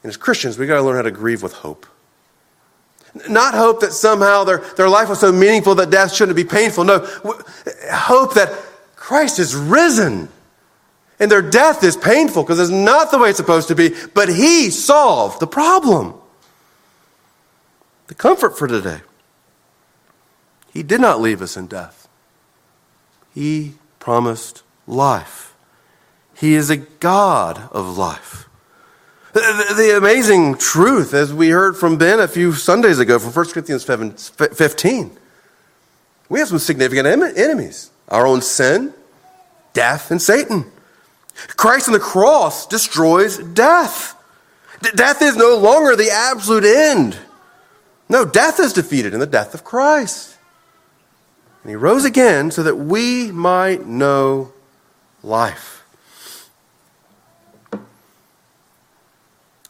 And 0.06 0.12
as 0.12 0.18
Christians, 0.18 0.60
we've 0.60 0.68
got 0.68 0.76
to 0.76 0.84
learn 0.84 0.98
how 0.98 1.02
to 1.02 1.10
grieve 1.10 1.42
with 1.42 1.54
hope. 1.54 1.88
Not 3.28 3.56
hope 3.56 3.80
that 3.80 3.92
somehow 3.92 4.44
their, 4.44 4.60
their 4.60 4.88
life 4.88 5.10
was 5.10 5.20
so 5.20 5.32
meaningful 5.32 5.74
that 5.74 5.90
death 5.90 6.14
shouldn't 6.14 6.36
be 6.36 6.44
painful. 6.44 6.84
No, 6.84 7.00
hope 7.92 8.36
that 8.36 8.54
Christ 8.96 9.40
is 9.40 9.56
risen 9.56 10.30
and 11.20 11.32
their 11.32 11.42
death 11.42 11.84
is 11.84 11.98
painful 11.98 12.44
because 12.44 12.60
it's 12.60 12.70
not 12.70 13.10
the 13.10 13.18
way 13.18 13.30
it's 13.30 13.38
supposed 13.38 13.68
to 13.70 13.76
be, 13.76 13.96
but 14.14 14.30
He 14.30 14.70
solved 14.70 15.40
the 15.40 15.48
problem. 15.48 16.14
The 18.06 18.14
comfort 18.14 18.60
for 18.60 18.68
today. 18.68 19.02
He 20.72 20.84
did 20.84 21.02
not 21.02 21.20
leave 21.20 21.42
us 21.42 21.58
in 21.58 21.66
death, 21.66 22.08
He 23.34 23.74
promised 23.98 24.62
life. 24.86 25.56
He 26.36 26.54
is 26.54 26.70
a 26.70 26.78
God 26.78 27.70
of 27.72 27.98
life. 27.98 28.46
The, 29.36 29.96
amazing 29.98 30.56
truth, 30.60 31.14
as 31.14 31.34
we 31.34 31.50
heard 31.50 31.76
from 31.76 31.98
Ben 31.98 32.22
a 32.22 32.28
few 32.28 32.54
Sundays 32.54 33.00
ago 33.00 33.20
from 33.20 33.34
1 33.34 33.46
Corinthians 33.48 33.84
15, 33.84 35.12
we 36.30 36.40
have 36.40 36.48
some 36.48 36.58
significant 36.58 37.06
enemies 37.06 37.92
our 38.08 38.26
own 38.26 38.42
sin, 38.42 38.94
death, 39.74 40.10
and 40.10 40.22
Satan. 40.22 40.72
Christ 41.58 41.90
on 41.90 41.94
the 41.94 42.00
cross 42.00 42.66
destroys 42.66 43.38
death. 43.38 44.16
Death 44.96 45.22
is 45.22 45.36
no 45.36 45.58
longer 45.58 45.98
the 45.98 46.12
absolute 46.12 46.64
end. 46.64 47.18
No, 48.08 48.24
death 48.24 48.62
is 48.62 48.72
defeated 48.72 49.14
in 49.14 49.20
the 49.20 49.26
death 49.26 49.54
of 49.54 49.66
Christ. 49.66 50.38
And 51.64 51.72
he 51.72 51.76
rose 51.76 52.06
again 52.06 52.52
so 52.52 52.64
that 52.64 52.76
we 52.76 53.34
might 53.34 53.86
know 53.86 54.54
life. 55.24 55.85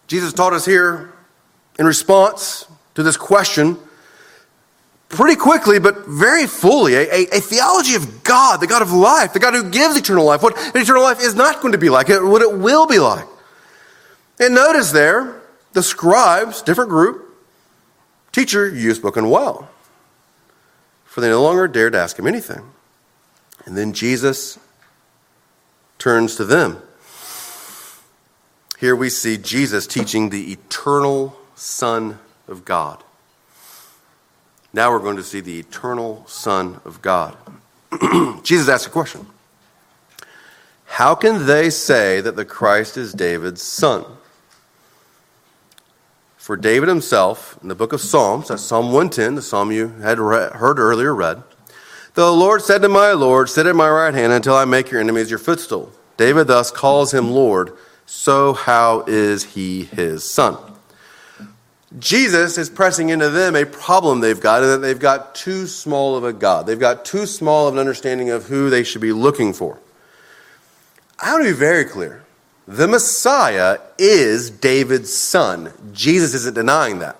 Jesus 0.07 0.33
taught 0.33 0.53
us 0.53 0.65
here 0.65 1.13
in 1.79 1.85
response 1.85 2.67
to 2.93 3.03
this 3.03 3.17
question 3.17 3.77
pretty 5.09 5.35
quickly, 5.35 5.79
but 5.79 6.05
very 6.07 6.47
fully, 6.47 6.95
a, 6.95 7.01
a, 7.09 7.37
a, 7.37 7.39
theology 7.39 7.95
of 7.95 8.23
God, 8.23 8.59
the 8.59 8.67
God 8.67 8.81
of 8.81 8.91
life, 8.91 9.33
the 9.33 9.39
God 9.39 9.53
who 9.53 9.69
gives 9.69 9.95
eternal 9.95 10.25
life, 10.25 10.41
what 10.43 10.55
eternal 10.75 11.03
life 11.03 11.21
is 11.21 11.35
not 11.35 11.61
going 11.61 11.71
to 11.71 11.77
be 11.77 11.89
like, 11.89 12.09
what 12.09 12.41
it 12.41 12.57
will 12.57 12.85
be 12.87 12.99
like. 12.99 13.25
And 14.39 14.53
notice 14.53 14.91
there, 14.91 15.41
the 15.73 15.83
scribes, 15.83 16.61
different 16.61 16.89
group, 16.89 17.33
teacher, 18.31 18.67
you 18.67 18.89
have 18.89 18.97
spoken 18.97 19.29
well. 19.29 19.69
For 21.05 21.21
they 21.21 21.29
no 21.29 21.41
longer 21.41 21.67
dared 21.67 21.93
to 21.93 21.99
ask 21.99 22.19
him 22.19 22.27
anything. 22.27 22.61
And 23.65 23.77
then 23.77 23.93
Jesus 23.93 24.59
turns 25.97 26.35
to 26.35 26.45
them. 26.45 26.81
Here 28.85 28.95
we 28.95 29.09
see 29.09 29.37
Jesus 29.37 29.87
teaching 29.87 30.29
the 30.29 30.51
eternal 30.51 31.35
Son 31.55 32.19
of 32.47 32.65
God. 32.65 33.03
Now 34.73 34.91
we're 34.91 34.99
going 34.99 35.15
to 35.15 35.23
see 35.23 35.39
the 35.39 35.57
eternal 35.57 36.23
Son 36.27 36.79
of 36.85 37.01
God. 37.01 37.35
Jesus 38.43 38.69
asks 38.69 38.85
a 38.85 38.91
question 38.91 39.25
How 40.85 41.15
can 41.15 41.47
they 41.47 41.71
say 41.71 42.21
that 42.21 42.35
the 42.35 42.45
Christ 42.45 42.95
is 42.95 43.11
David's 43.11 43.63
son? 43.63 44.05
For 46.37 46.55
David 46.55 46.87
himself, 46.87 47.57
in 47.63 47.69
the 47.69 47.73
book 47.73 47.91
of 47.91 48.01
Psalms, 48.01 48.49
that's 48.49 48.61
Psalm 48.61 48.91
110, 48.91 49.33
the 49.33 49.41
psalm 49.41 49.71
you 49.71 49.87
had 50.03 50.19
heard 50.19 50.77
earlier 50.77 51.15
read, 51.15 51.41
the 52.13 52.31
Lord 52.31 52.61
said 52.61 52.83
to 52.83 52.89
my 52.89 53.13
Lord, 53.13 53.49
Sit 53.49 53.65
at 53.65 53.75
my 53.75 53.89
right 53.89 54.13
hand 54.13 54.31
until 54.31 54.53
I 54.53 54.65
make 54.65 54.91
your 54.91 55.01
enemies 55.01 55.31
your 55.31 55.39
footstool. 55.39 55.91
David 56.17 56.45
thus 56.45 56.69
calls 56.69 57.15
him 57.15 57.31
Lord, 57.31 57.75
so 58.05 58.53
how 58.53 59.03
is 59.07 59.43
he 59.43 59.83
his 59.83 60.29
son? 60.29 60.57
Jesus 61.97 62.57
is 62.57 62.69
pressing 62.69 63.09
into 63.09 63.29
them 63.29 63.55
a 63.55 63.65
problem 63.65 64.19
they've 64.19 64.39
got, 64.39 64.63
and 64.63 64.71
that 64.73 64.77
they've 64.79 64.99
got 64.99 65.35
too 65.35 65.65
small 65.67 66.17
of 66.17 66.23
a 66.23 66.33
God. 66.33 66.65
They've 66.65 66.79
got 66.79 67.05
too 67.05 67.25
small 67.25 67.67
of 67.67 67.75
an 67.75 67.79
understanding 67.79 68.29
of 68.29 68.45
who 68.45 68.69
they 68.69 68.83
should 68.83 69.01
be 69.01 69.13
looking 69.13 69.53
for. 69.53 69.79
I 71.19 71.31
want 71.31 71.45
to 71.45 71.51
be 71.51 71.57
very 71.57 71.85
clear. 71.85 72.23
The 72.67 72.87
Messiah 72.87 73.79
is 73.97 74.49
David's 74.49 75.15
son. 75.15 75.71
Jesus 75.93 76.33
isn't 76.33 76.55
denying 76.55 76.99
that. 76.99 77.19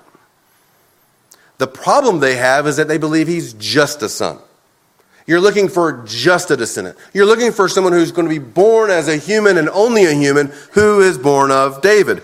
The 1.57 1.67
problem 1.67 2.19
they 2.19 2.36
have 2.36 2.67
is 2.67 2.77
that 2.77 2.88
they 2.88 2.97
believe 2.97 3.27
he's 3.27 3.53
just 3.53 4.01
a 4.01 4.09
son. 4.09 4.39
You're 5.28 5.41
looking 5.41 5.69
for 5.69 6.03
just 6.05 6.51
a 6.51 6.57
descendant. 6.57 6.97
You're 7.13 7.26
looking 7.26 7.51
for 7.51 7.67
someone 7.67 7.93
who's 7.93 8.11
going 8.11 8.28
to 8.28 8.34
be 8.34 8.39
born 8.39 8.91
as 8.91 9.07
a 9.07 9.17
human 9.17 9.57
and 9.57 9.69
only 9.69 10.05
a 10.05 10.13
human 10.13 10.51
who 10.73 11.01
is 11.01 11.17
born 11.17 11.51
of 11.51 11.82
David 11.82 12.21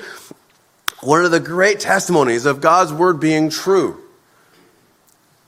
one 1.01 1.25
of 1.25 1.31
the 1.31 1.39
great 1.39 1.79
testimonies 1.79 2.45
of 2.45 2.61
God's 2.61 2.93
word 2.93 3.19
being 3.19 3.49
true. 3.49 4.01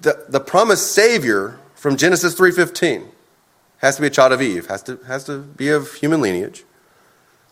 The, 0.01 0.25
the 0.27 0.39
promised 0.39 0.91
Savior 0.91 1.59
from 1.75 1.95
Genesis 1.95 2.35
3.15 2.35 3.07
has 3.77 3.95
to 3.95 4.01
be 4.01 4.07
a 4.07 4.11
child 4.11 4.33
of 4.33 4.41
Eve, 4.41 4.67
has 4.67 4.83
to, 4.83 4.97
has 5.07 5.23
to 5.25 5.39
be 5.39 5.69
of 5.69 5.93
human 5.93 6.21
lineage, 6.21 6.63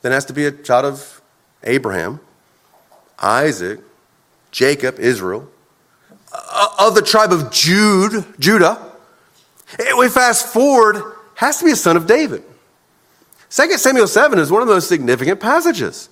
then 0.02 0.12
has 0.12 0.26
to 0.26 0.34
be 0.34 0.46
a 0.46 0.52
child 0.52 0.86
of 0.86 1.22
Abraham, 1.64 2.20
Isaac, 3.20 3.80
Jacob, 4.52 5.00
Israel, 5.00 5.48
of 6.80 6.96
the 6.96 7.02
tribe 7.02 7.32
of 7.32 7.52
Jude, 7.52 8.26
Judah. 8.40 8.91
We 9.98 10.10
fast 10.10 10.48
forward, 10.48 11.16
has 11.36 11.60
to 11.60 11.66
be 11.66 11.72
a 11.72 11.76
son 11.76 11.98
of 11.98 12.08
David. 12.08 12.44
2 13.50 13.78
Samuel 13.78 14.08
7 14.08 14.40
is 14.40 14.52
one 14.52 14.62
of 14.62 14.68
those 14.68 14.88
significant 14.88 15.40
passages. 15.40 16.10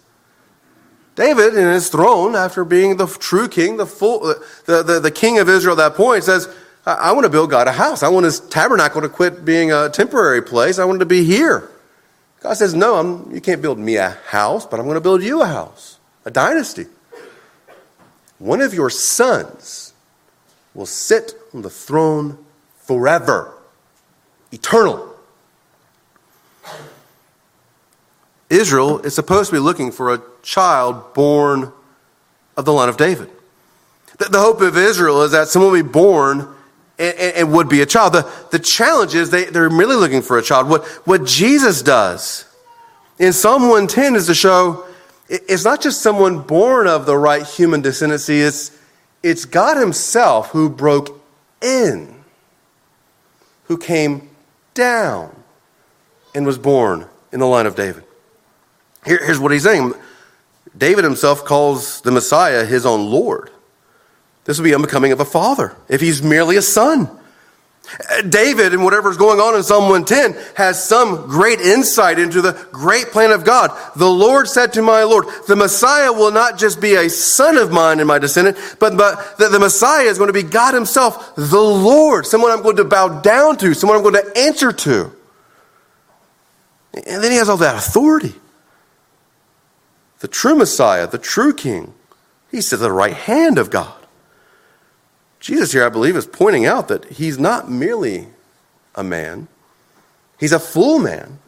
David, 1.16 1.54
in 1.56 1.68
his 1.68 1.90
throne, 1.90 2.36
after 2.36 2.64
being 2.64 2.98
the 2.98 3.06
true 3.06 3.50
king, 3.50 3.78
the, 3.78 3.86
full, 3.86 4.20
the, 4.66 4.84
the, 4.84 5.00
the 5.00 5.12
king 5.12 5.40
of 5.40 5.50
Israel 5.50 5.80
at 5.80 5.90
that 5.90 5.98
point, 5.98 6.24
says, 6.24 6.48
I, 6.86 6.94
I 6.94 7.12
want 7.12 7.26
to 7.26 7.30
build 7.30 7.50
God 7.50 7.68
a 7.68 7.72
house. 7.72 8.04
I 8.04 8.10
want 8.10 8.26
his 8.26 8.40
tabernacle 8.40 9.02
to 9.02 9.10
quit 9.10 9.44
being 9.44 9.72
a 9.72 9.90
temporary 9.90 10.42
place. 10.42 10.80
I 10.80 10.86
want 10.86 10.98
it 10.98 11.00
to 11.00 11.06
be 11.06 11.24
here. 11.24 11.70
God 12.42 12.54
says, 12.54 12.74
No, 12.74 12.96
I'm, 12.96 13.34
you 13.34 13.42
can't 13.42 13.62
build 13.62 13.80
me 13.80 13.98
a 13.98 14.12
house, 14.28 14.66
but 14.66 14.80
I'm 14.80 14.86
going 14.86 14.96
to 14.96 15.02
build 15.02 15.22
you 15.22 15.42
a 15.42 15.46
house, 15.46 16.00
a 16.26 16.32
dynasty. 16.32 16.86
One 18.38 18.62
of 18.62 18.74
your 18.74 18.90
sons 18.90 19.94
will 20.74 20.86
sit 20.86 21.34
on 21.54 21.62
the 21.62 21.70
throne 21.70 22.38
forever, 22.90 23.54
eternal. 24.52 25.14
Israel 28.50 28.98
is 29.02 29.14
supposed 29.14 29.52
to 29.52 29.56
be 29.56 29.60
looking 29.60 29.92
for 29.92 30.12
a 30.12 30.20
child 30.42 31.14
born 31.14 31.72
of 32.58 32.66
the 32.66 32.74
line 32.74 32.90
of 32.90 32.98
David. 32.98 33.30
The 34.18 34.40
hope 34.40 34.62
of 34.62 34.76
Israel 34.76 35.22
is 35.22 35.34
that 35.34 35.50
someone 35.50 35.72
will 35.72 35.84
be 35.84 35.88
born 35.88 36.48
and, 36.98 37.54
would 37.54 37.70
be 37.70 37.82
a 37.82 37.86
child. 37.86 38.14
The, 38.14 38.28
the 38.50 38.58
challenge 38.58 39.14
is 39.14 39.30
they, 39.30 39.46
they're 39.46 39.70
merely 39.70 39.96
looking 39.96 40.24
for 40.24 40.40
a 40.40 40.42
child. 40.42 40.68
What, 40.68 40.84
what 41.06 41.28
Jesus 41.28 41.84
does 41.84 42.46
in 43.20 43.34
Psalm 43.34 43.62
110 43.62 44.16
is 44.16 44.26
to 44.26 44.34
show 44.34 44.84
it's 45.30 45.64
not 45.64 45.80
just 45.80 46.02
someone 46.02 46.42
born 46.42 46.88
of 46.88 47.06
the 47.06 47.16
right 47.16 47.46
human 47.46 47.84
descendancy, 47.84 48.44
it's, 48.44 48.76
it's 49.22 49.46
God 49.46 49.78
Himself 49.78 50.50
who 50.50 50.72
broke 50.72 51.22
in 51.62 52.19
who 53.70 53.78
came 53.78 54.30
down, 54.74 55.34
and 56.36 56.46
was 56.46 56.58
born 56.58 57.08
in 57.32 57.40
the 57.40 57.46
line 57.46 57.66
of 57.66 57.76
David. 57.76 58.04
Here, 59.06 59.24
here's 59.24 59.40
what 59.40 59.52
he's 59.52 59.64
saying 59.64 59.94
David 60.78 61.04
himself 61.04 61.46
calls 61.46 62.02
the 62.02 62.12
Messiah 62.12 62.66
his 62.66 62.86
own 62.86 63.10
Lord. 63.10 63.50
This 64.44 64.58
would 64.58 64.66
be 64.66 64.74
unbecoming 64.74 65.12
of 65.12 65.20
a 65.20 65.26
father 65.26 65.76
if 65.88 66.02
he's 66.02 66.22
merely 66.22 66.58
a 66.58 66.62
son. 66.62 67.19
David, 68.28 68.74
and 68.74 68.84
whatever's 68.84 69.18
going 69.18 69.40
on 69.40 69.56
in 69.56 69.64
Psalm 69.64 69.90
110, 69.90 70.38
has 70.56 70.84
some 70.84 71.28
great 71.28 71.60
insight 71.60 72.20
into 72.20 72.42
the 72.42 72.54
great 72.72 73.08
plan 73.08 73.32
of 73.32 73.44
God. 73.44 73.72
The 73.96 74.10
Lord 74.10 74.48
said 74.48 74.74
to 74.74 74.82
my 74.82 75.04
Lord, 75.04 75.26
the 75.48 75.56
Messiah 75.56 76.12
will 76.12 76.32
not 76.32 76.58
just 76.58 76.80
be 76.80 76.96
a 76.96 77.10
son 77.10 77.58
of 77.58 77.72
mine 77.72 78.00
and 78.00 78.08
my 78.08 78.20
descendant, 78.20 78.58
but, 78.80 78.96
but 78.98 79.38
the, 79.38 79.50
the 79.50 79.60
Messiah 79.60 80.06
is 80.06 80.18
going 80.18 80.28
to 80.28 80.34
be 80.34 80.44
God 80.44 80.74
Himself, 80.74 81.36
the 81.36 81.60
Lord, 81.60 82.26
someone 82.26 82.52
I'm 82.52 82.62
going 82.62 82.78
to 82.78 82.86
bow 82.86 83.22
down 83.22 83.58
to, 83.58 83.74
someone 83.74 83.98
I'm 83.98 84.04
going 84.04 84.24
to 84.24 84.38
answer 84.38 84.72
to. 84.72 85.12
And 86.94 87.24
then 87.24 87.32
He 87.32 87.38
has 87.38 87.50
all 87.50 87.58
that 87.58 87.76
authority 87.76 88.36
the 90.20 90.28
true 90.28 90.56
Messiah, 90.56 91.08
the 91.08 91.18
true 91.18 91.54
King. 91.54 91.94
He's 92.52 92.72
at 92.74 92.80
the 92.80 92.92
right 92.92 93.14
hand 93.14 93.58
of 93.58 93.70
God. 93.70 93.99
Jesus 95.40 95.72
here, 95.72 95.86
I 95.86 95.90
believe, 95.90 96.16
is 96.16 96.26
pointing 96.26 96.66
out 96.66 96.88
that 96.90 97.06
he's 97.06 97.40
not 97.40 97.70
merely 97.70 98.28
a 98.96 99.04
man, 99.04 99.48
he's 100.40 100.52
a 100.52 100.60
full 100.60 101.00
man, 101.00 101.40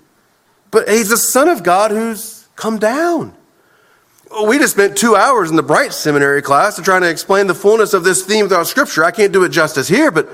but 0.70 0.88
he's 0.88 1.10
the 1.10 1.18
Son 1.18 1.50
of 1.50 1.64
God 1.64 1.92
who's 1.92 2.48
come 2.56 2.80
down. 2.80 3.36
We 4.46 4.58
just 4.58 4.74
spent 4.74 4.98
two 4.98 5.18
hours 5.18 5.50
in 5.50 5.58
the 5.58 5.64
Bright 5.64 5.92
Seminary 5.92 6.42
class 6.42 6.82
trying 6.82 7.02
to 7.02 7.10
explain 7.10 7.48
the 7.48 7.56
fullness 7.56 7.94
of 7.94 8.06
this 8.06 8.26
theme 8.26 8.48
throughout 8.48 8.68
Scripture. 8.68 9.04
I 9.04 9.12
can't 9.12 9.34
do 9.34 9.44
it 9.44 9.50
justice 9.50 9.90
here, 9.90 10.10
but 10.10 10.30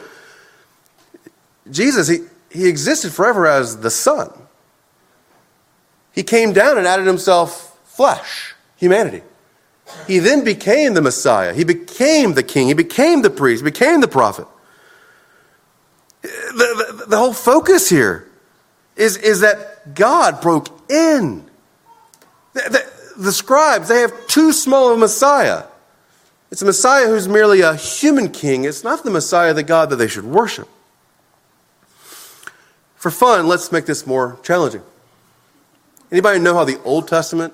Jesus, 1.71 2.07
he, 2.07 2.19
he 2.51 2.67
existed 2.67 3.11
forever 3.11 3.47
as 3.47 3.77
the 3.79 3.89
Son. 3.89 4.31
He 6.11 6.21
came 6.21 6.53
down 6.53 6.77
and 6.77 6.85
added 6.85 7.07
himself 7.07 7.79
flesh, 7.85 8.53
humanity. 8.75 9.23
He 10.05 10.19
then 10.19 10.43
became 10.43 10.93
the 10.93 11.01
Messiah. 11.01 11.53
He 11.53 11.63
became 11.63 12.33
the 12.33 12.43
king. 12.43 12.67
He 12.67 12.73
became 12.73 13.21
the 13.21 13.29
priest. 13.29 13.63
He 13.63 13.69
became 13.69 14.01
the 14.01 14.07
prophet. 14.07 14.47
The, 16.21 16.95
the, 16.97 17.05
the 17.09 17.17
whole 17.17 17.33
focus 17.33 17.89
here 17.89 18.27
is, 18.95 19.17
is 19.17 19.41
that 19.41 19.95
God 19.95 20.41
broke 20.41 20.67
in. 20.89 21.45
The, 22.53 22.61
the, 23.15 23.21
the 23.23 23.31
scribes, 23.31 23.87
they 23.87 24.01
have 24.01 24.27
too 24.27 24.51
small 24.51 24.89
of 24.91 24.97
a 24.97 24.99
Messiah. 24.99 25.63
It's 26.51 26.61
a 26.61 26.65
Messiah 26.65 27.07
who's 27.07 27.27
merely 27.27 27.61
a 27.61 27.75
human 27.75 28.29
king. 28.29 28.65
It's 28.65 28.83
not 28.83 29.03
the 29.03 29.11
Messiah, 29.11 29.53
the 29.53 29.63
God 29.63 29.89
that 29.89 29.97
they 29.97 30.07
should 30.07 30.25
worship. 30.25 30.67
For 32.95 33.11
fun, 33.11 33.47
let's 33.47 33.71
make 33.71 33.85
this 33.85 34.07
more 34.07 34.39
challenging. 34.43 34.81
Anybody 36.11 36.39
know 36.39 36.55
how 36.55 36.63
the 36.63 36.81
Old 36.83 37.07
Testament 37.07 37.53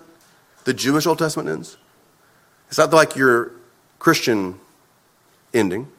the 0.64 0.74
Jewish 0.74 1.06
Old 1.06 1.20
Testament 1.20 1.50
ends. 1.50 1.78
It's 2.74 2.80
not 2.80 2.92
like 2.92 3.16
your 3.16 3.52
Christian 4.00 4.60
ending. 5.54 5.90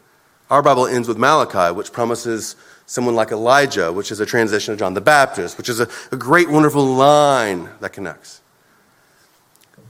Our 0.51 0.61
Bible 0.61 0.89
ends 0.89 1.07
with 1.07 1.17
Malachi, 1.17 1.73
which 1.73 1.93
promises 1.93 2.57
someone 2.85 3.15
like 3.15 3.31
Elijah, 3.31 3.93
which 3.93 4.11
is 4.11 4.19
a 4.19 4.27
transition 4.27 4.73
of 4.73 4.81
John 4.81 4.93
the 4.93 5.01
Baptist, 5.01 5.57
which 5.57 5.69
is 5.69 5.79
a, 5.79 5.89
a 6.11 6.17
great, 6.17 6.51
wonderful 6.51 6.85
line 6.85 7.69
that 7.79 7.93
connects. 7.93 8.41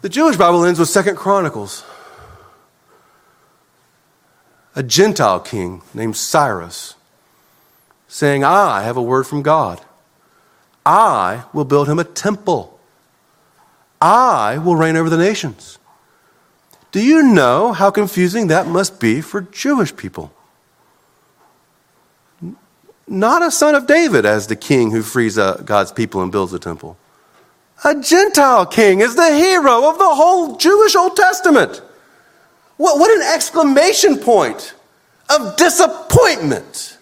The 0.03 0.11
Jewish 0.11 0.37
Bible 0.37 0.63
ends 0.67 0.79
with 0.79 0.91
Second 0.91 1.17
Chronicles. 1.17 1.85
A 4.77 4.83
Gentile 4.83 5.41
king 5.41 5.81
named 5.95 6.19
Cyrus 6.19 6.97
saying, 8.09 8.45
I 8.45 8.83
have 8.83 8.99
a 8.99 9.03
word 9.03 9.27
from 9.27 9.41
God. 9.41 9.81
I 10.85 11.45
will 11.55 11.65
build 11.65 11.89
him 11.89 11.99
a 11.99 12.05
temple 12.05 12.79
I 14.03 14.59
will 14.59 14.77
reign 14.77 14.97
over 14.97 15.09
the 15.09 15.17
nations. 15.17 15.79
Do 16.95 17.05
you 17.05 17.25
know 17.25 17.73
how 17.73 17.91
confusing 17.91 18.47
that 18.47 18.69
must 18.69 19.01
be 19.01 19.21
for 19.21 19.41
Jewish 19.41 19.97
people? 19.97 20.33
Not 23.09 23.43
a 23.43 23.51
son 23.51 23.75
of 23.75 23.89
David 23.89 24.25
as 24.25 24.47
the 24.47 24.55
king 24.55 24.93
who 24.93 25.03
frees 25.03 25.35
God's 25.35 25.91
people 25.91 26.23
and 26.23 26.31
builds 26.31 26.53
a 26.53 26.61
temple. 26.61 26.97
A 27.83 28.01
Gentile 28.01 28.65
king 28.65 29.01
is 29.01 29.17
the 29.17 29.35
hero 29.35 29.91
of 29.91 29.99
the 29.99 30.07
whole 30.07 30.57
Jewish 30.57 30.95
Old 30.95 31.17
Testament. 31.17 31.83
What, 32.77 33.01
what 33.01 33.11
an 33.11 33.27
exclamation 33.35 34.19
point 34.19 34.75
of 35.29 35.57
disappointment. 35.57 36.97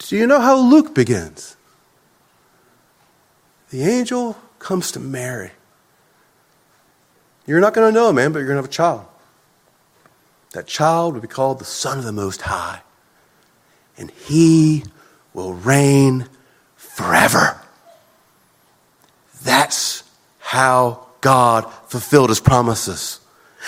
Do 0.00 0.18
you 0.18 0.26
know 0.26 0.38
how 0.38 0.56
Luke 0.56 0.94
begins? 0.94 1.56
the 3.70 3.84
angel 3.84 4.36
comes 4.58 4.92
to 4.92 5.00
Mary. 5.00 5.52
You're 7.46 7.60
not 7.60 7.74
going 7.74 7.92
to 7.92 8.00
know, 8.00 8.12
man, 8.12 8.32
but 8.32 8.38
you're 8.38 8.48
going 8.48 8.56
to 8.56 8.62
have 8.62 8.70
a 8.70 8.72
child. 8.72 9.04
That 10.52 10.66
child 10.66 11.14
will 11.14 11.20
be 11.20 11.28
called 11.28 11.58
the 11.58 11.64
Son 11.64 11.98
of 11.98 12.04
the 12.04 12.12
Most 12.12 12.42
High, 12.42 12.80
and 13.98 14.10
he 14.10 14.84
will 15.32 15.52
reign 15.52 16.28
forever. 16.76 17.60
That's 19.42 20.04
how 20.38 21.06
God 21.20 21.70
fulfilled 21.88 22.28
his 22.28 22.40
promises. 22.40 23.20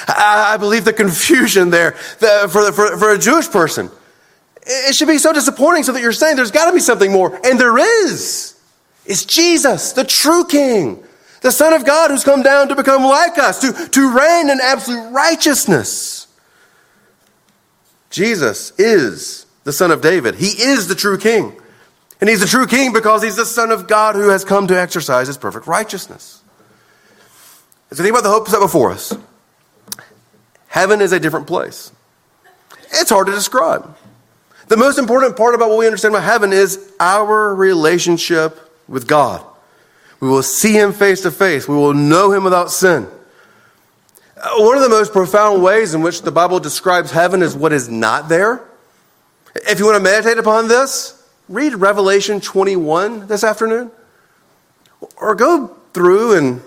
I, 0.07 0.53
I 0.55 0.57
believe 0.59 0.85
the 0.85 0.93
confusion 0.93 1.71
there 1.71 1.93
the, 2.21 2.49
for, 2.51 2.71
for, 2.73 2.97
for 2.99 3.13
a 3.13 3.19
Jewish 3.19 3.51
person, 3.51 3.91
it 4.63 4.95
should 4.95 5.09
be 5.09 5.19
so 5.19 5.33
disappointing 5.33 5.83
so 5.83 5.93
that 5.93 6.03
you're 6.03 6.13
saying 6.13 6.37
there's 6.37 6.51
got 6.51 6.67
to 6.67 6.73
be 6.73 6.81
something 6.81 7.13
more, 7.13 7.39
and 7.45 7.59
there 7.59 7.79
is. 7.79 8.55
It's 9.05 9.25
Jesus, 9.25 9.93
the 9.93 10.05
true 10.05 10.45
King, 10.47 11.03
the 11.43 11.53
Son 11.53 11.73
of 11.73 11.85
God 11.85 12.11
who's 12.11 12.25
come 12.25 12.43
down 12.43 12.69
to 12.69 12.77
become 12.77 13.03
like 13.03 13.39
us, 13.39 13.61
to, 13.61 13.89
to 13.91 14.17
reign 14.17 14.51
in 14.51 14.59
absolute 14.61 15.11
righteousness. 15.13 16.27
Jesus 18.11 18.73
is 18.79 19.47
the 19.65 19.73
Son 19.73 19.91
of 19.91 20.01
David. 20.01 20.37
He 20.37 20.47
is 20.47 20.89
the 20.89 20.95
true 20.95 21.19
King. 21.19 21.53
And 22.21 22.31
he's 22.31 22.41
the 22.41 22.47
true 22.47 22.67
King 22.67 22.93
because 22.93 23.23
he's 23.23 23.37
the 23.37 23.45
Son 23.45 23.71
of 23.71 23.87
God 23.89 24.15
who 24.15 24.29
has 24.31 24.45
come 24.45 24.67
to 24.69 24.81
exercise 24.81 25.27
his 25.27 25.37
perfect 25.37 25.67
righteousness. 25.67 26.43
So 27.91 27.97
think 27.97 28.11
about 28.11 28.23
the 28.23 28.31
hope 28.31 28.49
set 28.49 28.61
before 28.61 28.91
us. 28.91 29.17
Heaven 30.69 31.01
is 31.01 31.13
a 31.13 31.21
different 31.21 31.47
place. 31.47 31.93
It's 32.93 33.11
hard 33.11 33.27
to 33.27 33.33
describe. 33.33 33.97
The 34.69 34.77
most 34.77 34.99
important 34.99 35.37
part 35.37 35.55
about 35.55 35.69
what 35.69 35.79
we 35.79 35.87
understand 35.87 36.15
about 36.15 36.25
heaven 36.25 36.53
is 36.53 36.93
our 36.99 37.55
relationship 37.55 38.73
with 38.89 39.07
God. 39.07 39.45
We 40.21 40.29
will 40.29 40.43
see 40.43 40.73
him 40.73 40.93
face 40.93 41.21
to 41.23 41.31
face. 41.31 41.69
We 41.69 41.75
will 41.75 41.95
know 41.95 42.33
him 42.33 42.45
without 42.45 42.71
sin. 42.71 43.07
Uh, 44.37 44.51
one 44.59 44.77
of 44.77 44.83
the 44.83 44.89
most 44.89 45.13
profound 45.13 45.63
ways 45.63 45.95
in 45.95 46.03
which 46.03 46.23
the 46.23 46.31
Bible 46.31 46.61
describes 46.61 47.11
heaven 47.11 47.43
is 47.43 47.55
what 47.55 47.73
is 47.73 47.89
not 47.89 48.29
there. 48.29 48.63
If 49.55 49.79
you 49.79 49.87
want 49.87 49.97
to 49.97 50.03
meditate 50.03 50.39
upon 50.39 50.69
this, 50.69 51.27
read 51.49 51.75
Revelation 51.75 52.41
21 52.41 53.27
this 53.27 53.45
afternoon. 53.45 53.91
Or 55.17 55.35
go 55.35 55.69
through 55.93 56.37
and 56.37 56.63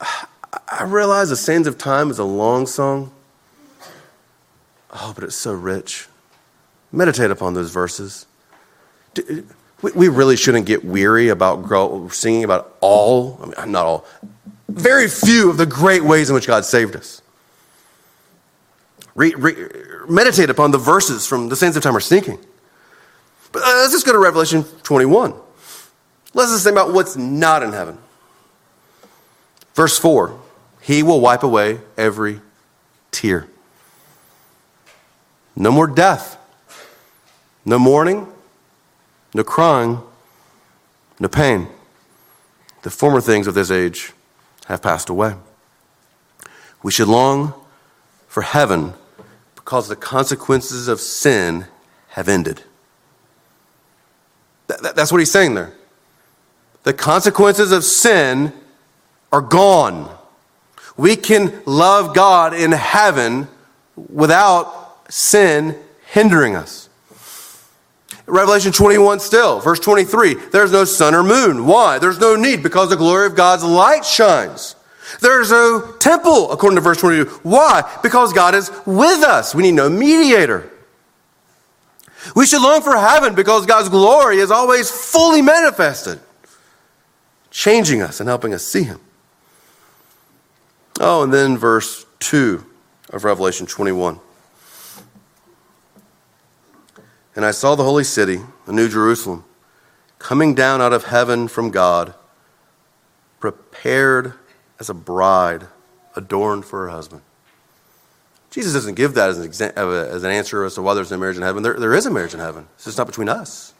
I 0.68 0.84
realize 0.84 1.28
the 1.28 1.36
Sands 1.36 1.68
of 1.68 1.78
Time 1.78 2.10
is 2.10 2.18
a 2.18 2.24
long 2.24 2.66
song. 2.66 3.12
Oh, 4.90 5.12
but 5.14 5.24
it's 5.24 5.36
so 5.36 5.52
rich. 5.52 6.08
Meditate 6.90 7.30
upon 7.30 7.54
those 7.54 7.70
verses 7.70 8.26
we, 9.82 9.92
we 9.92 10.08
really 10.08 10.36
shouldn't 10.36 10.66
get 10.66 10.84
weary 10.84 11.28
about 11.28 11.64
grow, 11.64 12.08
singing 12.08 12.44
about 12.44 12.76
all, 12.80 13.38
I 13.42 13.64
mean, 13.64 13.72
not 13.72 13.84
all, 13.84 14.06
very 14.68 15.08
few 15.08 15.50
of 15.50 15.56
the 15.56 15.66
great 15.66 16.02
ways 16.02 16.30
in 16.30 16.34
which 16.34 16.46
God 16.46 16.64
saved 16.64 16.96
us. 16.96 17.20
Re, 19.14 19.34
re, 19.34 19.54
meditate 20.08 20.48
upon 20.48 20.70
the 20.70 20.78
verses 20.78 21.26
from 21.26 21.48
the 21.48 21.56
Sands 21.56 21.76
of 21.76 21.82
Time 21.82 21.96
are 21.96 22.00
sinking. 22.00 22.38
But 23.50 23.62
uh, 23.62 23.66
let's 23.66 23.92
just 23.92 24.06
go 24.06 24.12
to 24.12 24.18
Revelation 24.18 24.64
21. 24.82 25.34
Let's 26.32 26.50
just 26.52 26.64
think 26.64 26.72
about 26.72 26.94
what's 26.94 27.16
not 27.16 27.62
in 27.62 27.72
heaven. 27.72 27.98
Verse 29.74 29.98
4 29.98 30.38
He 30.80 31.02
will 31.02 31.20
wipe 31.20 31.42
away 31.42 31.80
every 31.98 32.40
tear. 33.10 33.48
No 35.54 35.70
more 35.70 35.86
death, 35.86 36.38
no 37.66 37.78
mourning, 37.78 38.31
no 39.34 39.44
crying, 39.44 40.00
no 41.18 41.28
pain. 41.28 41.68
the 42.82 42.90
former 42.90 43.20
things 43.20 43.46
of 43.46 43.54
this 43.54 43.70
age 43.70 44.12
have 44.66 44.82
passed 44.82 45.08
away. 45.08 45.34
We 46.82 46.90
should 46.90 47.08
long 47.08 47.54
for 48.26 48.42
heaven 48.42 48.94
because 49.54 49.88
the 49.88 49.96
consequences 49.96 50.88
of 50.88 51.00
sin 51.00 51.66
have 52.08 52.28
ended. 52.28 52.64
That's 54.66 55.12
what 55.12 55.18
he's 55.18 55.30
saying 55.30 55.54
there. 55.54 55.72
The 56.82 56.92
consequences 56.92 57.70
of 57.70 57.84
sin 57.84 58.52
are 59.30 59.40
gone. 59.40 60.10
We 60.96 61.16
can 61.16 61.62
love 61.64 62.14
God 62.14 62.54
in 62.54 62.72
heaven 62.72 63.48
without 63.96 65.06
sin 65.08 65.78
hindering 66.06 66.56
us. 66.56 66.88
Revelation 68.26 68.72
21 68.72 69.20
still, 69.20 69.60
verse 69.60 69.80
23. 69.80 70.34
There's 70.34 70.72
no 70.72 70.84
sun 70.84 71.14
or 71.14 71.22
moon. 71.22 71.66
Why? 71.66 71.98
There's 71.98 72.20
no 72.20 72.36
need 72.36 72.62
because 72.62 72.88
the 72.88 72.96
glory 72.96 73.26
of 73.26 73.34
God's 73.34 73.64
light 73.64 74.04
shines. 74.04 74.76
There's 75.20 75.50
no 75.50 75.94
temple, 75.98 76.52
according 76.52 76.76
to 76.76 76.80
verse 76.80 76.98
22. 76.98 77.30
Why? 77.42 77.82
Because 78.02 78.32
God 78.32 78.54
is 78.54 78.70
with 78.86 79.22
us. 79.22 79.54
We 79.54 79.62
need 79.64 79.72
no 79.72 79.90
mediator. 79.90 80.70
We 82.36 82.46
should 82.46 82.62
long 82.62 82.82
for 82.82 82.96
heaven 82.96 83.34
because 83.34 83.66
God's 83.66 83.88
glory 83.88 84.38
is 84.38 84.50
always 84.50 84.90
fully 84.90 85.42
manifested, 85.42 86.20
changing 87.50 88.00
us 88.00 88.20
and 88.20 88.28
helping 88.28 88.54
us 88.54 88.64
see 88.64 88.84
Him. 88.84 89.00
Oh, 91.00 91.24
and 91.24 91.32
then 91.32 91.58
verse 91.58 92.06
2 92.20 92.64
of 93.10 93.24
Revelation 93.24 93.66
21. 93.66 94.20
And 97.34 97.44
I 97.44 97.50
saw 97.50 97.74
the 97.74 97.84
holy 97.84 98.04
city, 98.04 98.40
the 98.66 98.72
New 98.72 98.88
Jerusalem, 98.88 99.44
coming 100.18 100.54
down 100.54 100.80
out 100.80 100.92
of 100.92 101.04
heaven 101.04 101.48
from 101.48 101.70
God, 101.70 102.14
prepared 103.40 104.34
as 104.78 104.90
a 104.90 104.94
bride 104.94 105.66
adorned 106.14 106.64
for 106.64 106.84
her 106.84 106.90
husband. 106.90 107.22
Jesus 108.50 108.74
doesn't 108.74 108.94
give 108.94 109.14
that 109.14 109.30
as 109.30 109.38
an, 109.38 109.48
exa- 109.48 109.76
uh, 109.76 110.14
as 110.14 110.24
an 110.24 110.30
answer 110.30 110.64
as 110.64 110.74
to 110.74 110.82
why 110.82 110.92
there's 110.92 111.10
no 111.10 111.16
marriage 111.16 111.38
in 111.38 111.42
heaven. 111.42 111.62
There, 111.62 111.78
there 111.80 111.94
is 111.94 112.04
a 112.04 112.10
marriage 112.10 112.34
in 112.34 112.40
heaven. 112.40 112.68
It's 112.74 112.84
just 112.84 112.98
not 112.98 113.06
between 113.06 113.30
us. 113.30 113.72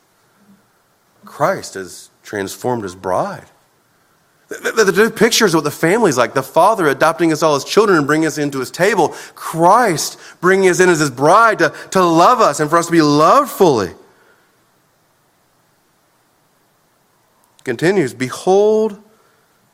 Christ 1.27 1.75
has 1.75 2.09
transformed 2.23 2.83
his 2.83 2.95
bride. 2.95 3.47
The, 4.61 4.85
the, 4.85 4.93
the 4.93 5.11
pictures 5.11 5.55
of 5.55 5.59
what 5.59 5.65
the 5.65 5.71
family's 5.71 6.19
like 6.19 6.35
the 6.35 6.43
father 6.43 6.87
adopting 6.89 7.33
us 7.33 7.43
all 7.43 7.55
as 7.55 7.65
children 7.65 7.97
and 7.97 8.07
bringing 8.07 8.27
us 8.27 8.37
into 8.37 8.59
his 8.59 8.71
table, 8.71 9.11
Christ 9.35 10.19
bringing 10.41 10.69
us 10.69 10.81
in 10.81 10.89
as 10.89 10.99
his 10.99 11.11
bride 11.11 11.61
to, 11.61 11.75
to 11.93 12.03
love 12.05 12.41
us 12.41 12.61
and 12.61 12.69
for 12.69 12.77
us 12.77 12.87
to 12.87 12.93
be 12.93 13.03
loved 13.03 13.51
fully. 13.51 13.93
Continues 17.65 18.13
Behold, 18.13 19.03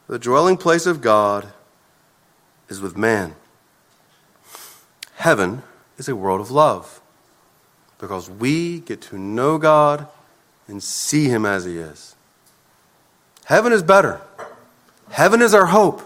the 0.07 0.19
dwelling 0.19 0.57
place 0.57 0.87
of 0.87 1.01
God 1.01 1.49
is 2.69 2.81
with 2.81 2.97
man. 2.97 3.35
Heaven 5.17 5.63
is 5.97 6.09
a 6.09 6.15
world 6.15 6.41
of 6.41 6.51
love 6.51 7.01
because 7.99 8.31
we 8.31 8.79
get 8.81 9.01
to 9.03 9.19
know 9.19 9.59
God 9.59 10.07
and 10.69 10.81
see 10.83 11.25
Him 11.25 11.45
as 11.45 11.65
He 11.65 11.79
is. 11.79 12.15
Heaven 13.47 13.73
is 13.73 13.83
better. 13.83 14.21
Heaven 15.11 15.43
is 15.43 15.55
our 15.55 15.67
hope. 15.67 16.03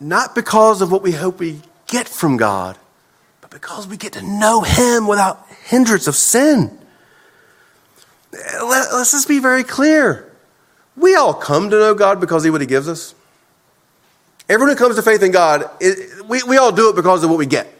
Not 0.00 0.34
because 0.34 0.82
of 0.82 0.90
what 0.90 1.02
we 1.02 1.12
hope 1.12 1.38
we 1.38 1.60
get 1.86 2.08
from 2.08 2.36
God, 2.36 2.76
but 3.40 3.50
because 3.50 3.86
we 3.86 3.96
get 3.96 4.14
to 4.14 4.22
know 4.22 4.62
Him 4.62 5.06
without 5.06 5.46
hindrance 5.64 6.06
of 6.06 6.16
sin. 6.16 6.76
Let's 8.32 9.12
just 9.12 9.28
be 9.28 9.38
very 9.38 9.62
clear. 9.62 10.32
We 10.96 11.14
all 11.14 11.34
come 11.34 11.70
to 11.70 11.76
know 11.78 11.94
God 11.94 12.20
because 12.20 12.44
of 12.44 12.52
what 12.52 12.60
He 12.60 12.66
gives 12.66 12.88
us. 12.88 13.14
Everyone 14.48 14.76
who 14.76 14.78
comes 14.78 14.96
to 14.96 15.02
faith 15.02 15.22
in 15.22 15.30
God, 15.30 15.70
it, 15.80 16.26
we, 16.26 16.42
we 16.42 16.56
all 16.56 16.72
do 16.72 16.90
it 16.90 16.96
because 16.96 17.22
of 17.22 17.30
what 17.30 17.38
we 17.38 17.46
get. 17.46 17.72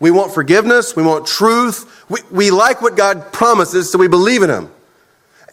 We 0.00 0.10
want 0.10 0.32
forgiveness, 0.32 0.94
we 0.94 1.02
want 1.02 1.26
truth, 1.26 2.04
we, 2.08 2.20
we 2.30 2.50
like 2.50 2.82
what 2.82 2.96
God 2.96 3.32
promises, 3.32 3.90
so 3.90 3.98
we 3.98 4.06
believe 4.06 4.42
in 4.42 4.50
Him. 4.50 4.70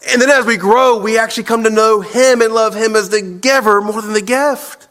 And 0.08 0.22
then 0.22 0.30
as 0.30 0.46
we 0.46 0.56
grow, 0.56 0.98
we 0.98 1.18
actually 1.18 1.44
come 1.44 1.64
to 1.64 1.70
know 1.70 2.00
Him 2.00 2.40
and 2.40 2.52
love 2.52 2.74
Him 2.74 2.96
as 2.96 3.08
the 3.08 3.22
giver 3.22 3.80
more 3.80 4.00
than 4.02 4.12
the 4.12 4.22
gift. 4.22 4.88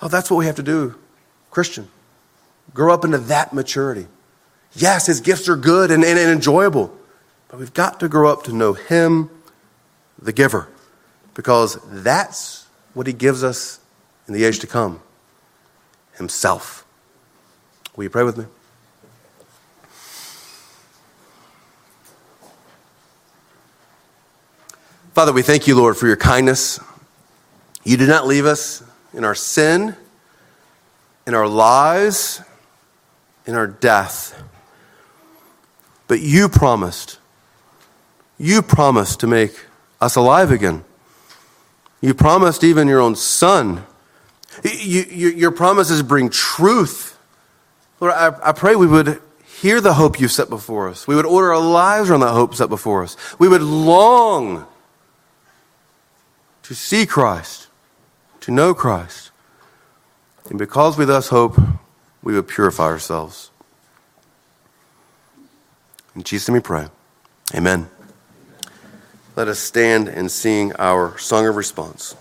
Oh, 0.00 0.08
that's 0.08 0.30
what 0.30 0.36
we 0.36 0.46
have 0.46 0.56
to 0.56 0.62
do, 0.62 0.96
Christian. 1.50 1.88
Grow 2.74 2.92
up 2.92 3.04
into 3.04 3.18
that 3.18 3.52
maturity. 3.52 4.06
Yes, 4.74 5.06
His 5.06 5.20
gifts 5.20 5.48
are 5.48 5.56
good 5.56 5.90
and, 5.90 6.04
and, 6.04 6.18
and 6.18 6.30
enjoyable, 6.30 6.96
but 7.48 7.58
we've 7.58 7.74
got 7.74 8.00
to 8.00 8.08
grow 8.08 8.30
up 8.30 8.44
to 8.44 8.52
know 8.52 8.72
Him 8.72 9.30
the 10.22 10.32
giver, 10.32 10.68
because 11.34 11.78
that's 11.86 12.66
what 12.94 13.06
he 13.06 13.12
gives 13.12 13.42
us 13.42 13.80
in 14.28 14.34
the 14.34 14.44
age 14.44 14.60
to 14.60 14.66
come 14.66 15.00
himself. 16.14 16.86
Will 17.96 18.04
you 18.04 18.10
pray 18.10 18.22
with 18.22 18.38
me? 18.38 18.44
Father, 25.12 25.34
we 25.34 25.42
thank 25.42 25.66
you, 25.66 25.76
Lord, 25.76 25.98
for 25.98 26.06
your 26.06 26.16
kindness. 26.16 26.80
You 27.84 27.98
did 27.98 28.08
not 28.08 28.26
leave 28.26 28.46
us 28.46 28.82
in 29.12 29.24
our 29.24 29.34
sin, 29.34 29.94
in 31.26 31.34
our 31.34 31.46
lies, 31.46 32.40
in 33.46 33.54
our 33.54 33.66
death. 33.66 34.42
But 36.08 36.20
you 36.20 36.48
promised, 36.48 37.18
you 38.38 38.62
promised 38.62 39.20
to 39.20 39.26
make 39.26 39.66
us 40.00 40.16
alive 40.16 40.50
again. 40.50 40.82
You 42.00 42.14
promised 42.14 42.64
even 42.64 42.88
your 42.88 43.00
own 43.00 43.14
son. 43.14 43.84
You, 44.64 45.02
you, 45.02 45.28
your 45.28 45.50
promises 45.50 46.02
bring 46.02 46.30
truth. 46.30 47.18
Lord, 48.00 48.14
I, 48.14 48.34
I 48.42 48.52
pray 48.52 48.76
we 48.76 48.86
would 48.86 49.20
hear 49.60 49.82
the 49.82 49.92
hope 49.92 50.18
you 50.18 50.28
set 50.28 50.48
before 50.48 50.88
us. 50.88 51.06
We 51.06 51.14
would 51.14 51.26
order 51.26 51.52
our 51.52 51.60
lives 51.60 52.08
around 52.08 52.20
that 52.20 52.32
hope 52.32 52.54
set 52.54 52.70
before 52.70 53.02
us. 53.02 53.18
We 53.38 53.46
would 53.46 53.62
long 53.62 54.66
to 56.62 56.74
see 56.74 57.06
Christ, 57.06 57.68
to 58.40 58.50
know 58.50 58.74
Christ. 58.74 59.30
And 60.48 60.58
because 60.58 60.96
we 60.96 61.04
thus 61.04 61.28
hope, 61.28 61.60
we 62.22 62.34
would 62.34 62.48
purify 62.48 62.84
ourselves. 62.84 63.50
In 66.14 66.22
Jesus' 66.22 66.48
name 66.48 66.54
we 66.54 66.60
pray. 66.60 66.86
Amen. 67.54 67.88
Let 69.34 69.48
us 69.48 69.58
stand 69.58 70.08
and 70.08 70.30
sing 70.30 70.72
our 70.78 71.16
song 71.18 71.46
of 71.46 71.56
response. 71.56 72.14